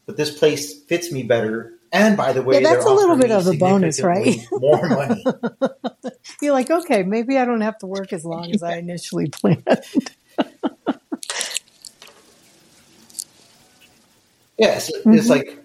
but 0.05 0.17
this 0.17 0.37
place 0.37 0.81
fits 0.83 1.11
me 1.11 1.23
better. 1.23 1.73
And 1.91 2.17
by 2.17 2.33
the 2.33 2.41
way, 2.41 2.61
Yeah, 2.61 2.69
that's 2.73 2.85
a 2.85 2.93
little 2.93 3.15
bit 3.15 3.31
of 3.31 3.47
a 3.47 3.53
bonus, 3.53 4.01
right? 4.03 4.35
More 4.51 4.89
money. 4.89 5.23
You're 6.41 6.51
like, 6.53 6.69
okay, 6.69 7.03
maybe 7.03 7.37
I 7.37 7.45
don't 7.45 7.61
have 7.61 7.77
to 7.79 7.87
work 7.87 8.11
as 8.11 8.25
long 8.25 8.53
as 8.53 8.61
I 8.61 8.75
initially 8.79 9.29
planned. 9.29 9.65
Yes, 14.57 14.91
Mm-hmm. 14.91 15.13
it's 15.13 15.29
like 15.29 15.59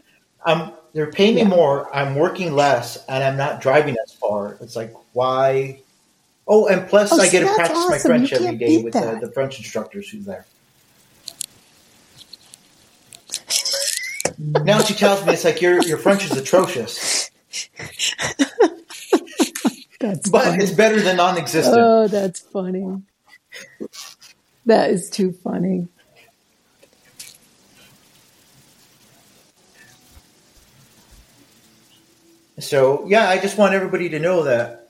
I'm. 0.45 0.73
They're 0.95 1.11
paying 1.11 1.35
me 1.37 1.43
Yeah. 1.43 1.49
more. 1.49 1.95
I'm 1.95 2.15
working 2.17 2.55
less, 2.55 2.99
and 3.07 3.25
I'm 3.25 3.37
not 3.37 3.61
driving 3.61 3.97
as 4.05 4.13
far. 4.13 4.59
It's 4.61 4.77
like 4.77 4.95
why? 5.13 5.81
Oh, 6.47 6.67
and 6.67 6.87
plus 6.89 7.13
Oh, 7.13 7.21
I 7.21 7.27
see, 7.27 7.33
get 7.33 7.47
to 7.49 7.55
practice 7.55 7.87
my. 7.89 7.99
French 7.99 8.33
every 8.33 8.57
day 8.57 8.83
with 8.83 8.93
the, 8.95 9.19
the 9.21 9.31
French 9.33 9.59
instructors 9.59 10.09
who's 10.11 10.25
there. 10.27 10.45
now 14.65 14.81
she 14.83 14.95
tells 14.95 15.25
me 15.27 15.33
it's 15.35 15.45
like 15.45 15.63
your 15.63 15.81
your 15.83 15.99
French 15.99 16.25
is 16.25 16.33
atrocious, 16.37 17.31
That's 20.01 20.29
but 20.31 20.45
funny. 20.45 20.63
it's 20.65 20.73
better 20.73 21.01
than 21.01 21.17
non-existent. 21.17 21.77
Oh, 21.79 22.09
that's 22.09 22.41
funny. 22.41 23.03
That 24.67 24.91
is 24.91 25.09
too 25.11 25.33
funny. 25.33 25.89
So 32.63 33.07
yeah, 33.07 33.29
I 33.29 33.39
just 33.39 33.59
want 33.59 33.75
everybody 33.75 34.11
to 34.11 34.19
know 34.19 34.45
that 34.45 34.89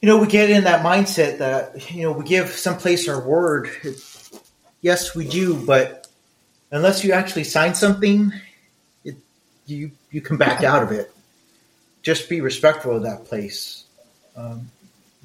you 0.00 0.08
know 0.08 0.18
we 0.18 0.26
get 0.26 0.50
in 0.50 0.64
that 0.64 0.84
mindset 0.84 1.38
that 1.38 1.92
you 1.92 2.02
know 2.02 2.12
we 2.12 2.24
give 2.24 2.50
someplace 2.50 3.08
our 3.08 3.20
word. 3.20 3.70
Yes, 4.80 5.14
we 5.14 5.26
do, 5.26 5.64
but 5.64 6.08
unless 6.70 7.04
you 7.04 7.12
actually 7.12 7.44
sign 7.44 7.74
something, 7.74 8.32
it, 9.04 9.16
you 9.66 9.92
you 10.10 10.20
come 10.20 10.36
back 10.36 10.62
out 10.62 10.82
of 10.82 10.92
it. 10.92 11.10
Just 12.02 12.28
be 12.28 12.40
respectful 12.40 12.96
of 12.96 13.02
that 13.04 13.24
place. 13.24 13.84
Um, 14.36 14.70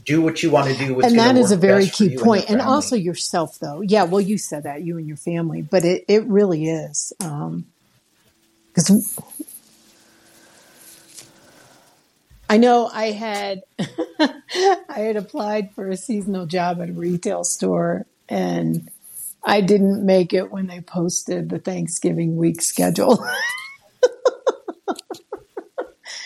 do 0.05 0.21
what 0.21 0.41
you 0.41 0.49
want 0.49 0.69
to 0.69 0.77
do. 0.77 1.01
And 1.01 1.19
that 1.19 1.37
is 1.37 1.51
a 1.51 1.57
very 1.57 1.87
key 1.87 2.17
point. 2.17 2.49
your 2.49 2.59
and 2.59 2.67
also 2.67 2.95
yourself 2.95 3.59
though 3.59 3.81
yeah 3.81 4.03
well 4.03 4.21
you 4.21 4.37
said 4.37 4.63
that 4.63 4.81
you 4.81 4.97
and 4.97 5.07
your 5.07 5.17
family 5.17 5.61
but 5.61 5.85
it, 5.85 6.05
it 6.07 6.25
really 6.25 6.65
is 6.65 7.13
because 7.19 9.19
i 12.49 12.57
know 12.57 12.89
i 12.93 13.11
had 13.11 13.63
i 14.19 14.99
had 14.99 15.15
applied 15.15 15.71
for 15.73 15.87
a 15.89 15.97
seasonal 15.97 16.45
job 16.45 16.81
at 16.81 16.89
a 16.89 16.93
retail 16.93 17.43
store 17.43 18.05
and 18.27 18.89
i 19.43 19.61
didn't 19.61 20.05
make 20.05 20.33
it 20.33 20.51
when 20.51 20.67
they 20.67 20.81
posted 20.81 21.49
the 21.49 21.59
thanksgiving 21.59 22.35
week 22.35 22.61
schedule 22.61 23.25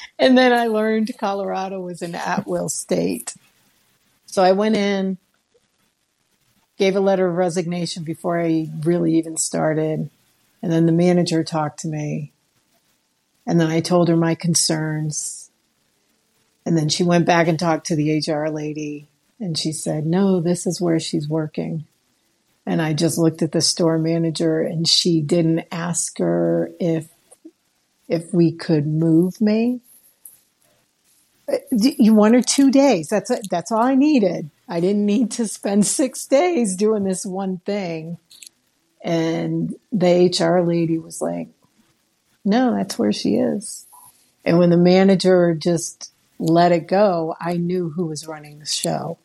and 0.20 0.38
then 0.38 0.52
i 0.54 0.68
learned 0.68 1.12
colorado 1.20 1.80
was 1.80 2.02
an 2.02 2.16
at-will 2.16 2.70
state 2.70 3.36
so 4.34 4.44
I 4.44 4.54
went 4.54 4.76
in, 4.76 5.20
gave 6.80 6.96
a 6.96 7.00
letter 7.00 7.28
of 7.28 7.36
resignation 7.36 8.04
before 8.04 8.42
I 8.42 8.68
really 8.82 9.16
even 9.20 9.38
started. 9.38 10.10
And 10.64 10.72
then 10.72 10.88
the 10.88 10.92
manager 10.92 11.44
talked 11.44 11.82
to 11.82 11.88
me. 11.88 12.32
And 13.46 13.62
then 13.62 13.70
I 13.70 13.80
told 13.80 14.08
her 14.08 14.18
my 14.18 14.34
concerns. 14.34 15.43
And 16.66 16.78
then 16.78 16.90
she 16.90 17.04
went 17.04 17.26
back 17.26 17.48
and 17.48 17.60
talked 17.60 17.88
to 17.88 17.96
the 17.96 18.20
HR 18.26 18.50
lady. 18.50 19.10
And 19.40 19.58
she 19.58 19.72
said, 19.72 20.06
No, 20.06 20.40
this 20.40 20.66
is 20.66 20.80
where 20.80 21.00
she's 21.00 21.28
working. 21.28 21.86
And 22.66 22.82
I 22.82 22.94
just 22.94 23.18
looked 23.18 23.42
at 23.42 23.52
the 23.52 23.62
store 23.62 23.98
manager 23.98 24.62
and 24.62 24.88
she 24.88 25.22
didn't 25.22 25.66
ask 25.72 26.18
her 26.20 26.72
if 26.80 27.10
if 28.08 28.34
we 28.34 28.52
could 28.52 28.86
move 28.86 29.42
me 29.42 29.82
uh, 31.52 31.58
you 31.72 32.14
one 32.14 32.36
or 32.36 32.42
two 32.42 32.72
days. 32.72 33.10
That's 33.10 33.30
it. 33.30 33.48
That's 33.50 33.72
all 33.72 33.82
I 33.82 33.96
needed. 33.96 34.50
I 34.68 34.80
didn't 34.80 35.06
need 35.06 35.32
to 35.32 35.48
spend 35.48 35.86
six 35.86 36.26
days 36.26 36.76
doing 36.76 37.04
this 37.04 37.26
one 37.26 37.60
thing. 37.60 38.18
And 39.04 39.76
the 39.92 40.32
HR 40.32 40.62
lady 40.66 40.98
was 40.98 41.22
like, 41.22 41.50
"No, 42.46 42.74
that's 42.74 42.98
where 42.98 43.12
she 43.12 43.36
is." 43.36 43.86
And 44.46 44.60
when 44.60 44.70
the 44.70 44.78
manager 44.78 45.54
just 45.54 46.13
let 46.40 46.72
it 46.72 46.88
go, 46.88 47.36
I 47.40 47.58
knew 47.58 47.90
who 47.90 48.08
was 48.08 48.28
running 48.28 48.60
the 48.60 48.66
show. 48.66 49.18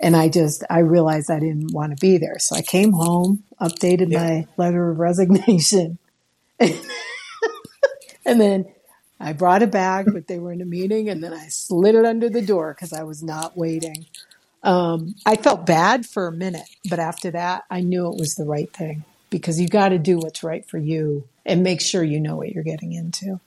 And 0.00 0.14
I 0.14 0.28
just 0.28 0.62
I 0.70 0.78
realized 0.80 1.30
I 1.30 1.40
didn't 1.40 1.72
want 1.72 1.90
to 1.90 1.96
be 2.00 2.18
there, 2.18 2.38
so 2.38 2.54
I 2.54 2.62
came 2.62 2.92
home, 2.92 3.42
updated 3.60 4.12
Yeah. 4.12 4.22
my 4.22 4.46
letter 4.56 4.90
of 4.90 4.98
resignation, 5.00 5.98
and 6.60 8.40
then 8.40 8.66
I 9.20 9.32
brought 9.32 9.62
it 9.62 9.72
back, 9.72 10.06
but 10.12 10.28
they 10.28 10.38
were 10.38 10.52
in 10.52 10.60
a 10.60 10.64
meeting, 10.64 11.08
and 11.08 11.22
then 11.22 11.32
I 11.32 11.48
slid 11.48 11.96
it 11.96 12.04
under 12.04 12.28
the 12.28 12.42
door 12.42 12.74
because 12.74 12.92
I 12.92 13.02
was 13.02 13.22
not 13.24 13.56
waiting. 13.56 14.06
Um, 14.62 15.16
I 15.26 15.34
felt 15.36 15.66
bad 15.66 16.06
for 16.06 16.28
a 16.28 16.32
minute, 16.32 16.68
but 16.88 17.00
after 17.00 17.30
that, 17.32 17.64
I 17.68 17.80
knew 17.80 18.06
it 18.06 18.18
was 18.18 18.34
the 18.36 18.44
right 18.44 18.72
thing 18.72 19.04
because 19.30 19.60
you 19.60 19.68
got 19.68 19.88
to 19.90 19.98
do 19.98 20.18
what's 20.18 20.44
right 20.44 20.64
for 20.68 20.78
you 20.78 21.24
and 21.44 21.62
make 21.64 21.80
sure 21.80 22.04
you 22.04 22.20
know 22.20 22.36
what 22.36 22.52
you're 22.52 22.64
getting 22.64 22.92
into. 22.92 23.40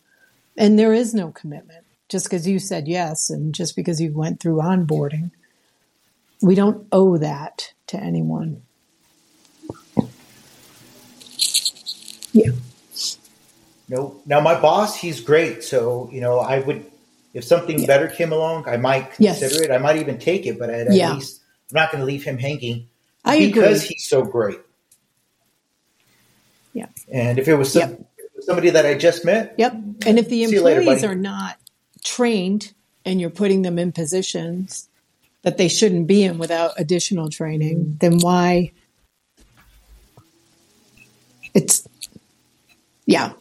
And 0.57 0.77
there 0.77 0.93
is 0.93 1.13
no 1.13 1.31
commitment 1.31 1.80
just 2.11 2.25
because 2.25 2.45
you 2.45 2.59
said 2.59 2.89
yes 2.89 3.29
and 3.29 3.55
just 3.55 3.73
because 3.73 4.01
you 4.01 4.11
went 4.11 4.41
through 4.41 4.57
onboarding. 4.57 5.31
We 6.41 6.55
don't 6.55 6.85
owe 6.91 7.17
that 7.17 7.73
to 7.87 7.97
anyone. 7.97 8.63
Yeah. 12.33 12.51
No, 13.87 14.21
now 14.25 14.41
my 14.41 14.59
boss, 14.59 14.97
he's 14.97 15.21
great. 15.21 15.63
So 15.63 16.09
you 16.11 16.19
know, 16.19 16.39
I 16.39 16.59
would 16.59 16.85
if 17.33 17.45
something 17.45 17.79
Yeah. 17.79 17.87
better 17.87 18.09
came 18.09 18.33
along, 18.33 18.67
I 18.67 18.75
might 18.75 19.11
Yes. 19.17 19.39
consider 19.39 19.63
it. 19.63 19.71
I 19.71 19.77
might 19.77 19.95
even 19.97 20.19
take 20.19 20.45
it, 20.45 20.59
but 20.59 20.69
at, 20.69 20.93
Yeah. 20.93 21.11
at 21.11 21.15
least 21.15 21.39
I'm 21.71 21.75
not 21.75 21.91
going 21.93 22.01
to 22.01 22.05
leave 22.05 22.25
him 22.25 22.37
hanging 22.37 22.87
I 23.23 23.35
agree. 23.35 23.47
because 23.53 23.83
he's 23.83 24.05
so 24.05 24.23
great. 24.23 24.59
Yeah. 26.73 26.87
And 27.09 27.39
if 27.39 27.47
it 27.47 27.55
was 27.55 27.71
some, 27.71 27.79
Yep. 27.81 27.89
if 28.17 28.25
it 28.25 28.31
was 28.35 28.45
somebody 28.45 28.69
that 28.71 28.85
I 28.85 28.95
just 28.95 29.23
met, 29.23 29.55
Yep. 29.57 29.71
And 30.05 30.19
if 30.19 30.27
the 30.27 30.45
See 30.45 30.51
you 30.55 30.61
later, 30.61 30.81
employees 30.81 31.05
are 31.05 31.15
not 31.15 31.55
trained 32.03 32.73
and 33.05 33.19
you're 33.19 33.29
putting 33.29 33.61
them 33.61 33.79
in 33.79 33.91
positions 33.91 34.89
that 35.43 35.57
they 35.57 35.67
shouldn't 35.67 36.07
be 36.07 36.23
in 36.23 36.37
without 36.37 36.73
additional 36.77 37.29
training, 37.29 37.97
then 37.99 38.19
why? 38.19 38.71
It's, 41.53 41.87
yeah. 43.05 43.33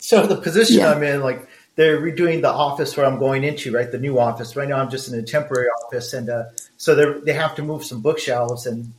so 0.00 0.26
the 0.26 0.36
position 0.36 0.78
Yeah. 0.78 0.92
I'm 0.92 1.02
in, 1.02 1.20
like 1.22 1.48
they're 1.76 2.00
redoing 2.00 2.40
the 2.42 2.48
office 2.48 2.96
where 2.96 3.06
I'm 3.06 3.18
going 3.18 3.44
into, 3.44 3.72
right? 3.72 3.90
The 3.90 3.98
new 3.98 4.18
office. 4.18 4.56
Right 4.56 4.68
now, 4.68 4.78
I'm 4.78 4.90
just 4.90 5.08
in 5.08 5.18
a 5.18 5.22
temporary 5.22 5.68
office, 5.68 6.12
and 6.14 6.28
uh, 6.28 6.44
so 6.76 6.94
they 6.94 7.20
they 7.20 7.32
have 7.32 7.54
to 7.56 7.62
move 7.62 7.84
some 7.84 8.00
bookshelves, 8.00 8.66
and 8.66 8.92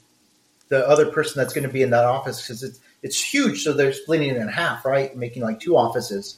the 0.70 0.88
other 0.88 1.06
person 1.12 1.40
that's 1.40 1.54
going 1.54 1.68
to 1.68 1.74
be 1.74 1.82
in 1.82 1.92
that 1.92 2.06
office 2.06 2.42
because 2.42 2.64
it's 2.64 2.80
it's 3.04 3.22
huge, 3.22 3.64
so 3.64 3.74
they're 3.74 3.94
splitting 3.94 4.30
it 4.30 4.38
in 4.38 4.48
half, 4.48 4.84
right? 4.86 5.16
Making 5.16 5.44
like 5.44 5.60
two 5.60 5.78
offices. 5.78 6.38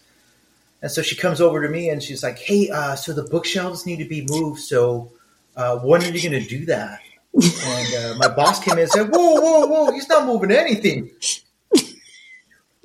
And 0.82 0.92
so 0.92 1.02
she 1.02 1.16
comes 1.16 1.42
over 1.42 1.62
to 1.62 1.70
me 1.70 1.90
and 1.90 2.02
she's 2.02 2.24
like, 2.24 2.40
"Hey, 2.40 2.70
uh, 2.70 2.96
so 2.96 3.14
the 3.14 3.24
bookshelves 3.24 3.86
need 3.86 3.98
to 3.98 4.06
be 4.06 4.26
moved. 4.30 4.62
So 4.62 5.12
uh, 5.56 5.80
when 5.80 6.04
are 6.04 6.08
you 6.08 6.30
going 6.30 6.42
to 6.42 6.48
do 6.48 6.66
that?" 6.66 7.00
And 7.34 7.96
uh, 7.96 8.16
my 8.18 8.28
boss 8.34 8.64
came 8.64 8.74
in 8.74 8.80
and 8.80 8.92
said, 8.92 9.10
"Whoa, 9.10 9.42
whoa, 9.42 9.66
whoa! 9.68 9.92
He's 9.92 10.08
not 10.10 10.26
moving 10.26 10.52
anything." 10.52 11.12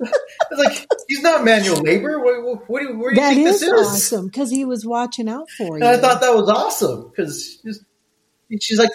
I 0.01 0.07
was 0.51 0.65
like, 0.65 0.87
"He's 1.07 1.21
not 1.21 1.43
manual 1.43 1.77
labor. 1.77 2.19
What, 2.19 2.43
what, 2.43 2.69
what 2.69 2.79
do 2.81 2.89
you, 2.89 2.99
where 2.99 3.13
do 3.13 3.21
you 3.21 3.27
think 3.27 3.47
is 3.47 3.61
this 3.61 3.69
is?" 3.69 3.87
awesome 3.87 4.27
because 4.27 4.51
he 4.51 4.65
was 4.65 4.85
watching 4.85 5.29
out 5.29 5.49
for 5.49 5.77
you. 5.77 5.83
And 5.83 5.85
I 5.85 5.97
thought 5.97 6.21
that 6.21 6.35
was 6.35 6.49
awesome 6.49 7.09
because 7.09 7.61
she's 8.59 8.77
like, 8.77 8.91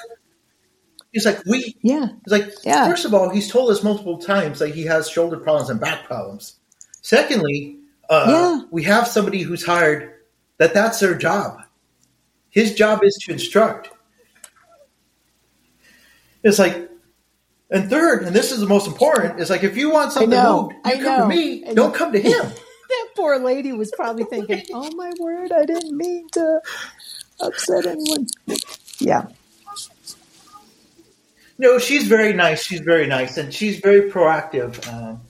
"He's 1.13 1.25
like 1.27 1.45
we." 1.47 1.77
yeah. 1.83 2.07
He's 2.25 2.33
like, 2.33 2.53
Yeah. 2.65 2.89
first 2.89 3.05
of 3.05 3.13
all, 3.15 3.29
he's 3.31 3.51
told 3.51 3.71
us 3.71 3.83
multiple 3.83 4.19
times 4.19 4.59
that 4.61 4.69
he 4.75 4.85
has 4.85 5.09
shoulder 5.09 5.37
problems 5.37 5.71
and 5.71 5.81
back 5.81 6.05
problems. 6.05 6.57
Secondly, 7.03 7.79
uh, 8.09 8.27
Yeah. 8.29 8.61
we 8.71 8.83
have 8.85 9.07
somebody 9.09 9.43
who's 9.43 9.65
hired 9.65 10.13
that 10.59 10.75
that's 10.75 11.01
their 11.01 11.15
job. 11.17 11.63
His 12.51 12.75
job 12.75 13.03
is 13.05 13.17
to 13.25 13.33
instruct. 13.33 13.91
It's 16.43 16.59
like, 16.59 16.91
and 17.71 17.89
third, 17.89 18.23
and 18.25 18.35
this 18.35 18.51
is 18.51 18.61
the 18.61 18.67
most 18.67 18.87
important, 18.87 19.41
is 19.41 19.51
like 19.51 19.63
if 19.63 19.77
you 19.77 19.91
want 19.91 20.13
something 20.13 20.31
moved, 20.31 20.73
you 20.73 20.81
I 20.85 20.95
come 20.97 21.05
know. 21.05 21.19
to 21.23 21.27
me. 21.29 21.65
And- 21.65 21.77
don't 21.77 21.95
come 21.95 22.13
to 22.13 22.21
him. 22.21 22.43
That 22.89 23.07
poor 23.15 23.39
lady 23.39 23.73
was 23.73 23.93
probably 23.95 24.25
thinking, 24.25 24.65
oh 24.73 24.91
my 24.97 25.13
word, 25.21 25.53
I 25.53 25.65
didn't 25.65 25.97
mean 25.97 26.29
to 26.31 26.61
upset 27.41 27.87
anyone. 27.87 28.27
Yeah. 28.99 29.27
No, 31.61 31.79
she's 31.79 32.09
very 32.09 32.33
nice. 32.33 32.63
She's 32.65 32.81
very 32.81 33.07
nice, 33.07 33.37
and 33.37 33.53
she's 33.53 33.81
very 33.81 34.11
proactive. 34.11 34.73
Um, 34.91 35.21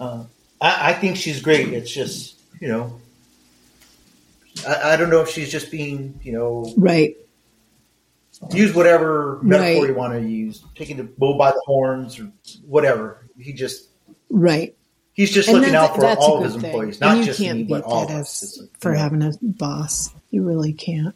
uh, 0.00 0.24
I, 0.58 0.90
I 0.90 0.92
think 0.94 1.16
she's 1.18 1.42
great. 1.42 1.70
It's 1.74 1.90
just 1.92 2.40
you 2.60 2.68
know, 2.68 2.98
I, 4.66 4.94
I 4.94 4.96
don't 4.96 5.10
know 5.10 5.20
if 5.20 5.28
she's 5.28 5.50
just 5.52 5.70
being 5.70 6.18
you 6.22 6.32
know 6.32 6.72
Right. 6.78 7.14
use 8.52 8.74
whatever 8.74 9.38
metaphor 9.42 9.82
Right. 9.82 9.90
you 9.90 9.94
want 9.94 10.14
to 10.14 10.26
use, 10.26 10.64
taking 10.74 10.96
the 10.96 11.04
bull 11.04 11.36
by 11.36 11.50
the 11.50 11.60
horns 11.66 12.18
or 12.18 12.32
whatever. 12.66 13.26
He 13.38 13.52
just 13.52 13.88
Right. 14.30 14.74
he's 15.12 15.30
just 15.30 15.48
And 15.50 15.58
looking 15.58 15.74
out 15.74 15.94
for 15.94 16.06
all 16.06 16.38
of 16.38 16.44
his 16.44 16.54
thing. 16.54 16.64
employees, 16.64 17.00
not 17.02 17.18
you 17.18 17.24
just 17.24 17.38
can't 17.38 17.58
me, 17.58 17.64
beat 17.64 17.70
but 17.70 17.82
all 17.84 18.06
that 18.06 18.14
of 18.14 18.20
us. 18.22 18.62
For 18.80 18.94
having 18.94 19.22
a 19.22 19.32
boss. 19.42 20.08
You 20.30 20.42
really 20.42 20.72
can't. 20.72 21.14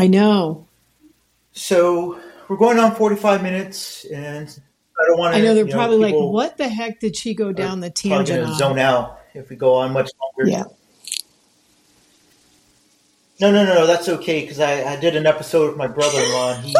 I 0.00 0.06
know. 0.06 0.66
So 1.52 2.18
we're 2.48 2.56
going 2.56 2.78
on 2.78 2.94
forty 2.94 3.16
five 3.16 3.42
minutes, 3.42 4.06
and 4.06 4.48
I 4.98 5.06
don't 5.06 5.18
want 5.18 5.34
to. 5.34 5.38
I 5.38 5.42
know 5.42 5.54
they're 5.54 5.66
you 5.66 5.72
probably 5.74 5.98
like, 5.98 6.14
what 6.14 6.56
the 6.56 6.68
heck 6.68 7.00
did 7.00 7.14
she 7.14 7.34
go 7.34 7.52
down 7.52 7.80
the 7.80 7.90
tangent 7.90 8.46
on? 8.46 8.54
zone 8.56 8.78
out 8.78 9.20
if 9.34 9.50
we 9.50 9.56
go 9.56 9.74
on 9.74 9.92
much 9.92 10.08
longer. 10.18 10.50
Yeah. 10.50 10.64
No, 13.42 13.52
no, 13.52 13.66
no, 13.66 13.74
no. 13.74 13.86
That's 13.86 14.08
okay 14.08 14.40
because 14.40 14.58
I, 14.58 14.90
I 14.90 14.96
did 14.98 15.16
an 15.16 15.26
episode 15.26 15.68
with 15.68 15.76
my 15.76 15.86
brother-in-law. 15.86 16.54
And 16.54 16.64
he 16.64 16.76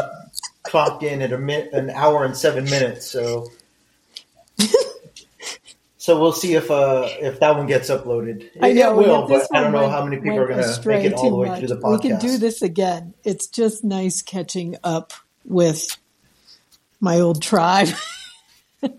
clocked 0.62 1.02
in 1.02 1.20
at 1.20 1.30
a 1.30 1.38
min, 1.38 1.68
an 1.74 1.90
hour 1.90 2.24
and 2.24 2.34
seven 2.34 2.64
minutes. 2.64 3.04
So, 3.06 3.48
so 6.00 6.18
we'll 6.18 6.32
see 6.32 6.54
if 6.54 6.70
uh 6.70 7.06
if 7.20 7.40
that 7.40 7.56
one 7.56 7.66
gets 7.66 7.90
uploaded. 7.90 8.48
I 8.60 8.72
know. 8.72 8.92
it 9.00 9.06
will, 9.06 9.28
but 9.28 9.46
I 9.54 9.60
don't 9.60 9.72
know 9.72 9.80
went- 9.82 9.92
how 9.92 10.02
many 10.04 10.16
people 10.16 10.38
are 10.38 10.48
going 10.48 10.62
to 10.64 10.88
make 10.88 11.04
it 11.04 11.12
all 11.12 11.28
the 11.30 11.36
way 11.36 11.48
much. 11.48 11.58
through 11.58 11.68
the 11.68 11.76
podcast. 11.76 12.02
We 12.02 12.08
can 12.08 12.18
do 12.18 12.38
this 12.38 12.62
again. 12.62 13.12
It's 13.22 13.46
just 13.48 13.84
nice 13.84 14.22
catching 14.22 14.76
up 14.82 15.12
with 15.44 15.96
my 17.00 17.20
old 17.20 17.42
tribe. 17.42 17.88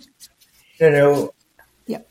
You 0.80 0.90
know, 0.90 1.34
yep. 1.86 2.10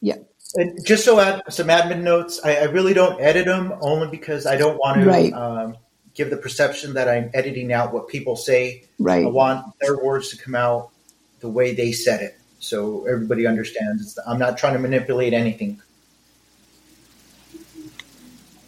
Yep. 0.00 0.28
and 0.56 0.84
just 0.84 1.04
so 1.04 1.20
add 1.20 1.42
some 1.48 1.68
admin 1.68 2.02
notes, 2.02 2.40
I, 2.44 2.56
I 2.56 2.64
really 2.64 2.92
don't 2.92 3.20
edit 3.20 3.44
them 3.46 3.72
only 3.80 4.08
because 4.08 4.46
I 4.46 4.56
don't 4.56 4.76
want 4.78 5.00
to 5.00 5.06
Right. 5.06 5.32
um, 5.32 5.76
give 6.14 6.30
the 6.30 6.36
perception 6.36 6.94
that 6.94 7.08
I'm 7.08 7.30
editing 7.34 7.72
out 7.72 7.92
what 7.94 8.08
people 8.08 8.34
say. 8.34 8.82
Right. 8.98 9.24
I 9.24 9.28
want 9.28 9.64
their 9.80 9.96
words 9.96 10.30
to 10.30 10.38
come 10.38 10.56
out 10.56 10.90
the 11.38 11.48
way 11.48 11.72
they 11.76 11.92
said 11.92 12.20
it, 12.20 12.36
so 12.62 13.04
everybody 13.06 13.46
understands. 13.46 14.02
It's, 14.02 14.18
I'm 14.26 14.38
not 14.38 14.56
trying 14.56 14.72
to 14.74 14.78
manipulate 14.78 15.34
anything. 15.34 15.82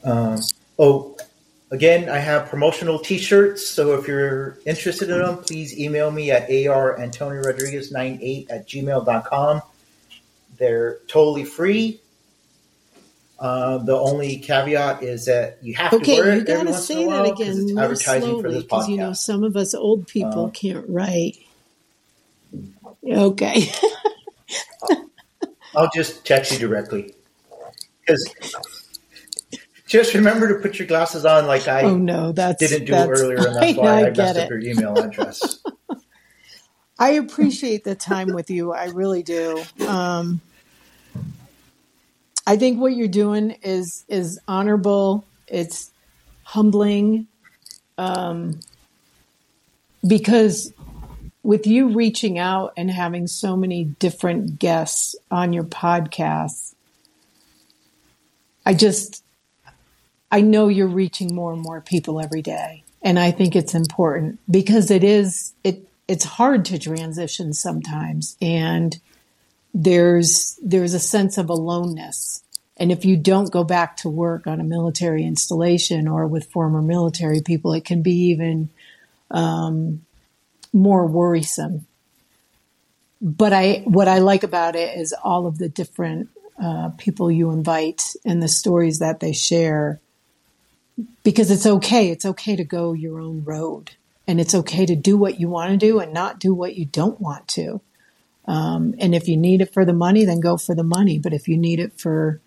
Um, 0.03 0.41
oh, 0.79 1.17
again, 1.71 2.09
I 2.09 2.19
have 2.19 2.49
promotional 2.49 2.99
T-shirts. 2.99 3.65
So 3.67 3.95
if 3.95 4.09
you're 4.09 4.59
interested 4.67 5.09
in 5.11 5.21
them, 5.21 5.37
please 5.39 5.79
email 5.79 6.11
me 6.11 6.33
at 6.33 6.49
arantonyrodriguez98 6.49 8.51
at 8.51 8.69
gmail.com. 8.69 9.63
They're 10.59 10.99
totally 11.07 11.45
free. 11.45 12.01
Uh, 13.39 13.79
the 13.79 13.97
only 13.97 14.37
caveat 14.39 15.03
is 15.03 15.25
that 15.27 15.59
you 15.63 15.75
have 15.75 15.91
to 15.91 15.97
Okay, 15.97 16.21
wear 16.21 16.35
you 16.35 16.41
it 16.43 16.49
every 16.49 16.67
gotta 16.67 16.71
once 16.71 16.89
in 16.91 16.97
say 16.97 17.05
that 17.07 17.27
again 17.27 17.69
it's 17.69 17.77
advertising 17.77 18.41
for 18.41 18.43
slowly 18.43 18.55
this 18.55 18.63
because 18.63 18.89
you 18.89 18.97
know 18.97 19.13
some 19.13 19.43
of 19.43 19.57
us 19.57 19.75
old 19.75 20.07
people 20.07 20.47
Uh, 20.47 20.51
can't 20.51 20.89
write. 20.89 21.37
Okay. 23.07 23.71
I'll 25.77 25.91
just 25.95 26.25
text 26.25 26.53
you 26.53 26.59
directly. 26.59 27.15
Because 28.01 28.35
just 29.87 30.15
remember 30.15 30.49
to 30.49 30.61
put 30.61 30.79
your 30.79 30.89
glasses 30.89 31.25
on 31.25 31.47
like 31.47 31.69
I 31.69 31.83
oh 31.83 31.97
no, 31.97 32.33
that's 32.33 32.59
didn't 32.59 32.87
do 32.87 32.93
that's, 32.93 33.21
earlier, 33.21 33.39
and 33.39 33.47
I, 33.59 33.61
that's 33.61 33.79
why 33.79 33.87
I, 33.87 33.99
I 33.99 34.11
messed 34.11 34.17
get 34.17 34.37
up 34.37 34.51
your 34.51 34.61
email 34.61 34.99
address. 34.99 35.61
I 36.99 37.11
appreciate 37.11 37.85
the 37.85 37.95
time 37.95 38.33
with 38.33 38.51
you. 38.51 38.73
I 38.73 38.87
really 38.87 39.23
do. 39.23 39.63
Um, 39.87 40.41
I 42.47 42.57
think 42.57 42.81
what 42.81 42.95
you're 42.95 43.09
doing 43.09 43.53
is 43.63 44.05
is 44.09 44.39
honorable. 44.47 45.25
It's 45.49 45.91
humbling, 46.45 47.27
um, 47.99 48.61
because 50.07 50.73
with 51.45 51.67
you 51.67 51.91
reaching 51.91 52.39
out 52.39 52.73
and 52.77 52.91
having 52.91 53.27
so 53.27 53.55
many 53.55 53.85
different 53.85 54.59
guests 54.59 55.15
on 55.31 55.53
your 55.53 55.65
podcast, 55.65 56.75
I 58.67 58.75
just 58.75 59.23
I 60.33 60.41
know 60.41 60.67
you're 60.69 60.89
reaching 60.89 61.35
more 61.35 61.53
and 61.53 61.63
more 61.63 61.81
people 61.81 62.21
every 62.21 62.43
day. 62.43 62.83
And 63.03 63.19
I 63.19 63.31
think 63.31 63.55
it's 63.55 63.75
important 63.75 64.41
because 64.51 64.91
it 64.91 65.05
is 65.05 65.53
it 65.63 65.87
it's 66.09 66.25
hard 66.25 66.65
to 66.67 66.79
transition 66.79 67.53
sometimes 67.53 68.37
and 68.41 68.99
there's 69.75 70.59
there's 70.63 70.95
a 70.95 70.99
sense 70.99 71.37
of 71.37 71.51
aloneness. 71.51 72.43
And 72.79 72.91
if 72.91 73.05
you 73.05 73.17
don't 73.17 73.53
go 73.53 73.65
back 73.65 73.99
to 73.99 74.09
work 74.09 74.47
on 74.47 74.61
a 74.61 74.65
military 74.65 75.25
installation 75.25 76.09
or 76.09 76.27
with 76.27 76.51
former 76.51 76.81
military 76.81 77.43
people, 77.43 77.73
it 77.75 77.85
can 77.85 78.03
be 78.03 78.31
even 78.31 78.71
um, 79.31 80.04
more 80.75 81.07
worrisome. 81.07 81.87
But 83.23 83.55
I, 83.55 83.83
what 83.87 84.09
I 84.09 84.19
like 84.19 84.43
about 84.43 84.77
it 84.77 84.99
is 84.99 85.15
all 85.25 85.47
of 85.47 85.57
the 85.57 85.69
different 85.69 86.29
uh, 86.63 86.91
people 86.99 87.31
you 87.31 87.51
invite 87.51 88.15
and 88.25 88.43
the 88.43 88.49
stories 88.49 88.99
that 88.99 89.21
they 89.21 89.33
share 89.33 90.01
because 91.23 91.51
it's 91.51 91.67
okay. 91.67 92.11
It's 92.11 92.27
okay 92.27 92.55
to 92.57 92.65
go 92.65 92.93
your 92.93 93.21
own 93.21 93.45
road 93.45 93.93
and 94.27 94.41
it's 94.41 94.55
okay 94.55 94.87
to 94.87 94.95
do 94.95 95.17
what 95.17 95.41
you 95.41 95.49
want 95.49 95.71
to 95.71 95.77
do 95.77 95.99
and 95.99 96.13
not 96.13 96.39
do 96.39 96.55
what 96.55 96.77
you 96.77 96.85
don't 96.85 97.21
want 97.21 97.49
to. 97.49 97.81
Um, 98.47 98.95
and 98.99 99.15
if 99.15 99.27
you 99.27 99.37
need 99.37 99.61
it 99.61 99.73
for 99.73 99.85
the 99.85 99.93
money, 99.93 100.25
then 100.25 100.41
go 100.41 100.57
for 100.57 100.75
the 100.75 100.85
money. 100.85 101.19
But 101.19 101.33
if 101.33 101.49
you 101.49 101.57
need 101.57 101.81
it 101.81 101.99
for 101.99 102.41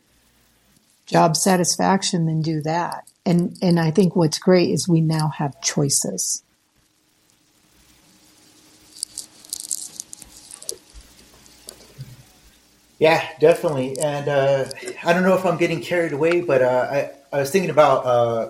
job 1.05 1.35
satisfaction, 1.35 2.27
then 2.27 2.41
do 2.41 2.61
that. 2.61 3.09
And 3.25 3.57
and 3.61 3.79
I 3.79 3.91
think 3.91 4.15
what's 4.15 4.39
great 4.39 4.69
is 4.69 4.87
we 4.87 5.01
now 5.01 5.29
have 5.29 5.61
choices. 5.61 6.43
Yeah, 12.99 13.27
definitely. 13.39 13.99
And 13.99 14.27
uh, 14.27 14.65
I 15.03 15.13
don't 15.13 15.23
know 15.23 15.35
if 15.35 15.45
I'm 15.45 15.57
getting 15.57 15.81
carried 15.81 16.13
away, 16.13 16.41
but 16.41 16.61
uh, 16.61 16.87
I, 16.89 17.11
I 17.35 17.39
was 17.41 17.51
thinking 17.51 17.69
about 17.69 18.05
uh, 18.05 18.49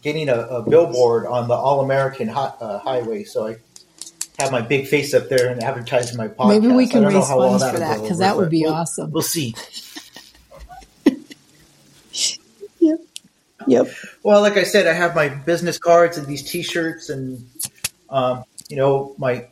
getting 0.00 0.28
a, 0.28 0.38
a, 0.38 0.62
billboard 0.62 1.26
on 1.26 1.48
the 1.48 1.54
All 1.54 1.80
American 1.80 2.30
uh, 2.30 2.78
Highway, 2.78 3.24
so 3.24 3.46
I 3.46 3.56
have 4.38 4.50
my 4.50 4.62
big 4.62 4.86
face 4.86 5.12
up 5.12 5.28
there 5.28 5.50
and 5.50 5.62
advertising 5.62 6.16
my 6.16 6.28
podcast. 6.28 6.48
Maybe 6.48 6.68
we 6.68 6.86
can 6.86 7.04
raise 7.04 7.28
funds 7.28 7.68
for 7.68 7.78
that 7.78 8.00
because 8.00 8.18
that 8.18 8.36
would 8.36 8.50
be 8.50 8.62
we'll, 8.62 8.72
awesome. 8.72 9.10
We'll 9.10 9.22
see. 9.22 9.54
yep. 12.80 13.00
Yep. 13.66 13.88
Well, 14.22 14.40
like 14.40 14.56
I 14.56 14.64
said, 14.64 14.86
I 14.86 14.94
have 14.94 15.14
my 15.14 15.28
business 15.28 15.78
cards 15.78 16.16
and 16.16 16.26
these 16.26 16.42
T-shirts, 16.50 17.10
and 17.10 17.46
um, 18.08 18.44
you 18.68 18.76
know 18.76 19.14
my 19.18 19.48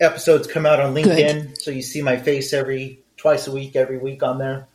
episodes 0.00 0.48
come 0.48 0.66
out 0.66 0.80
on 0.80 0.92
LinkedIn, 0.92 1.48
Good. 1.48 1.62
so 1.62 1.70
you 1.70 1.82
see 1.82 2.02
my 2.02 2.16
face 2.16 2.52
every 2.52 3.00
twice 3.16 3.46
a 3.46 3.52
week, 3.52 3.76
every 3.76 3.98
week 3.98 4.22
on 4.22 4.38
there. 4.38 4.66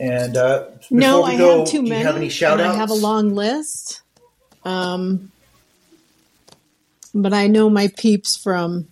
And 0.00 0.36
uh, 0.36 0.66
no, 0.90 1.24
I 1.24 1.36
go, 1.36 1.58
have 1.58 1.68
too 1.68 1.82
many. 1.82 2.04
have 2.04 2.16
any 2.16 2.28
shout 2.28 2.60
outs? 2.60 2.76
I 2.76 2.78
have 2.78 2.90
a 2.90 2.94
long 2.94 3.34
list. 3.34 4.02
Um, 4.64 5.32
but 7.14 7.32
I 7.32 7.48
know 7.48 7.68
my 7.68 7.88
peeps 7.96 8.36
from 8.36 8.88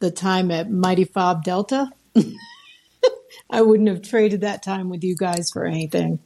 the 0.00 0.10
time 0.10 0.50
at 0.50 0.70
Mighty 0.70 1.04
Fob 1.04 1.44
Delta. 1.44 1.90
I 3.50 3.60
wouldn't 3.60 3.88
have 3.88 4.02
traded 4.02 4.40
that 4.40 4.62
time 4.62 4.88
with 4.88 5.04
you 5.04 5.14
guys 5.14 5.50
for 5.50 5.64
anything. 5.64 6.18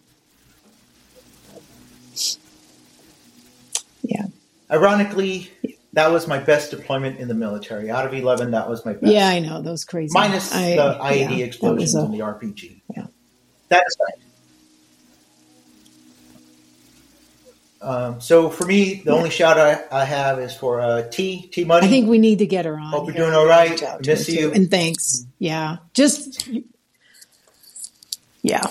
Yeah. 4.02 4.26
Ironically, 4.70 5.50
that 5.96 6.12
was 6.12 6.28
my 6.28 6.38
best 6.38 6.70
deployment 6.70 7.18
in 7.18 7.26
the 7.26 7.34
military. 7.34 7.90
Out 7.90 8.04
of 8.04 8.12
11, 8.12 8.50
that 8.50 8.68
was 8.68 8.84
my 8.84 8.92
best. 8.92 9.10
Yeah, 9.10 9.28
I 9.28 9.40
know. 9.40 9.62
Those 9.62 9.86
crazy. 9.86 10.12
Minus 10.12 10.54
I, 10.54 10.76
the 10.76 10.98
IED 11.00 11.38
yeah, 11.38 11.44
explosions 11.46 11.94
a, 11.94 12.00
in 12.00 12.12
the 12.12 12.18
RPG. 12.18 12.82
Yeah. 12.94 13.06
That's 13.68 13.96
fine. 13.96 14.22
Um, 17.80 18.20
so 18.20 18.50
for 18.50 18.66
me, 18.66 18.96
the 18.96 19.12
yeah. 19.12 19.16
only 19.16 19.30
shout 19.30 19.58
I, 19.58 19.84
I 19.90 20.04
have 20.04 20.38
is 20.38 20.54
for 20.54 20.82
uh, 20.82 21.08
T 21.08 21.48
T 21.50 21.64
Money. 21.64 21.86
I 21.86 21.90
think 21.90 22.10
we 22.10 22.18
need 22.18 22.40
to 22.40 22.46
get 22.46 22.66
her 22.66 22.78
on. 22.78 22.90
Hope 22.90 23.06
you're 23.06 23.16
doing 23.16 23.32
all 23.32 23.46
right. 23.46 23.80
Miss 24.04 24.28
you. 24.28 24.52
And 24.52 24.70
thanks. 24.70 25.24
Yeah. 25.38 25.78
Just 25.94 26.48
yeah. 28.42 28.70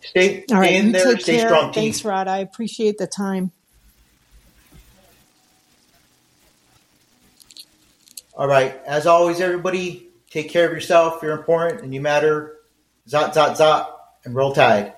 Stay, 0.00 0.44
all 0.50 0.60
right, 0.60 0.68
stay 0.68 0.76
in 0.76 0.92
there. 0.92 1.18
Stay 1.18 1.36
care. 1.36 1.48
strong. 1.48 1.72
Thanks. 1.72 2.02
Rod. 2.04 2.28
I 2.28 2.38
appreciate 2.38 2.96
the 2.96 3.06
time. 3.06 3.50
All 8.36 8.48
right. 8.48 8.80
As 8.84 9.06
always, 9.06 9.40
everybody, 9.40 10.08
take 10.30 10.50
care 10.50 10.66
of 10.66 10.72
yourself. 10.72 11.22
You're 11.22 11.38
important 11.38 11.82
and 11.82 11.94
you 11.94 12.00
matter. 12.00 12.58
Zot, 13.08 13.32
zot, 13.34 13.56
zot, 13.56 13.88
and 14.24 14.34
roll 14.34 14.52
tide. 14.52 14.94